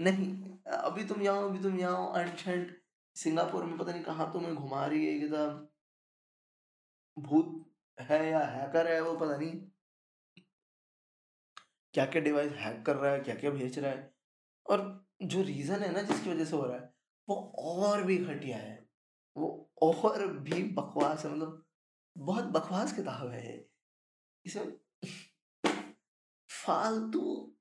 नहीं 0.00 0.49
अभी 0.70 1.04
तुम 1.04 1.22
यहाँ 1.22 1.48
अभी 1.48 1.62
तुम 1.62 1.78
यहाँ 1.78 2.20
एंशेंट 2.20 2.76
सिंगापुर 3.16 3.64
में 3.64 3.76
पता 3.78 3.92
नहीं 3.92 4.02
कहाँ 4.04 4.30
तुम्हें 4.32 4.54
घुमा 4.54 4.84
रही 4.86 5.06
है 5.06 5.18
किताब 5.20 5.68
भूत 7.16 7.64
है 7.98 8.24
या 8.30 8.40
हैकर 8.46 8.86
है 8.86 9.00
वो 9.02 9.14
पता 9.16 9.36
नहीं। 9.36 9.52
क्या 11.94 12.04
क्या 12.06 12.22
डिवाइस 12.22 12.52
हैक 12.54 12.84
कर 12.86 12.96
रहा 12.96 13.12
है 13.12 13.20
क्या 13.20 13.34
क्या 13.34 13.50
भेज 13.50 13.78
रहा 13.78 13.90
है। 13.90 14.12
और 14.66 15.06
जो 15.22 15.42
रीजन 15.42 15.82
है 15.82 15.92
ना 15.92 16.02
जिसकी 16.02 16.30
वजह 16.30 16.44
से 16.44 16.56
हो 16.56 16.64
रहा 16.64 16.76
है, 16.76 16.92
वो 17.28 17.34
और 17.58 18.02
भी 18.04 18.16
घटिया 18.18 18.56
है। 18.58 18.78
वो 19.36 19.70
और 19.82 20.26
भी 20.38 20.62
बकवास 20.74 21.24
है 21.24 21.30
मतलब 21.32 21.64
बहुत 22.16 22.44
बकवास 22.52 22.92
किताब 22.92 23.28
है 23.30 23.64
इसमें 24.44 24.72
फालतू 26.50 27.54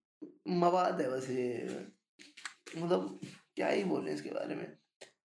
मवाद 0.60 1.02
है 1.02 1.10
बस 1.12 1.30
ये। 1.30 1.86
मतलब 2.78 3.20
क्या 3.55 3.67
ही 3.67 3.84
बोले 3.84 4.13
इसके 4.13 4.30
बारे 4.30 4.55
में। 4.55 4.78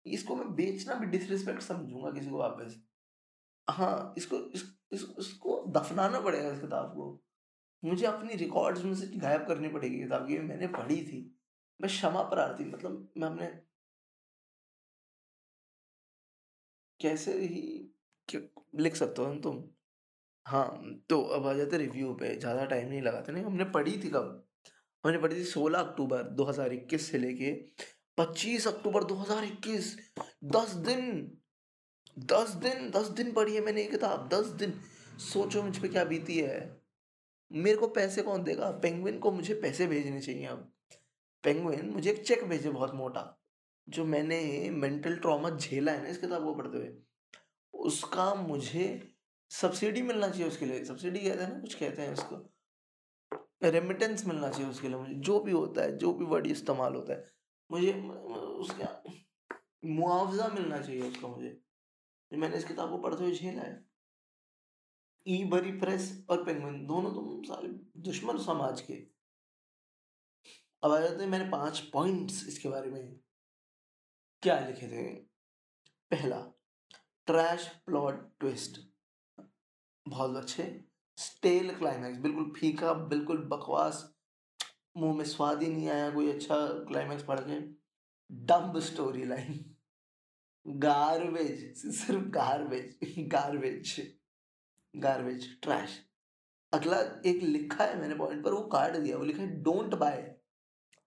इसको 0.06 0.36
मैं 0.36 0.54
बेचना 0.56 0.94
भी 0.96 1.06
डिसरिस्पेक्ट 1.08 1.62
समझूँगा 1.62 2.12
किसी 2.12 2.30
को 2.30 2.38
वापस। 2.38 2.80
हाँ 3.68 4.14
इसको 4.18 4.38
इस, 4.38 4.64
इस, 4.92 5.06
इसको 5.20 5.64
दफनाना 5.70 6.20
पड़ेगा 6.22 6.52
इस 6.52 6.60
किताब 6.62 6.94
को। 6.96 7.24
मुझे 7.84 8.06
अपनी 8.06 8.36
रिकॉर्ड्स 8.36 8.84
में 8.84 8.94
से 8.96 9.08
गायब 9.18 9.46
करनी 9.48 9.70
पड़ेगी 9.70 10.00
किताब 10.00 10.28
की 10.28 10.38
मैंने 10.40 10.68
पढ़ी 10.68 11.02
थी। 11.02 11.20
मैं 11.80 11.90
क्षमा 11.90 12.22
प्रार्थी 12.30 12.66
मतलब 12.66 13.12
मैं 13.18 13.28
अपने 13.28 13.48
कैसे 17.00 17.34
ही 17.40 17.88
लिख 18.76 18.96
सकते 18.96 19.22
हो 19.22 19.34
तुम? 19.36 19.64
हाँ 20.46 21.00
तो 21.10 21.22
अब 21.22 21.48
आ 21.48 21.54
जाते 21.54 21.78
रिव्यू 21.78 22.14
पे 22.14 22.36
ज़्यादा 22.36 22.66
टाइम 22.66 22.88
नहीं 22.90 23.02
लगाते। 23.02 23.32
नहीं 23.32 23.44
हमने 23.44 23.66
पढ़ी 23.72 23.92
थी 24.04 24.10
कब? 24.10 24.48
हमने 25.06 25.18
पढ़ी 25.18 25.36
थी 25.36 25.44
सोलह 25.44 25.80
अक्टूबर 25.80 26.24
2021 26.24 27.12
से 27.12 27.18
लेके 27.18 27.66
25 28.18 28.68
अक्टूबर 28.68 29.04
2021 29.04 29.98
दस 30.44 30.74
दिन 30.74 31.32
दस 32.20 32.50
दिन 32.50 32.90
दस 32.90 33.08
दिन 33.08 33.32
पढ़ी 33.32 33.56
है 33.56 33.62
मैंने 33.62 33.82
ये 33.82 33.88
किताब, 33.88 34.30
दस 34.30 34.46
दिन। 34.46 34.82
सोचो 35.18 35.64
मुझ 35.64 35.78
पर 35.78 35.88
क्या 35.88 36.04
बीती 36.04 36.38
है। 36.38 36.82
मेरे 37.52 37.78
को 37.78 37.88
पैसे 37.88 38.22
कौन 38.22 38.44
देगा? 38.44 38.72
पेंगुइन 38.72 39.20
को 39.20 39.32
मुझे 39.32 39.54
पैसे 39.54 39.88
भेजने 39.88 40.22
चाहिए 40.22 40.46
अब। 40.46 40.74
पेंगुइन, 41.44 41.90
मुझे 41.90 42.12
एक 42.12 42.28
चेक 42.28 42.44
भेजे 42.44 42.70
बहुत 42.70 42.94
मोटा, 42.94 43.44
जो 43.90 44.06
मैंने 44.06 44.70
मेंटल 44.70 45.16
ट्रॉमा 45.16 45.50
झेला 45.50 45.92
है 45.92 46.04
ना 46.04 46.10
इस 46.10 46.18
किताब 46.18 46.44
को 46.44 46.54
पढ़ते 46.54 46.78
हुए। 46.78 46.94
उसका 47.74 48.36
मुझे 48.36 49.14
सब्सिडी 49.50 50.02
मिलना 50.02 50.30
चाहिए 50.30 50.48
उसके 50.48 50.66
लिए। 50.66 50.86
सब्सिडी 50.86 51.20
कहते 51.20 51.44
हैं 51.44 51.54
ना, 51.54 51.60
कुछ 51.60 51.74
कहते 51.74 52.02
हैं 52.02 52.14
उसको। 52.14 52.51
रेमिटेंस 53.64 54.26
मिलना 54.26 54.50
चाहिए 54.50 54.70
उसके 54.70 54.88
लिए 54.88 54.98
मुझे, 54.98 55.14
जो 55.14 55.40
भी 55.40 55.52
होता 55.52 55.82
है, 55.82 55.98
जो 55.98 56.14
भी 56.14 56.26
वर्ड 56.26 56.48
इस्तेमाल 56.48 56.96
होता 56.96 57.14
है, 57.14 57.32
मुझे, 57.72 57.94
उसका 58.02 59.04
मुआवजा 59.86 60.48
मिलना 60.48 60.82
चाहिए 60.82 61.02
उसका 61.02 61.28
मुझे। 61.28 61.62
मैंने 62.34 62.58
इस 62.58 62.66
किताब 62.66 62.90
को 62.90 62.98
पढ़ते 62.98 63.24
हुए 63.24 63.36
झेला 63.36 63.62
है। 63.62 63.86
ई 65.28 65.44
बरी 65.44 65.72
प्रेस 65.72 66.26
और 66.30 66.44
पेंगुइन, 66.46 66.86
दोनों 66.88 67.14
तुम 67.14 67.42
सारे 67.44 67.68
दुश्मन 68.02 68.38
समाज 68.38 68.82
के। 68.82 68.94
अब 70.84 70.92
आ 70.92 71.00
जाते 71.00 71.24
हैं, 71.24 71.30
मैंने 71.30 71.50
पाँच 71.50 71.80
पॉइंट्स 71.80 72.48
इसके 72.48 72.70
बारे 72.70 72.92
में 72.92 73.20
क्या 74.42 74.60
लिखे 74.60 74.88
थे? 74.88 75.14
पहला 76.12 76.40
ट्रैश 77.26 77.68
प्लॉट 77.86 78.40
ट्विस्ट 78.40 78.80
बहुत 80.08 80.36
अच्छे। 80.38 80.91
स्टेल 81.22 81.74
क्लाइमैक्स, 81.76 82.18
बिल्कुल 82.20 82.52
फीका, 82.58 82.94
बिल्कुल 82.94 83.38
बकवास, 83.48 84.04
मुँह 84.98 85.18
में 85.18 85.26
स्वाद 85.26 85.64
ही 85.64 85.70
नहीं 85.70 85.90
आया 85.90 86.10
कोई 86.12 86.32
अच्छा 86.32 86.56
क्लाइमैक्स 86.88 87.24
पढ़ 87.24 87.40
के। 87.40 87.60
Dumb 88.30 88.80
story 88.82 89.26
line. 89.26 89.64
गार्बेज, 90.66 91.74
सिर्फ़ 91.78 92.24
गार्बेज 92.32 93.16
गार्बेज 93.30 93.96
गार्बेज, 94.94 95.48
ट्रैश। 95.64 96.00
अगला 96.74 96.98
एक 97.26 97.42
लिखा 97.44 97.84
है 97.84 98.00
मैंने 98.00 98.16
पॉइंट 98.16 98.44
पर, 98.44 98.52
वो 98.52 98.62
काट 98.68 98.96
दिया, 98.96 99.18
वो 99.18 99.24
लिखा 99.24 99.42
है 99.42 99.62
डोंट 99.64 99.96
बाय 99.96 100.36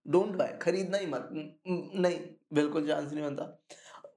डोंट 0.07 0.35
बाय 0.37 0.59
खरीदना 0.63 0.99
ही 0.99 1.07
मत 1.07 1.29
नहीं, 1.33 2.19
बिल्कुल 2.55 2.87
चांस 2.89 3.13
नहीं 3.13 3.25
बनता। 3.25 3.45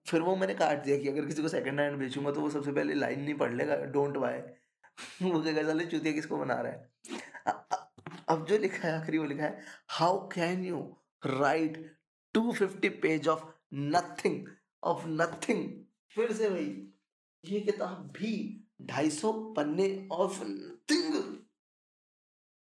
फिर 0.07 0.21
वो 0.21 0.35
मैंने 0.35 0.53
काट 0.53 0.83
दिया 0.83 0.97
कि 0.97 1.07
अगर 1.09 1.25
किसी 1.25 1.41
को 1.41 1.47
सेकंड 1.47 1.79
हैंड 1.79 1.97
बेचूँगा 1.99 2.31
तो 2.31 2.41
वो 2.41 2.49
सबसे 2.49 2.71
पहले 2.71 2.93
लाइन 2.93 3.21
नहीं 3.21 3.35
पढ़ 3.35 3.53
लेगा 3.53 3.75
डोंट 3.75 4.17
बाय 4.17 4.39
वो 5.21 5.41
क्या 5.41 5.63
चले 5.63 5.85
चूतिया 5.85 6.13
किसको 6.13 6.37
बना 6.37 6.61
रहा 6.61 6.71
है? 6.71 6.91
अब 8.29 8.45
जो 8.45 8.57
लिखा 8.57 8.87
है, 8.87 8.93
आखिरी 9.01 9.17
वो 9.17 9.25
लिखा 9.25 9.43
है 9.43 9.63
how 9.89 10.27
can 10.29 10.63
you 10.65 10.79
write 11.23 11.77
two 12.35 12.51
fifty 12.53 12.89
page 13.03 13.27
of 13.27 13.43
nothing 13.73 14.47
of 14.83 15.07
nothing 15.07 15.63
फिर 16.15 16.33
से 16.33 16.49
भाई 16.49 16.87
ये 17.43 17.59
किताब 17.61 18.11
भी 18.17 18.33
ढाई 18.81 19.09
सौ 19.11 19.31
पन्ने 19.53 20.07
ऑफ़ 20.11 20.43
नथिंग 20.43 21.37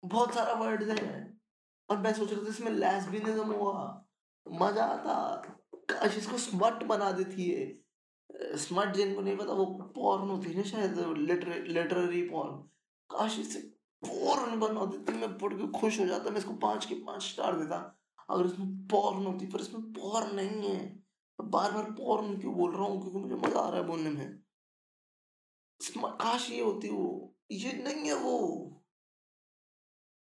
बहुत 0.02 0.34
सारा 0.34 0.52
वर्ड 0.54 0.82
है, 0.90 1.32
और 1.88 1.98
मैं 1.98 2.12
सोच 2.14 2.32
रहा 2.32 2.44
था 2.44 2.48
इसमें 2.48 2.70
लेस्बिनिज्म 2.72 3.52
हुआ, 3.52 4.04
मज़ा 4.46 4.84
आता, 4.84 5.14
काश 5.90 6.16
इसको 6.18 6.38
स्मर्ट 6.38 6.82
बना 6.84 7.10
देती 7.12 7.48
है 7.50 7.64
स्मर्ट 8.30 8.94
जिनको 8.96 9.20
नहीं 9.20 9.36
पता, 9.36 9.52
वो 9.52 9.64
पॉर्न 9.96 10.28
होती 10.28 10.50
है 10.50 10.56
ना 10.56 10.62
शायद 10.62 10.98
लिटरेरी 11.68 12.22
पॉर्न 12.28 12.56
काश 13.10 13.38
इसे 13.38 13.58
पॉर्न 14.02 14.58
बना 14.60 14.84
देती, 14.84 15.12
मैं 15.12 15.38
पढ़ 15.38 15.54
के 15.54 15.66
खुश 15.80 16.00
हो 16.00 16.06
जाता, 16.06 16.30
मैं 16.30 16.38
इसको 16.38 16.54
पाँच 16.54 16.86
के 16.86 16.94
पाँच 16.94 17.22
स्टार 17.22 17.58
देता। 17.58 18.00
अगर 18.30 18.46
इसमें 18.46 18.86
पॉर्न 18.86 19.26
होती, 19.26 19.46
पर 19.46 19.60
इसमें 19.60 19.82
पॉर्न 19.92 20.34
नहीं 20.36 20.70
है। 20.70 21.04
बार 21.40 21.72
बार 21.72 21.90
पॉर्न 21.90 22.38
क्यों 22.40 22.54
बोल 22.54 22.72
रहा 22.72 22.82
हूँ? 22.82 23.00
क्योंकि 23.02 23.18
मुझे 23.18 23.34
मज़ा 23.34 23.60
आ 23.60 23.68
रहा 23.68 23.80
है 23.80 23.86
बोलने 23.86 24.10
में। 24.10 24.38
काश 25.96 26.50
ये 26.50 26.60
होती, 26.60 26.88
वो, 26.88 27.34
ये 27.50 27.72
नहीं 27.72 28.06
है 28.06 28.14
वो। 28.14 28.36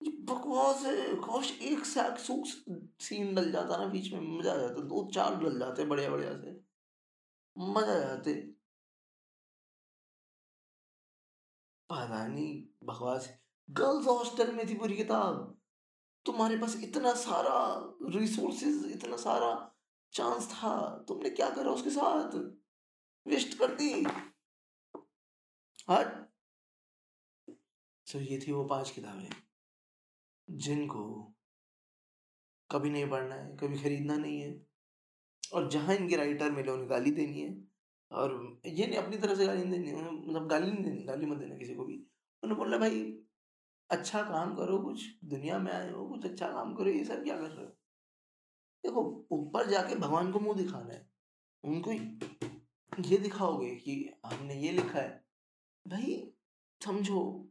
ये 0.02 0.10
बकवास 0.10 0.84
है। 0.84 1.14
काश 1.14 1.58
एक 1.62 1.84
सैक 1.84 2.18
सूक 2.18 2.44
सीन 3.00 3.34
डल 3.34 3.52
जाता 3.52 3.76
ना 3.76 3.86
बीच 3.86 4.12
में, 4.12 4.38
मज़ा 4.38 4.52
आ 4.52 4.56
जाता। 4.56 4.80
दो 4.82 5.10
चार 5.14 5.36
डल 5.36 5.58
जाते 5.58 5.84
बढ़िया 5.84 6.10
बढ़िया 6.10 6.32
से। 6.36 6.69
मज़ा 7.56 7.94
आ 7.94 7.98
जाते। 7.98 8.34
पता 11.90 12.26
नहीं, 12.26 12.52
बकवास। 12.84 13.28
गर्ल्स 13.68 14.06
हॉस्टल 14.06 14.52
में 14.52 14.68
थी 14.68 14.74
पूरी 14.74 14.96
किताब। 14.96 15.56
तुम्हारे 16.26 16.56
पास 16.58 16.76
इतना 16.76 17.14
सारा 17.14 17.56
रिसोर्सेज 18.10 18.84
इतना 18.92 19.16
सारा 19.16 19.50
चांस 20.12 20.48
था। 20.52 20.72
तुमने 21.08 21.30
क्या 21.30 21.50
करा 21.50 21.70
उसके 21.70 21.90
साथ? 21.90 22.36
वेस्ट 23.26 23.58
कर 23.58 23.74
दी। 23.74 23.92
हट। 25.90 26.30
सो 28.06 28.18
ये 28.18 28.38
थी 28.38 28.52
वो 28.52 28.64
पाँच 28.64 28.90
किताबें, 28.90 29.30
जिनको 30.48 31.02
कभी 32.70 32.90
नहीं 32.90 33.08
पढ़ना 33.10 33.34
है, 33.34 33.56
कभी 33.56 33.78
खरीदना 33.78 34.16
नहीं 34.16 34.40
है। 34.40 34.69
और 35.52 35.70
जहाँ 35.70 35.96
इनके 35.96 36.16
राइटर 36.16 36.50
मिले, 36.50 36.70
उन्हें 36.70 36.90
गाली 36.90 37.10
देनी 37.10 37.40
है। 37.40 37.64
और 38.12 38.60
ये 38.66 38.86
नहीं, 38.86 38.98
अपनी 38.98 39.16
तरफ़ 39.16 39.38
से 39.38 39.46
गाली 39.46 39.64
नहीं 39.64 39.84
देनी 39.84 39.92
मतलब 39.92 40.48
गाली 40.48 40.72
नहीं 40.72 40.84
देनी, 40.84 41.02
गाली 41.02 41.26
मत 41.26 41.36
देना 41.36 41.56
किसी 41.56 41.74
को 41.74 41.84
भी। 41.84 41.94
उन्होंने 42.42 42.54
बोला, 42.54 42.78
भाई 42.78 43.22
अच्छा 43.90 44.22
काम 44.22 44.56
करो, 44.56 44.78
कुछ 44.78 45.06
दुनिया 45.24 45.58
में 45.58 45.72
आए 45.72 45.92
हो, 45.92 46.08
कुछ 46.08 46.24
अच्छा 46.24 46.48
काम 46.48 46.74
करो, 46.74 46.90
ये 46.90 47.04
सब 47.04 47.24
क्या 47.24 47.36
कर 47.36 47.50
रहे 47.50 47.64
हो? 47.66 47.72
देखो, 48.84 49.26
ऊपर 49.30 49.66
जाके 49.66 49.94
भगवान 49.94 50.32
को 50.32 50.40
मुँह 50.40 50.56
दिखाना 50.56 50.94
है। 50.94 51.10
उनको 51.64 51.92
ये 53.02 53.16
दिखाओगे 53.18 53.74
कि 53.74 54.10
हमने 54.26 54.54
ये 54.54 54.72
लिखा 54.72 54.98
है। 54.98 55.24
भाई, 55.88 56.32
समझो, 56.84 57.48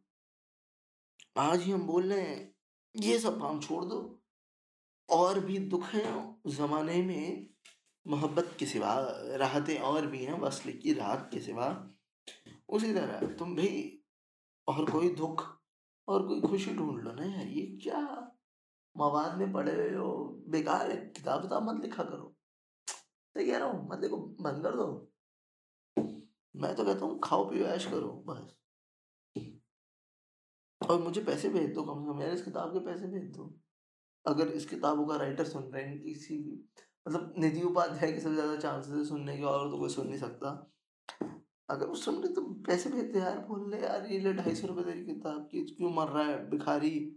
आज 1.37 1.61
ही 1.61 1.71
हम 1.71 1.81
बोल 1.81 2.13
रहे 2.13 2.21
हैं, 2.21 2.55
ये 2.95 3.19
सब 3.19 3.41
काम 3.41 3.59
छोड़ 3.59 3.85
दो। 3.85 4.23
और 5.09 5.39
भी 5.39 5.59
दुख 5.59 5.83
हैं, 5.83 6.41
जमाने 6.47 7.01
में 7.01 7.49
मोहब्बत 8.09 8.55
के 8.59 8.65
सिवा 8.65 8.95
राहतें 9.37 9.77
और 9.79 10.07
भी 10.07 10.23
हैं 10.23 10.39
वसल 10.39 10.71
की 10.71 10.93
राहत 10.93 11.29
के 11.33 11.39
सिवा। 11.39 11.93
उसी 12.69 12.93
तरह, 12.93 13.35
तुम 13.35 13.55
भी 13.55 14.01
और 14.67 14.91
कोई 14.91 15.09
दुख 15.09 15.43
और 16.07 16.27
कोई 16.27 16.41
खुशी 16.41 16.73
ढूंढ 16.75 17.03
लो 17.03 17.11
ना 17.11 17.25
यार, 17.25 17.47
ये 17.47 17.65
क्या 17.83 17.99
मवाद 18.97 19.37
में 19.37 19.53
पड़े 19.53 19.71
हुए 19.71 19.95
हो? 19.95 20.43
बेकार 20.49 20.91
है, 20.91 20.97
किताब 20.97 21.41
किताब 21.41 21.63
मत 21.63 21.81
लिखा 21.81 22.03
करो। 22.03 22.35
सही 22.87 23.45
कह 23.45 23.57
रहा 23.57 23.67
हूँ, 23.67 23.89
मत 23.89 23.99
देखो 23.99 24.17
बंद 24.17 24.63
कर 24.63 24.75
दो। 24.75 25.11
मैं 26.55 26.75
तो 26.75 26.85
कहता 26.85 27.05
हूँ, 27.05 27.19
खाओ 27.23 27.49
पियो, 27.49 27.65
ऐश 27.65 27.85
करो, 27.85 28.11
बस। 28.27 28.55
और 30.89 31.01
मुझे 31.01 31.23
पैसे 31.23 31.49
भेज 31.49 31.73
दो 31.73 31.83
कम 31.83 32.01
से 32.01 32.07
कम, 32.07 32.17
मेरे 32.19 32.33
इस 32.33 32.41
किताब 32.41 32.73
के 32.73 32.79
पैसे 32.79 33.07
भेज 33.07 33.23
दो। 33.23 33.59
अगर 34.25 34.47
इस 34.47 34.65
किताबों 34.65 35.07
का 35.07 35.15
राइटर 35.15 35.45
सुन 35.45 35.63
रहे 35.63 35.83
हैं, 35.83 36.01
किसी 36.01 36.37
मतलब 37.05 37.33
निधि 37.37 37.61
उपाध्याय 37.63 38.11
के 38.11 38.19
सबसे 38.19 38.35
ज़्यादा 38.35 38.55
चांसेस 38.57 38.93
है 38.93 39.03
सुनने 39.05 39.37
के, 39.37 39.43
और 39.43 39.69
तो 39.71 39.77
कोई 39.77 39.89
सुन 39.89 40.07
नहीं 40.07 40.19
सकता। 40.19 40.49
अगर 41.69 41.87
वो 41.87 41.95
सुन 41.95 42.15
रहे 42.15 42.33
तो 42.33 42.41
पैसे 42.67 42.89
भेज 42.89 43.05
दे 43.13 43.19
यार 43.19 43.37
बोल 43.47 43.69
ले, 43.71 43.77
यार 43.77 44.05
ये 44.05 44.19
ले 44.19 44.33
ढाई 44.33 44.55
सौ 44.55 44.67
रुपये 44.67 44.83
तेरी 44.83 45.05
किताब 45.05 45.47
की 45.51 45.61
क्यों 45.67 45.91
मर 45.93 46.07
रहा 46.07 46.23
है, 46.23 46.37
भिखारी? 46.49 47.15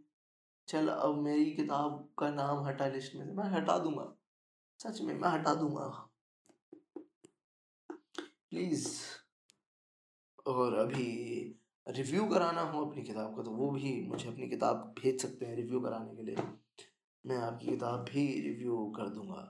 चल 0.68 0.88
अब 0.88 1.18
मेरी 1.22 1.50
किताब 1.52 2.08
का 2.18 2.30
नाम 2.30 2.64
हटा 2.66 2.86
लिस्ट 2.88 3.14
में 3.16 3.24
से, 3.26 3.32
मैं 3.32 3.48
हटा 3.50 3.78
दूँगा। 3.78 4.12
सच 4.80 5.00
में, 5.00 5.14
मैं 5.14 5.28
हटा 5.28 5.54
दूँगा। 5.54 5.86
प्लीज़ 8.50 8.86
और 10.46 10.74
अभी 10.78 11.08
रिव्यू 11.86 12.24
कराना 12.26 12.60
हो 12.62 12.84
अपनी 12.84 13.02
किताब 13.02 13.36
का 13.36 13.42
तो 13.42 13.50
वो 13.50 13.70
भी 13.70 13.90
मुझे 14.08 14.28
अपनी 14.28 14.48
किताब 14.48 14.94
भेज 14.98 15.20
सकते 15.22 15.46
हैं 15.46 15.56
रिव्यू 15.56 15.80
कराने 15.80 16.14
के 16.16 16.22
लिए। 16.22 16.36
मैं 17.24 17.36
आपकी 17.38 17.66
किताब 17.66 18.04
भी 18.04 18.26
रिव्यू 18.40 18.76
कर 18.96 19.08
दूँगा। 19.08 19.42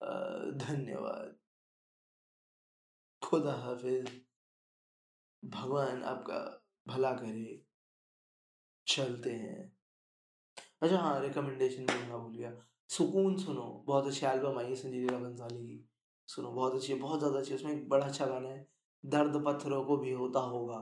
धन्यवाद। 0.00 1.36
खुदा 3.22 3.52
हाफिज। 3.52 4.10
भगवान 5.42 6.02
आपका 6.02 6.38
भला 6.86 7.12
करे। 7.12 7.64
चलते 8.86 9.32
हैं। 9.32 9.72
अच्छा 10.82 10.98
हाँ 10.98 11.20
रिकमेंडेशन 11.20 11.86
देना 11.86 12.16
भूल 12.16 12.36
गया। 12.36 12.52
सुकून 12.88 13.36
सुनो, 13.36 13.84
बहुत 13.86 14.06
अच्छी 14.06 14.26
एल्बम 14.26 14.58
आई 14.58 14.66
है 14.66 14.74
संजीव 14.74 15.00
लीला 15.00 15.18
बंसाली 15.18 15.58
की। 15.58 15.88
सुनो, 16.28 16.50
बहुत 16.50 16.74
अच्छी 16.74 16.92
है, 16.92 16.98
बहुत 16.98 17.18
ज़्यादा 17.18 17.38
अच्छी 17.38 17.50
है। 17.50 17.56
उसमें 17.56 17.72
एक 17.72 17.88
बड़ा 17.88 18.06
अच्छा 18.06 18.26
गाना 18.26 18.48
है, 18.48 18.66
दर्द 19.04 19.42
पत्थरों 19.46 19.84
को 19.84 19.96
भी 19.96 20.12
होता 20.12 20.40
होगा। 20.40 20.78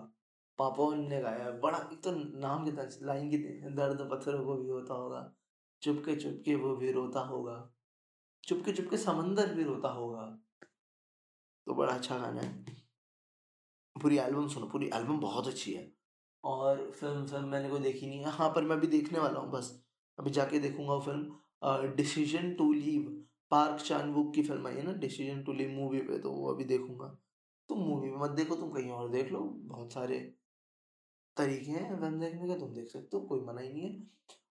पापोन 0.59 1.07
ने 1.09 1.21
गाया 1.21 1.51
बड़ा 1.51 1.79
एक 1.93 2.03
तो 2.03 2.11
नाम 2.39 2.65
कितना, 2.65 2.89
लाइन 3.03 3.31
कितनी 3.31 3.75
दर्द 3.75 4.09
पत्थरों 4.11 4.45
को 4.45 4.55
भी 4.55 4.69
होता 4.69 4.95
होगा। 4.95 5.35
चुपके 5.83 6.15
चुपके 6.17 6.55
वो 6.55 6.77
भी 6.77 6.93
रोता 6.93 7.21
होगा। 7.21 7.75
चुपके 8.45 8.73
चुपके 8.73 8.97
समंदर 8.97 9.55
भी 9.55 9.65
रोता 9.65 9.89
होगा। 9.89 10.23
तो 11.67 11.75
बड़ा 11.75 11.93
अच्छा 11.93 12.19
गाना 12.19 12.41
है। 12.41 12.77
पूरी 13.97 14.19
एल्बम 14.19 14.49
सुनो, 14.49 14.67
पूरी 14.67 14.91
एल्बम 14.95 15.19
बहुत 15.21 15.47
अच्छी 15.47 15.73
है। 15.73 15.93
और 16.45 16.91
फ़िल्म 16.91 17.27
फ़िल्म 17.27 17.49
मैंने 17.49 17.69
कोई 17.69 17.81
देखी 17.81 18.07
नहीं 18.07 18.21
है। 18.21 18.31
हाँ 18.31 18.49
पर 18.49 18.63
मैं 18.63 18.79
भी 18.81 18.87
देखने 18.87 19.19
वाला 19.19 19.41
हूँ, 19.41 19.51
बस। 19.51 19.85
अभी 20.19 20.31
जाके 20.31 20.59
देखूँगा 20.59 20.99
film 21.01 21.95
decision 21.97 22.53
to 22.55 22.73
leave 22.73 23.25
Park 23.51 23.81
Chanwook 23.81 24.35
की 24.35 24.43
फ़िल्म 24.43 24.67
आई 24.67 24.75
है 24.75 24.83
ना 24.83 24.93
डिसीज़न 24.93 25.43
टू 25.43 25.53
लीव 25.53 25.71
मूवी 25.71 26.01
पे 26.01 26.19
तो 26.19 26.33
वो 26.33 26.53
अभी 26.53 26.65
देखूँगा। 26.65 27.07
तुम 27.69 27.79
मूवी 27.79 28.11
में 28.11 28.19
मत 28.19 28.31
देखो, 28.31 28.57
तुम 28.57 28.71
कहीं 28.71 28.91
और 28.91 29.09
देख 29.11 29.33
लो। 29.33 29.41
बहुत 29.41 29.93
सारे 29.93 30.19
तरीके 31.37 31.71
हैं 31.71 32.01
फ़िल्म 32.01 32.21
देखने 32.21 32.49
के, 32.49 32.59
तुम 32.61 32.73
देख 32.75 32.89
सकते 32.89 33.17
हो, 33.17 33.23
कोई 33.23 33.41
मना 33.41 33.61
ही 33.61 33.73
नहीं 33.73 33.83
है। 33.83 34.07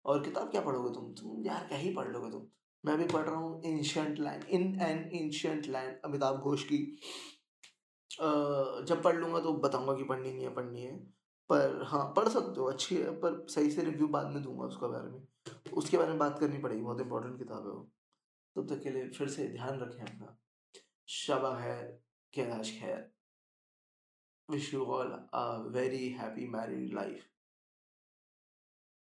और 0.05 0.23
किताब 0.23 0.51
क्या 0.51 0.61
पढ़ोगे 0.61 0.93
तुम? 0.95 1.13
तुम 1.13 1.45
यार 1.45 1.67
क्या 1.67 1.77
ही 1.77 1.93
पढ़ 1.95 2.07
लोगे 2.07 2.31
तुम? 2.31 2.47
मैं 2.87 2.97
भी 2.97 3.05
पढ़ 3.05 3.25
रहा 3.25 3.35
हूँ 3.35 3.61
ancient 3.65 4.19
land 4.19 4.43
in 4.43 4.81
an 4.81 5.09
ancient 5.13 5.67
land 5.67 5.97
Amitabh 6.05 6.35
Ghosh 6.35 6.63
की 6.63 6.77
जब 8.19 9.01
पढ़ 9.03 9.15
लूँगा 9.15 9.39
तो 9.39 9.53
बताऊँगा 9.53 9.93
कि 9.93 10.03
पढ़नी 10.03 10.33
नहीं 10.33 10.43
है, 10.43 10.53
पढ़नी 10.53 10.81
है। 10.81 10.97
पर 11.49 11.83
हाँ, 11.87 12.13
पढ़ 12.17 12.27
सकते 12.27 12.59
हो, 12.59 12.65
अच्छी 12.65 12.95
है 12.95 13.11
पर 13.11 13.45
सही 13.49 13.71
से 13.71 13.81
रिव्यू 13.81 14.07
बाद 14.07 14.27
में 14.27 14.43
दूँगा 14.43 14.65
उसके 14.65 14.87
बारे 14.87 15.09
में। 15.09 15.27
उसके 15.73 15.97
बारे 15.97 16.09
में 16.09 16.19
बात 16.19 16.39
करनी 16.39 16.57
पड़ेगी, 16.57 16.81
बहुत 16.81 17.01
इम्पोर्टेंट 17.01 17.37
किताब 17.37 17.67
है 17.67 17.73
वो। 17.73 17.89
तब 18.55 18.75
तक 18.75 18.83
के 18.83 18.89
लिए 18.89 19.09
फिर 19.09 19.27
से 19.27 19.47
ध्यान 19.47 19.79
रखें 19.79 20.01
अपना। 20.01 20.37
शबा 21.07 21.53
खैर, 21.59 21.83
Kailash 22.33 22.79
Kher. 22.79 23.11
Wish 24.51 24.73
you 24.73 24.85
all 24.85 25.13
a 25.33 25.45
very 25.71 26.03
happy 26.19 26.47
married 26.57 26.93
life. 26.93 27.23